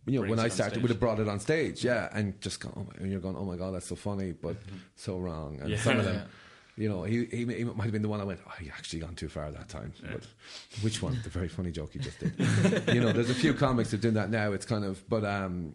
[0.07, 0.83] You know, when I started, stage.
[0.83, 3.37] would have brought it on stage, yeah, and just go, oh my, and you're going,
[3.37, 4.57] oh my god, that's so funny, but
[4.97, 5.61] so wrong.
[5.61, 5.79] And Yeah.
[5.79, 6.27] some of them,
[6.77, 8.41] You know, he, he he might have been the one I went.
[8.47, 9.93] Oh, he actually gone too far that time.
[10.03, 10.11] Yeah.
[10.15, 10.27] But
[10.81, 11.20] which one?
[11.23, 12.33] The very funny joke he just did.
[12.95, 14.53] you know, there's a few comics that are doing that now.
[14.53, 15.74] It's kind of, but um,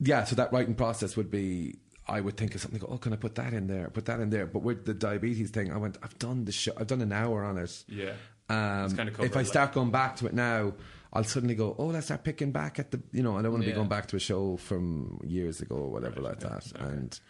[0.00, 0.24] yeah.
[0.24, 1.78] So that writing process would be.
[2.06, 2.80] I would think of something.
[2.80, 3.88] Go, oh, can I put that in there?
[3.88, 4.44] Put that in there.
[4.46, 5.96] But with the diabetes thing, I went.
[6.02, 6.72] I've done the show.
[6.76, 7.84] I've done an hour on it.
[7.88, 8.12] Yeah.
[8.50, 10.74] Um, It's kinda if covered, I start going back to it now,
[11.14, 13.64] I'll suddenly go, oh, let's start picking back at the, you know, I don't want
[13.64, 16.72] to be going back to a show from years ago or whatever Right, like that.
[16.74, 16.84] okay.
[16.84, 17.20] And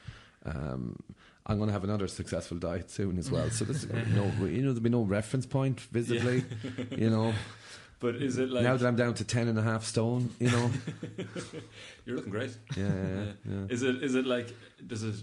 [0.46, 0.96] um,
[1.46, 3.50] I'm going to have another successful diet soon as well.
[3.50, 6.44] So there's no, you know, there'll be no reference point visibly,
[6.90, 7.34] you know.
[8.00, 10.50] But is it like now that I'm down to ten and a half stone, you
[10.50, 10.70] know.
[12.04, 12.54] you're looking great?
[12.76, 13.32] Yeah, yeah, yeah.
[13.48, 13.66] yeah.
[13.70, 14.54] Is it is it like
[14.86, 15.14] does it?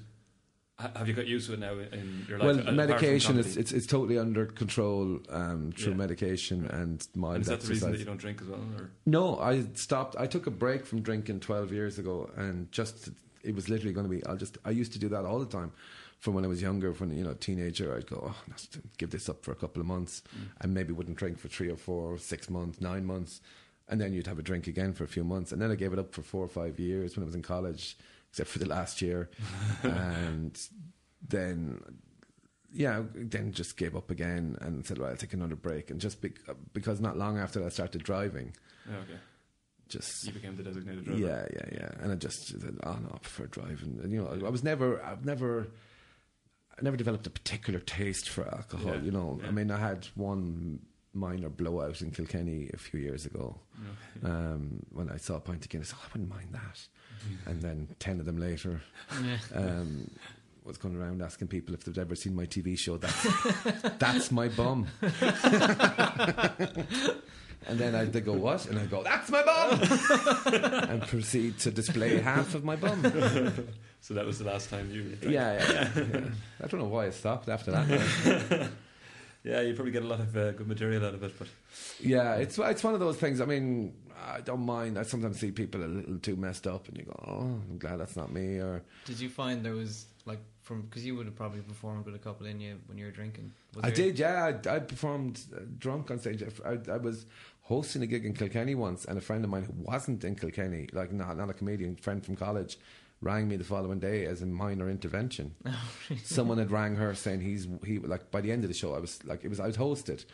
[0.81, 2.65] Ha- Have you got used to it now in your life?
[2.65, 5.97] Well, medication is it's, it's totally under control um, through Yeah.
[5.97, 8.59] medication and mild And is that the reason that you don't drink as well?
[8.77, 8.89] Or?
[9.05, 10.15] No, I stopped.
[10.17, 13.09] I took a break from drinking 12 years ago, and just
[13.43, 14.25] it was literally going to be.
[14.25, 14.57] I'll just.
[14.65, 15.71] I used to do that all the time.
[16.19, 18.67] From when I was younger, when you know, teenager, I'd go, oh, let's
[18.99, 20.21] give this up for a couple of months,
[20.59, 23.41] and maybe wouldn't drink for three or four, six months, nine months,
[23.89, 25.93] and then you'd have a drink again for a few months, and then I gave
[25.93, 27.97] it up for four or five years when I was in college,
[28.31, 29.29] except for the last year,
[29.83, 30.59] and
[31.27, 31.81] then
[32.73, 35.91] yeah, then just gave up again and said, well, I'll take another break.
[35.91, 36.33] And just bec
[36.73, 38.53] because not long after that, I started driving.
[38.89, 39.19] Oh, okay,
[39.89, 41.19] Just you became the designated driver.
[41.19, 41.89] yeah, yeah, yeah.
[42.01, 43.99] And I just said, oh no, I prefer driving.
[44.01, 45.67] And, you know, I was never, I've never,
[46.79, 48.93] I never developed a particular taste for alcohol.
[48.95, 49.49] Yeah, You know, yeah.
[49.49, 50.79] I mean, I had one
[51.13, 53.59] minor blowout in Kilkenny a few years ago
[54.23, 55.93] um, when I saw a pint of Guinness.
[55.95, 56.79] Oh, I wouldn't mind that.
[57.45, 58.81] And then ten of them later,
[59.53, 60.09] um,
[60.63, 62.97] was going around asking people if they'd ever seen my TV show.
[62.97, 63.27] That's
[63.99, 64.87] that's my bum.
[65.01, 65.17] and
[67.67, 68.65] then I they go what?
[68.67, 69.81] And I go that's my bum,
[70.89, 73.03] and proceed to display half of my bum.
[74.01, 75.03] So that was the last time you.
[75.03, 75.33] Drank.
[75.33, 76.19] Yeah, yeah, yeah, yeah.
[76.63, 78.71] I don't know why I stopped after that.
[79.43, 79.61] Yeah.
[79.61, 81.47] You probably get a lot of uh, good material out of it, but
[81.99, 83.41] Yeah, it's it's one of those things.
[83.41, 83.93] I mean,
[84.35, 84.97] I don't mind.
[84.99, 87.97] I sometimes see people a little too messed up, and you go, "Oh, I'm glad
[87.99, 91.35] that's not me." Or Did you find there was like from because you would have
[91.35, 93.51] probably performed with a couple in you when you were drinking?
[93.75, 94.51] Was I there- did, yeah.
[94.65, 96.43] I, I performed uh, drunk on stage.
[96.65, 97.25] I, I was
[97.63, 100.87] hosting a gig in Kilkenny once, and a friend of mine who wasn't in Kilkenny,
[100.93, 102.77] like not not a comedian, friend from college,
[103.21, 105.55] rang me the following day as a minor intervention.
[105.65, 105.89] Oh,
[106.23, 108.99] Someone had rang her saying he's he like by the end of the show, I
[108.99, 110.25] was like it was I was hosted,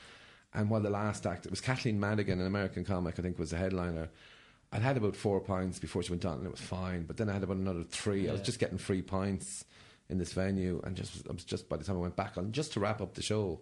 [0.54, 3.52] and while the last act, it was Kathleen Madigan, an American comic, I think was
[3.52, 4.10] the headliner.
[4.72, 7.04] I'd had about four pints before she went on, and it was fine.
[7.04, 8.28] But then I had about another three.
[8.28, 9.64] I was just getting free pints
[10.10, 12.52] in this venue, and just I was just by the time I went back on,
[12.52, 13.60] just to wrap up the show,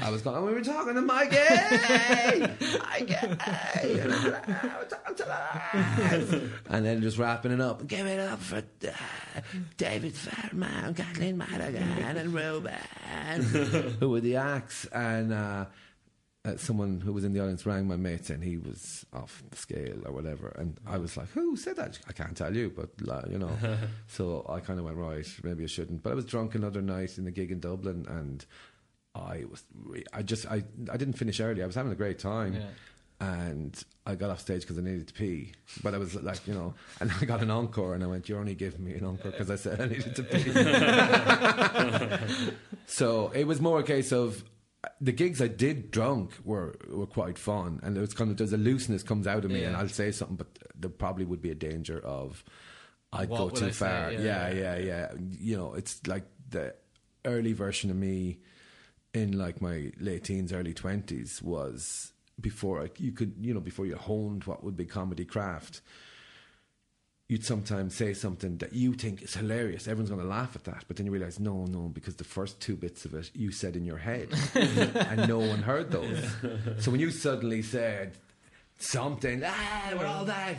[0.00, 0.36] I was going.
[0.36, 5.28] Oh, we were talking to Mikey, Mikey, and I said, "Ah, we're talking to the
[5.28, 6.32] lads."
[6.70, 7.86] and then just wrapping it up.
[7.86, 9.40] Give it up for uh,
[9.76, 13.42] David Fairman, Kathleen Madigan, and Ruben,
[13.98, 15.32] who were the acts, and.
[15.32, 15.64] Uh,
[16.46, 19.56] uh, someone who was in the audience rang my mate and he was off the
[19.56, 22.90] scale or whatever, and I was like, "Who said that?" I can't tell you, but
[23.00, 23.56] like, you know.
[24.08, 25.26] so I kind of went right.
[25.42, 26.02] Maybe I shouldn't.
[26.02, 28.44] But I was drunk another night in the gig in Dublin, and
[29.14, 29.62] I was.
[30.12, 30.46] I just.
[30.46, 30.64] I.
[30.90, 31.62] I didn't finish early.
[31.62, 32.54] I was having a great time.
[32.54, 32.66] Yeah.
[33.20, 35.52] And I got off stage because I needed to pee,
[35.84, 38.40] but I was like, you know, and I got an encore, and I went, "You're
[38.40, 40.50] only giving me an encore because I said I needed to pee."
[42.86, 44.42] so it was more a case of
[45.00, 48.52] the gigs I did drunk were were quite fun, and it was kind of there's
[48.52, 51.50] a looseness comes out of me, and I'll say something, but there probably would be
[51.50, 52.44] a danger of
[53.12, 54.12] I'd What go too I far.
[54.12, 54.76] Yeah, Yeah, yeah.
[54.76, 56.74] yeah, yeah, You know, it's like the
[57.24, 58.40] early version of me
[59.14, 63.86] in like my late teens, early twenties was before I, you could, you know, before
[63.86, 65.80] you honed what would be comedy craft.
[67.28, 69.88] You'd sometimes say something that you think is hilarious.
[69.88, 72.60] Everyone's going to laugh at that, but then you realize, no, no, because the first
[72.60, 76.22] two bits of it you said in your head, and no one heard those.
[76.80, 78.18] So when you suddenly said
[78.78, 80.58] something, ah, we're all that.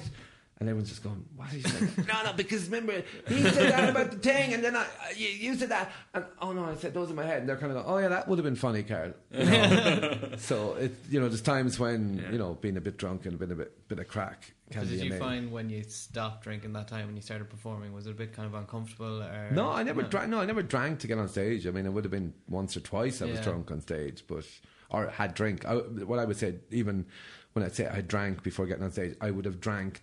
[0.58, 2.04] And everyone's just going, what did he say?
[2.08, 4.86] no, no, because remember, he said that about the thing, and then I,
[5.18, 5.92] you, you said that.
[6.14, 7.40] And oh no, I said those in my head.
[7.42, 9.12] And they're kind of going, oh yeah, that would have been funny, Karl.
[9.34, 10.18] You know?
[10.38, 12.32] so, it, you know, there's times when, Yeah.
[12.32, 14.82] you know, being a bit drunk and a bit, a bit, bit of crack can
[14.82, 15.20] But be did you amazing.
[15.28, 18.32] find when you stopped drinking that time when you started performing, was it a bit
[18.32, 19.22] kind of uncomfortable?
[19.24, 20.08] Or No, I never No.
[20.08, 20.30] drank.
[20.30, 21.68] No, I never drank to get on stage.
[21.68, 24.46] I mean, it would have been once or twice I was drunk on stage, but
[24.90, 25.66] or had drink.
[25.66, 27.06] I, what I would say, even
[27.54, 30.02] when I'd say I drank before getting on stage, I would have drank.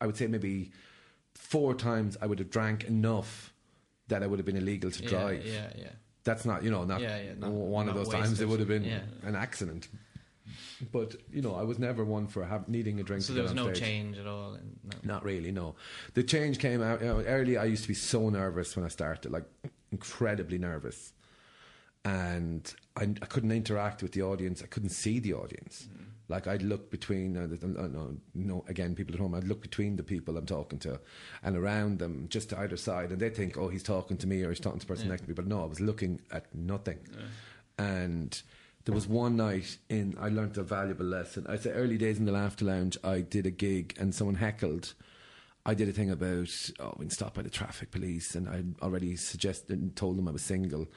[0.00, 0.72] I would say maybe
[1.34, 3.52] four times I would have drank enough
[4.08, 5.44] that I would have been illegal to drive.
[5.46, 5.88] Yeah, yeah.
[6.24, 8.40] That's not, you know, not, Yeah, yeah, not- one of not those times.
[8.40, 9.02] It would have been Yeah.
[9.22, 9.88] an accident.
[10.90, 13.22] But you know, I was never one for have, needing a drink.
[13.22, 13.80] So there was no stage.
[13.80, 14.54] change at all.
[14.54, 14.96] In, no.
[15.04, 15.76] Not really, no.
[16.14, 17.56] The change came out you know, early.
[17.56, 19.44] I used to be so nervous when I started, like
[19.92, 21.12] incredibly nervous.
[22.04, 24.62] and I, I couldn't interact with the audience.
[24.62, 25.86] I couldn't see the audience.
[25.92, 26.04] Mm.
[26.30, 29.34] Like I'd look between, uh, the- uh, no, no, again, people at home.
[29.34, 31.00] I'd look between the people I'm talking to,
[31.42, 34.42] and around them, just to either side, and they think, "Oh, he's talking to me,"
[34.44, 36.54] or "He's talking to the person next to me." But no, I was looking at
[36.54, 37.00] nothing.
[37.78, 38.40] And
[38.84, 41.46] there was one night in I learned a valuable lesson.
[41.48, 44.94] I say early days in the Laughter Lounge, I did a gig and someone heckled.
[45.66, 49.16] I did a thing about oh, being stopped by the traffic police, and I already
[49.16, 50.88] suggested and told them I was single.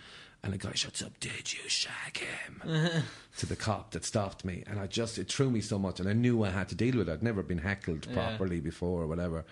[0.44, 2.62] And the guy shuts up, did you shag him?
[3.38, 4.64] to the cop that stopped me.
[4.68, 6.02] And I just, it threw me so much.
[6.02, 7.14] And I knew I had to deal with it.
[7.14, 8.14] I'd never been heckled Yeah.
[8.14, 9.46] properly before or whatever.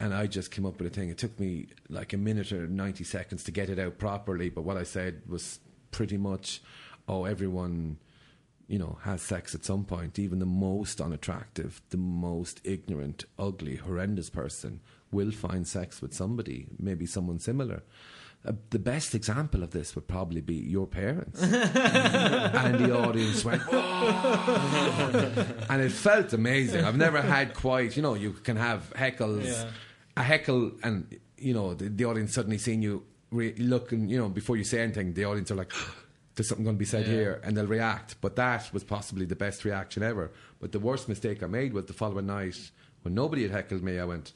[0.00, 1.08] And I just came up with a thing.
[1.08, 4.50] It took me like a minute or 90 seconds to get it out properly.
[4.50, 5.60] But what I said was
[5.92, 6.60] pretty much,
[7.08, 7.96] oh, everyone,
[8.68, 10.18] you know, has sex at some point.
[10.18, 14.80] Even the most unattractive, the most ignorant, ugly, horrendous person
[15.10, 17.82] will find sex with somebody, maybe someone similar.
[18.46, 21.42] Uh, the best example of this would probably be your parents.
[21.42, 26.84] and the audience went, "Whoa." and it felt amazing.
[26.84, 29.70] I've never had quite, you know, you can have heckles, Yeah.
[30.16, 34.28] a heckle, and, you know, the, the audience suddenly seeing you re- looking, you know,
[34.28, 35.72] before you say anything, the audience are like,
[36.36, 37.12] there's something going to be said Yeah.
[37.12, 38.20] here, and they'll react.
[38.20, 40.30] But that was possibly the best reaction ever.
[40.60, 42.56] But the worst mistake I made was the following night
[43.02, 44.32] when nobody had heckled me, I went,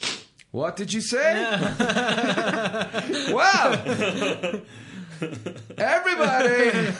[0.52, 1.32] What did you say?
[3.32, 3.72] wow!
[5.78, 6.92] Everybody!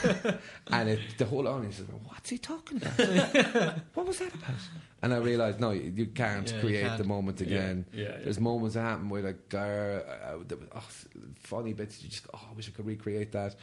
[0.71, 2.99] and it, the whole audience is like, What's he talking about?
[3.95, 4.55] what was that about?
[5.03, 6.99] And I realised, no, you, you can't Yeah, you create can't.
[6.99, 7.85] the moment again.
[7.93, 8.19] yeah, yeah.
[8.23, 10.85] There's moments that happen where like, uh, uh, there was, oh,
[11.41, 12.03] funny bits.
[12.03, 13.57] You just, oh, I wish I could recreate that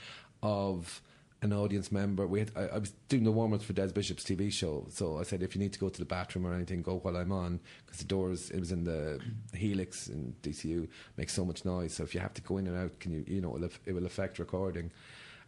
[0.43, 1.01] of
[1.41, 2.27] an audience member.
[2.27, 5.17] We had, I, I was doing the warm ups for Des Bishop's TV show, so
[5.17, 7.31] I said if you need to go to the bathroom or anything, go while I'm
[7.31, 8.49] on because the doors.
[8.51, 9.19] It was in the
[9.53, 10.87] Helix in DCU,
[11.17, 11.93] makes so much noise.
[11.93, 13.93] So if you have to go in and out, can you, you know, it'll, it
[13.93, 14.91] will affect recording.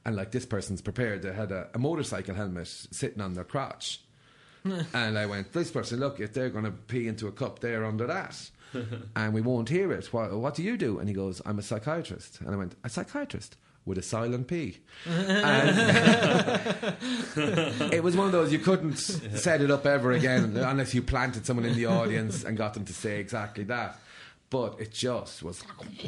[0.06, 4.02] And like this person's prepared, they had a, a motorcycle helmet sitting on their crotch.
[4.94, 7.86] and I went, this person, look, if they're going to pee into a cup, they're
[7.86, 8.50] under that.
[9.16, 10.12] and we won't hear it.
[10.14, 11.00] What, what do you do?
[11.00, 12.40] And he goes, I'm a psychiatrist.
[12.42, 13.58] And I went, a psychiatrist?
[13.84, 14.78] With a silent P.
[15.08, 15.76] and
[17.94, 21.48] it was one of those you couldn't set it up ever again unless you planted
[21.48, 24.00] someone in the audience and got them to say exactly that.
[24.52, 26.06] But it just was like,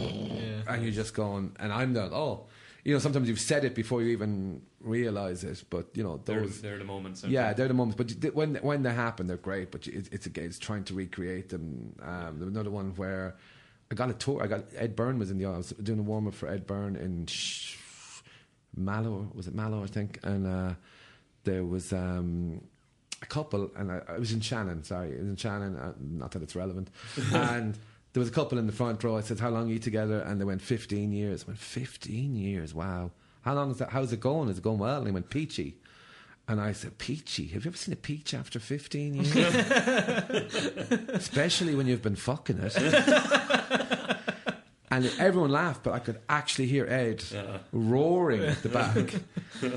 [0.67, 2.45] and you're just going, and I'm not, oh,
[2.83, 6.45] you know, sometimes you've said it before you even realize it, but you know, They're,
[6.45, 7.23] they're the moments.
[7.23, 7.57] Yeah, they?
[7.57, 7.97] they're the moments.
[8.21, 9.71] But when when they happen, they're great.
[9.71, 11.95] But it's it's again, it's trying to recreate them.
[12.01, 13.35] Um, there was another one where
[13.93, 14.41] I got a tour.
[14.41, 15.45] I got Ed Byrne was in the.
[15.45, 17.77] I was doing a warm up for Ed Byrne in Sh-
[18.75, 19.29] Mallow.
[19.35, 19.83] Was it Mallow?
[19.83, 20.19] I think.
[20.23, 20.73] And uh,
[21.43, 22.59] there was um,
[23.21, 24.83] a couple, and I, I was in Shannon.
[24.83, 25.77] Sorry, it was in Shannon.
[25.77, 26.89] Uh, not that it's relevant.
[27.33, 27.77] and
[28.13, 29.15] there was a couple in the front row.
[29.15, 32.35] I said, "How long are you together?" And they went, 15 years." I went, 15
[32.35, 32.73] years?
[32.73, 33.11] Wow.
[33.41, 33.89] How long is that?
[33.89, 34.49] How's it going?
[34.49, 35.77] Is it going well?" And they went, "Peachy."
[36.45, 39.33] And I said, Peachy, have you ever seen a peach after 15 years?
[41.13, 42.73] Especially when you've been fucking it.
[44.91, 47.57] and everyone laughed, but I could actually hear Ed Yeah.
[47.71, 49.13] roaring at the back.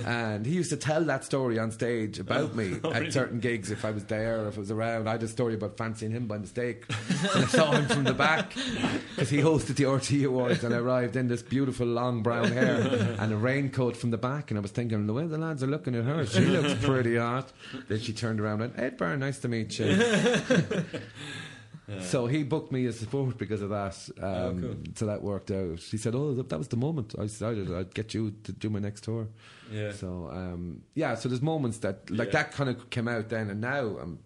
[0.07, 3.11] and he used to tell that story on stage about me Oh, at really?
[3.13, 5.09] certain gigs if I was there or if I was around.
[5.09, 6.85] I had a story about fancying him by mistake.
[7.35, 8.55] and I saw him from the back
[9.15, 13.17] because he hosted the RT Awards and I arrived in this beautiful long brown hair
[13.19, 14.51] and a raincoat from the back.
[14.51, 17.17] And I was thinking, the way the lads are looking at her, she looks pretty
[17.17, 17.53] hot.
[17.89, 19.87] Then she turned around and Ed Byrne, nice to meet you.
[22.01, 23.97] So he booked me as support because of that.
[24.21, 24.77] Um, Oh, cool.
[24.97, 25.79] So that worked out.
[25.81, 28.71] He said, "Oh, that that was the moment I decided I'd get you to do
[28.71, 29.29] my next tour."
[29.73, 29.93] Yeah.
[29.93, 32.33] So um, yeah, so there's moments that like Yeah.
[32.43, 34.19] that kind of came out then, and now I'm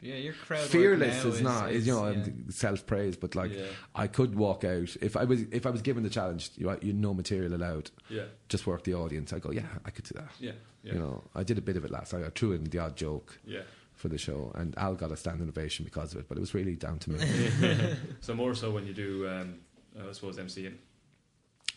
[0.00, 1.24] Yeah, your crowd work fearless.
[1.24, 2.24] now Is, not is you know yeah.
[2.50, 3.64] self praise, but like Yeah.
[3.94, 6.50] I could walk out if I was if I was given the challenge.
[6.56, 7.90] You you no material allowed.
[8.08, 8.26] Yeah.
[8.48, 9.32] Just work the audience.
[9.32, 10.30] I go, yeah, I could do that.
[10.38, 10.52] Yeah.
[10.84, 10.92] Yeah.
[10.92, 12.14] You know, I did a bit of it last.
[12.14, 13.62] I threw in the odd joke Yeah.
[13.96, 16.28] For the show, and Al got a standing ovation because of it.
[16.28, 17.18] But it was really down to me.
[18.20, 19.56] So more so when you do, um,
[19.98, 20.74] I suppose, MCing.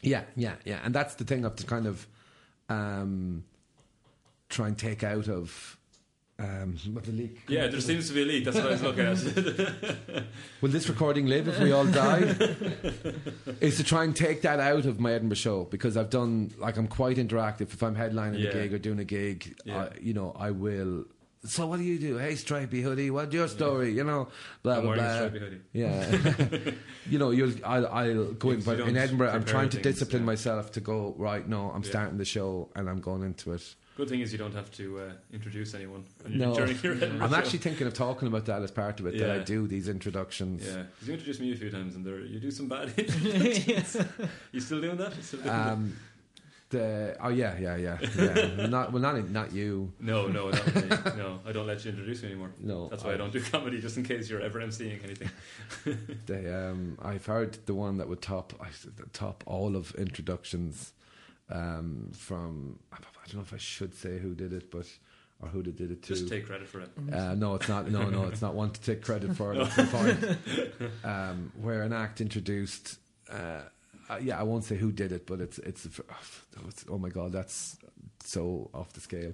[0.01, 0.79] Yeah, yeah, yeah.
[0.83, 2.05] And that's the thing of to kind of
[2.69, 3.43] um,
[4.49, 5.77] try and take out of
[6.39, 7.39] um, what the leak.
[7.47, 8.45] Yeah, there seems to be a leak.
[8.45, 10.23] That's what I was looking at.
[10.61, 12.35] Will this recording live if we all die?
[13.59, 16.77] is to try and take that out of my Edinburgh show because I've done like
[16.77, 17.73] I'm quite interactive.
[17.73, 18.49] If I'm headlining Yeah.
[18.49, 19.83] a gig or doing a gig, Yeah.
[19.83, 21.05] I, you know, I will.
[21.45, 22.17] So what do you do?
[22.17, 23.93] Hey, stripy hoodie, what's your story?
[23.93, 24.27] You know,
[24.61, 25.15] blah I'm blah blah.
[25.15, 25.61] stripy hoodie.
[25.71, 26.71] Yeah,
[27.09, 30.27] you know, you'll I'll, I'll go in, but in Edinburgh, I'm trying to discipline yeah.
[30.27, 31.47] myself to go right.
[31.47, 31.89] No, I'm Yeah.
[31.89, 33.75] starting the show and I'm going into it.
[33.95, 37.93] Good thing is you don't have to uh, introduce anyone No, I'm actually thinking of
[37.93, 39.17] talking about that as part of it.
[39.17, 40.65] That I do these introductions.
[40.65, 43.97] Yeah, you introduced me a few times, and there you do some bad introductions.
[44.51, 45.15] you still doing that?
[45.15, 45.77] You still doing that?
[46.69, 48.67] The oh yeah yeah yeah yeah.
[48.67, 49.91] not well not not you.
[49.99, 50.81] No, no, not me.
[51.17, 51.39] no.
[51.43, 52.51] I don't let you introduce me anymore.
[52.59, 55.29] No, That's why I don't do comedy, just in case you're ever emceeing anything.
[56.27, 58.67] The, um, I've heard the one that would top I,
[59.13, 60.93] top all of introductions
[61.49, 64.85] um, from I don't know if I should say who did it, but
[65.41, 66.09] or who they did it to.
[66.09, 66.89] Just take credit for it.
[67.11, 67.89] Uh, no, it's not.
[67.89, 69.55] No, no, it's not one to take credit for.
[69.55, 69.83] That's the
[70.79, 70.87] point.
[71.03, 72.99] Um, where an act introduced.
[73.31, 73.61] Uh,
[74.09, 77.31] uh, yeah, I won't say who did it, but it's it's, it's oh my god,
[77.31, 77.77] that's
[78.23, 79.33] so off the scale.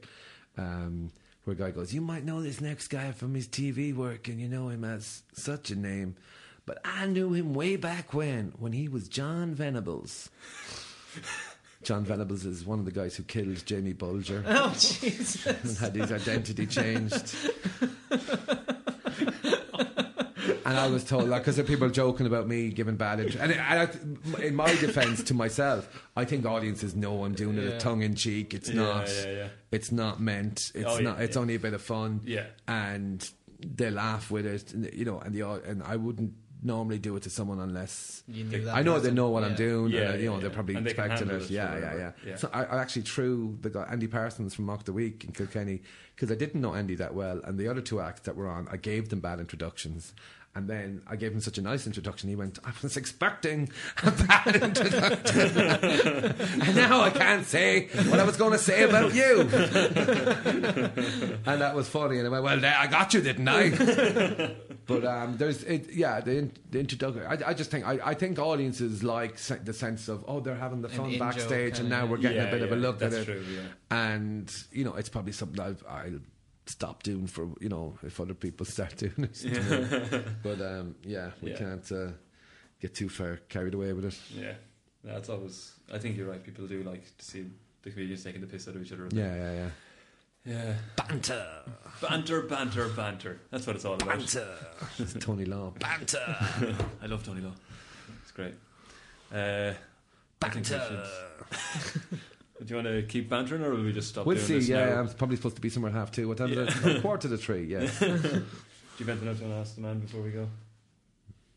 [0.57, 1.11] Um,
[1.43, 4.41] where a guy goes, you might know this next guy from his TV work, and
[4.41, 6.15] you know him as such a name,
[6.65, 10.29] but I knew him way back when, when he was John Venables.
[11.83, 15.45] John Venables is one of the guys who killed Jamie Bulger Oh Jesus!
[15.63, 17.35] and had his identity changed.
[20.65, 23.35] and I was told that because there are people joking about me giving bad int-
[23.35, 27.63] and, and I, in my defense to myself, I think audiences know I'm doing it
[27.63, 27.69] Yeah.
[27.71, 28.53] a tongue in cheek.
[28.53, 29.07] It's Yeah, not.
[29.07, 29.47] yeah, yeah.
[29.71, 30.71] It's not meant.
[30.75, 31.21] It's Oh, yeah, not.
[31.21, 31.41] It's yeah.
[31.41, 32.21] only a bit of fun.
[32.25, 32.45] Yeah.
[32.67, 33.29] and
[33.59, 34.73] they laugh with it.
[34.73, 36.33] and, You know, and the and I wouldn't
[36.63, 39.55] normally do it to someone unless You knew that I know they know what I'm
[39.55, 39.91] doing.
[39.91, 41.43] Yeah, and, you know, yeah, they're probably And expecting handle it.
[41.43, 42.35] it Yeah, yeah, yeah, Yeah.
[42.37, 45.83] So I, I actually threw the guy Andy Parsons from Mock the Week in Kilkenny
[46.15, 48.67] because I didn't know Andy that well, and the other two acts that were on,
[48.71, 50.13] I gave them bad introductions.
[50.57, 52.29] And then I gave him such a nice introduction.
[52.29, 53.69] He went, I was expecting
[54.03, 56.33] a bad introduction.
[56.61, 59.41] and now I can't say what I was going to say about you.
[61.45, 62.19] and that was funny.
[62.19, 64.55] And I went, Well, I got you, didn't I?
[64.87, 67.23] but um, there's, it, yeah, the, in, the introduction.
[67.23, 70.55] I, I just think, I, I think audiences like se- the sense of, oh, they're
[70.55, 72.81] having the fun in-joke backstage, and now we're getting Yeah, a bit of a yeah,
[72.81, 73.25] look at it.
[73.25, 73.61] true, yeah.
[73.91, 76.19] And, you know, it's probably something I've, I'll
[76.67, 80.25] stop doing for, you know, if other people start doing it.
[80.43, 81.57] but um, yeah, we Yeah.
[81.57, 82.07] can't uh,
[82.81, 84.17] get too far carried away with it.
[84.33, 84.53] Yeah.
[85.03, 85.73] That's always.
[85.93, 86.43] I think you're right.
[86.43, 87.45] People do like to see
[87.83, 89.07] the comedians taking the piss out of each other.
[89.11, 89.69] Yeah, yeah, yeah.
[90.47, 90.73] Yeah.
[90.95, 91.45] Banter,
[92.01, 93.39] Banter, banter, banter.
[93.51, 94.07] That's what it's all about.
[94.09, 94.47] banter.
[94.99, 95.71] It's Tony Law.
[95.79, 96.23] Banter,
[97.01, 97.53] I love Tony Law.
[98.21, 98.53] It's great.
[99.33, 99.73] Uh,
[100.41, 101.07] I think we banter.
[102.57, 104.55] Should- do you want to keep bantering, or will we just stop We'll doing see.
[104.59, 104.99] this Yeah, now?
[105.01, 106.27] I'm probably supposed to be somewhere at half two.
[106.27, 106.89] What time is Yeah.
[106.91, 107.01] it?
[107.01, 107.65] Quarter to three.
[107.65, 107.79] Yeah.
[107.99, 110.47] Do you have anything else you want to ask the man before we go?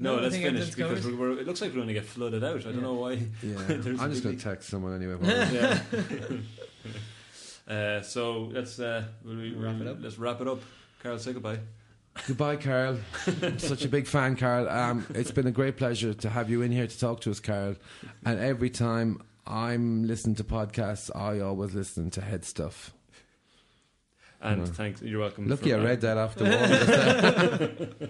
[0.01, 2.43] No, No, let's finish because we're, we're, it looks like we're going to get flooded
[2.43, 2.61] out.
[2.67, 3.13] I don't know why.
[3.43, 3.55] Yeah.
[3.69, 5.17] There's a I'm just going to text someone anyway.
[7.69, 7.73] yeah.
[7.73, 9.99] uh, so let's uh, will we, Wrap it up.
[10.01, 10.61] Let's wrap it up.
[11.03, 11.59] Karl, say goodbye.
[12.27, 12.99] Goodbye, Karl.
[13.43, 14.69] I'm such a big fan, Karl.
[14.69, 17.39] Um, it's been a great pleasure to have you in here to talk to us,
[17.39, 17.77] Karl.
[18.25, 22.91] And every time I'm listening to podcasts, I always listen to HeadStuff.
[24.41, 24.73] And Yeah.
[24.73, 25.03] thanks.
[25.03, 25.49] You're welcome.
[25.49, 26.45] Lucky for- I read that off the
[27.99, 28.09] wall.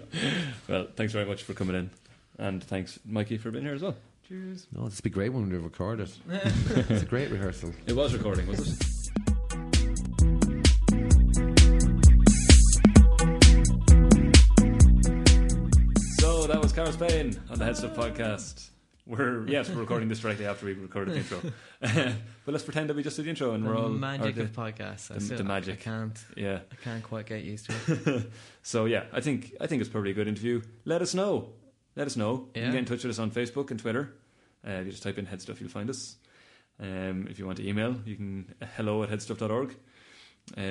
[0.67, 1.89] Well, thanks very much for coming in,
[2.37, 3.95] and thanks, Mikey, for being here as well.
[4.27, 4.67] Cheers.
[4.71, 6.15] no, this would be great when we record it.
[6.29, 7.73] It's a great rehearsal.
[7.87, 8.85] It was recording, was it?
[16.19, 18.69] So that was Karl Spain on the HeadStuff podcast.
[19.09, 21.41] We're yes, we're recording this directly after we recorded the intro.
[22.45, 24.41] but let's pretend that we just did the intro and The we're all magic or
[24.41, 25.07] of the- podcasts.
[25.27, 25.79] The- the magic.
[25.79, 26.25] I can't.
[26.37, 26.59] yeah.
[26.71, 28.31] I can't quite get used to it.
[28.61, 30.61] So yeah, I think I think it's probably a good interview.
[30.85, 31.49] Let us know.
[31.95, 32.49] Let us know.
[32.53, 34.13] You can get in touch with us on Facebook and Twitter.
[34.65, 36.17] Uh, if you just type in headstuff, you'll find us.
[36.79, 39.75] Um, if you want to email, you can uh, hello at headstuff.org.
[40.57, 40.61] Uh,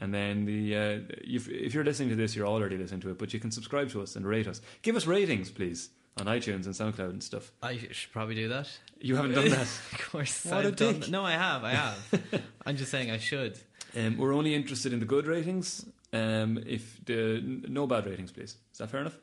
[0.00, 3.18] and then the uh, you've, if you're listening to this, you're already listening to it,
[3.18, 4.60] but you can subscribe to us and rate us.
[4.82, 7.50] Give us ratings, please, on iTunes and SoundCloud and stuff.
[7.62, 8.68] I should probably do that.
[9.00, 9.68] You haven't done that.
[9.92, 11.00] Of course, What a I've done dick.
[11.02, 11.10] that.
[11.10, 11.64] No, I have.
[11.64, 12.42] I have.
[12.66, 13.58] I'm just saying I should.
[13.96, 15.86] Um, we're only interested in the good ratings.
[16.12, 18.56] Um, if the n- no bad ratings, please.
[18.72, 19.18] Is that fair enough?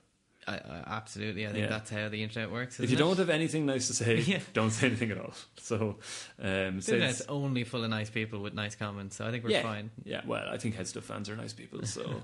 [0.48, 1.46] I, I, absolutely.
[1.48, 1.70] I think Yeah.
[1.70, 2.76] that's how the internet works.
[2.76, 3.08] if isn't you it?
[3.08, 4.40] don't have anything nice to say, Yeah.
[4.54, 5.34] don't say anything at all.
[5.60, 5.98] So,
[6.40, 9.44] um, The say internet's only full of nice people with nice comments, so I think
[9.44, 9.90] we're yeah, fine.
[10.04, 11.84] Yeah, well, I think HeadStuff fans are nice people.
[11.86, 12.22] So,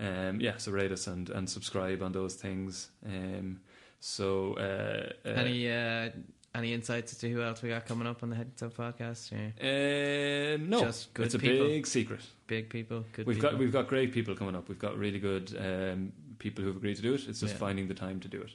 [0.00, 2.88] um, yeah, so rate us and, and subscribe on those things.
[3.06, 3.60] Um,
[4.00, 6.10] so, uh, uh, Any uh,
[6.54, 9.30] any insights as to who else we got coming up on the HeadStuff podcast?
[9.30, 10.54] Yeah.
[10.56, 11.66] um, no, Just good it's a people.
[11.68, 12.20] big secret.
[12.48, 13.50] Big people, good We've people.
[13.50, 14.68] got we've got great people coming up.
[14.68, 17.28] We've got really good um, people who've agreed to do it.
[17.28, 17.58] It's just Yeah.
[17.58, 18.50] finding the time to do it.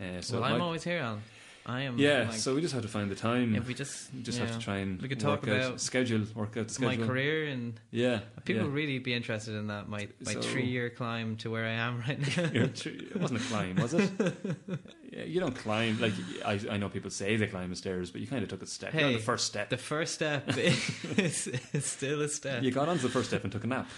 [0.00, 1.22] Uh, so well, I'm might- always here, Alan.
[1.66, 1.98] I am.
[1.98, 2.26] yeah.
[2.28, 3.54] like, so we just have to find the time.
[3.54, 5.66] if we just We just yeah, have to try and We could talk work out
[5.68, 8.72] about schedule, work out the my career and Yeah, people yeah.
[8.74, 9.88] really be interested in that.
[9.88, 12.50] My my So- three year climb to where I am right now.
[12.52, 14.10] It wasn't a climb, was it?
[15.10, 15.98] yeah, you don't climb.
[16.00, 16.12] Like
[16.44, 18.66] I, I know people say they climb the stairs, but you kind of took a
[18.66, 18.92] step.
[18.92, 19.70] Hey, the first step.
[19.70, 20.56] the first step
[21.18, 22.62] is, is still a step.
[22.62, 23.88] you got onto the first step and took a nap.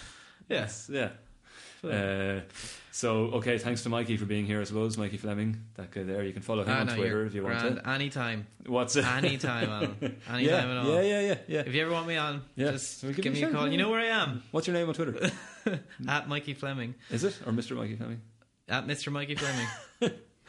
[0.47, 1.09] Yes, yeah.
[1.83, 2.39] Uh,
[2.97, 4.97] so, okay, thanks to Mikey for being here, I suppose.
[4.97, 6.23] Mikey Fleming, that guy there.
[6.23, 7.75] You can follow him Ah, on no, Twitter if you want grand.
[7.77, 7.87] to.
[7.89, 8.47] Anytime.
[8.65, 9.05] What's it?
[9.05, 9.95] Anytime, Alan.
[10.01, 10.93] Anytime yeah, at all.
[10.95, 11.59] yeah, yeah, yeah, yeah.
[11.59, 12.71] If you ever want me on, Yeah.
[12.71, 13.65] just Well, give, give me a a call.
[13.65, 13.71] yeah.
[13.73, 14.41] You know where I am.
[14.51, 15.29] What's your name on Twitter?
[16.07, 16.95] At Mikey Fleming.
[17.11, 17.39] Is it?
[17.45, 17.75] Or Mr.
[17.77, 18.21] Mikey Fleming?
[18.67, 19.11] At Mr.
[19.11, 19.67] Mikey Fleming.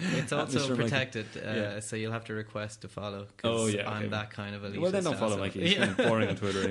[0.01, 1.81] It's also protected, uh, Yeah.
[1.81, 3.27] so you'll have to request to follow.
[3.45, 4.79] Oh, yeah, I'm that kind of elitist.
[4.81, 5.37] Well, then don't follow.
[5.39, 5.61] Mikey.
[5.69, 5.93] He's Yeah.
[5.93, 6.63] boring on Twitter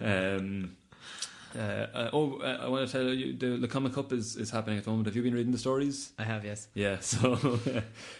[0.00, 0.36] anyway.
[0.36, 0.76] Um,
[1.56, 4.50] uh, uh, oh, uh, I want to tell you the, the Comic Cup is, is
[4.50, 5.06] happening at the moment.
[5.06, 6.12] Have you been reading the stories?
[6.18, 6.68] I have, yes.
[6.74, 7.60] Yeah, so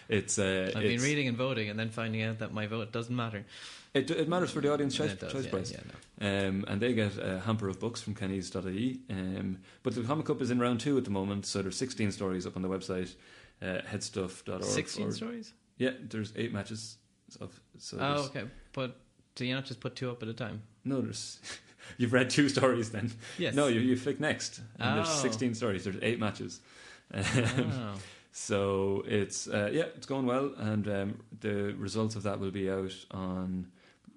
[0.09, 0.39] it's.
[0.39, 3.15] Uh, I've it's, been reading and voting, and then finding out that my vote doesn't
[3.15, 3.45] matter.
[3.93, 5.71] It, it matters for the audience choice, does, choice yeah, prize.
[5.71, 5.79] yeah,
[6.19, 6.47] no.
[6.47, 8.99] Um, and they get a hamper of books from Kenny's.ie.
[9.09, 12.11] Um, but the Comic Cup is in round two at the moment, so there's 16
[12.11, 13.13] stories up on the website,
[13.61, 14.63] uh, headstuff.org.
[14.63, 15.53] 16 or- stories?
[15.77, 16.97] Yeah, there's eight matches.
[17.39, 18.43] Of, so Oh, okay.
[18.73, 18.95] But
[19.35, 20.61] do you not just put two up at a time?
[20.85, 21.39] No, there's.
[21.97, 23.11] You've read two stories then.
[23.37, 23.53] Yes.
[23.55, 24.61] No, you, you flick next.
[24.79, 25.21] And there's Oh.
[25.21, 25.83] 16 stories.
[25.83, 26.59] There's eight matches.
[27.13, 27.93] Oh.
[28.35, 32.67] So it's uh, yeah, it's going well, and um, the results of that will be
[32.67, 33.67] out on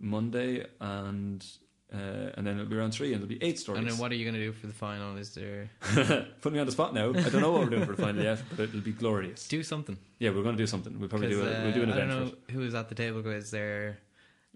[0.01, 1.44] Monday, and
[1.93, 3.80] uh, and then it'll be round three, and there'll be eight stories.
[3.80, 5.18] And then what are you going to do for the final?
[5.18, 5.68] Is there.
[6.40, 7.10] Put me on the spot now.
[7.10, 9.47] I don't know what we're doing for the final yet, but it'll be glorious.
[9.48, 9.98] Do something.
[10.18, 10.98] Yeah, we're going to do something.
[10.98, 11.43] We'll probably do.
[11.43, 12.34] A, uh, we'll do an I don't event.
[12.48, 13.98] know who at the table quiz there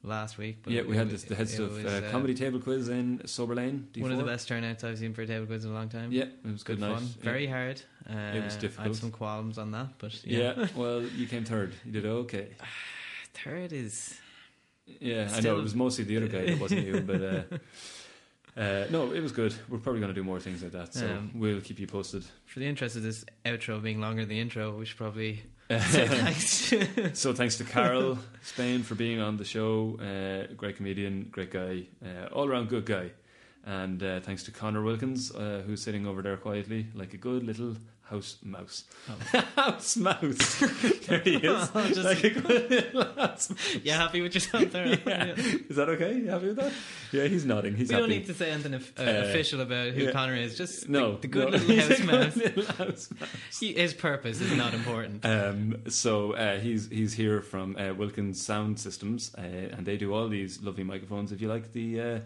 [0.03, 0.59] last week.
[0.63, 3.21] But Yeah, it- we had this, the heads of uh, uh, comedy table quiz in
[3.27, 3.89] Sober Lane.
[3.93, 4.03] D4.
[4.03, 6.11] One of the best turnouts I've seen for a table quiz in a long time.
[6.13, 7.03] Yeah, it was good, good fun.
[7.03, 7.23] Yeah.
[7.25, 7.83] Very hard.
[8.09, 8.57] Uh, It was difficult.
[8.57, 8.87] I difficult.
[8.87, 10.55] had some qualms on that, but Yeah.
[10.57, 10.67] yeah.
[10.77, 11.75] well, you came third.
[11.85, 12.49] You did okay.
[13.35, 14.19] Third is
[15.01, 17.43] Yeah, I know it was mostly the other guy that wasn't you, but uh,
[18.61, 19.55] uh, no, it was good.
[19.69, 22.25] We're probably going to do more things like that, so Um, we'll keep you posted.
[22.47, 24.77] for the interest of this outro being longer than the intro.
[24.77, 25.43] We should probably
[25.79, 27.19] say thanks.
[27.19, 29.99] so thanks to Karl Spain for being on the show.
[30.01, 33.11] Uh, great comedian, great guy, uh, all around good guy.
[33.65, 37.45] And uh, thanks to Connor Wilkins, uh, who's sitting over there quietly like a good
[37.45, 37.77] little
[38.11, 38.85] house mouse.
[39.57, 40.59] house mouse.
[41.07, 41.71] there he is.
[41.75, 44.87] Oh, just- like a good little house you happy with yourself there?
[45.07, 45.35] Yeah.
[45.37, 46.17] Is that okay?
[46.17, 46.73] You happy with that?
[47.13, 47.75] Yeah, he's nodding.
[47.77, 48.03] He's We happy.
[48.03, 50.11] don't need to say anything uh, Uh, official about who yeah.
[50.13, 50.57] Connor is.
[50.59, 51.59] Just no, the, the good no.
[51.59, 52.37] little house mouse.
[52.37, 53.31] little house mouse.
[53.61, 55.25] He, his purpose is not important.
[55.25, 60.13] Um, so uh, he's he's here from uh, Wilkins Sound Systems, uh, and they do
[60.15, 61.33] all these lovely microphones.
[61.33, 62.19] If you like the uh,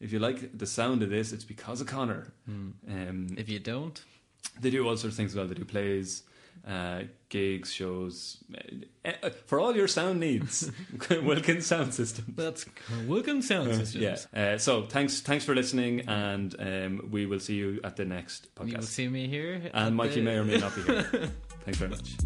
[0.00, 2.32] if you like the sound of this, it's because of Connor.
[2.48, 4.02] Um, If you don't,
[4.60, 5.46] they do all sorts of things as well.
[5.46, 6.22] They do plays,
[6.66, 8.38] uh, gigs, shows
[9.04, 10.70] uh, uh, for all your sound needs.
[11.10, 12.36] Wilkins Sound Systems.
[12.36, 12.66] that's
[13.06, 14.28] Wilkins Sound Systems.
[14.34, 14.54] Yeah.
[14.54, 18.54] Uh, so thanks thanks for listening, and um, we will see you at the next
[18.54, 18.84] podcast.
[18.84, 19.70] see me here.
[19.74, 21.02] And Mikey the- may or may not be here.
[21.64, 22.16] thanks very much.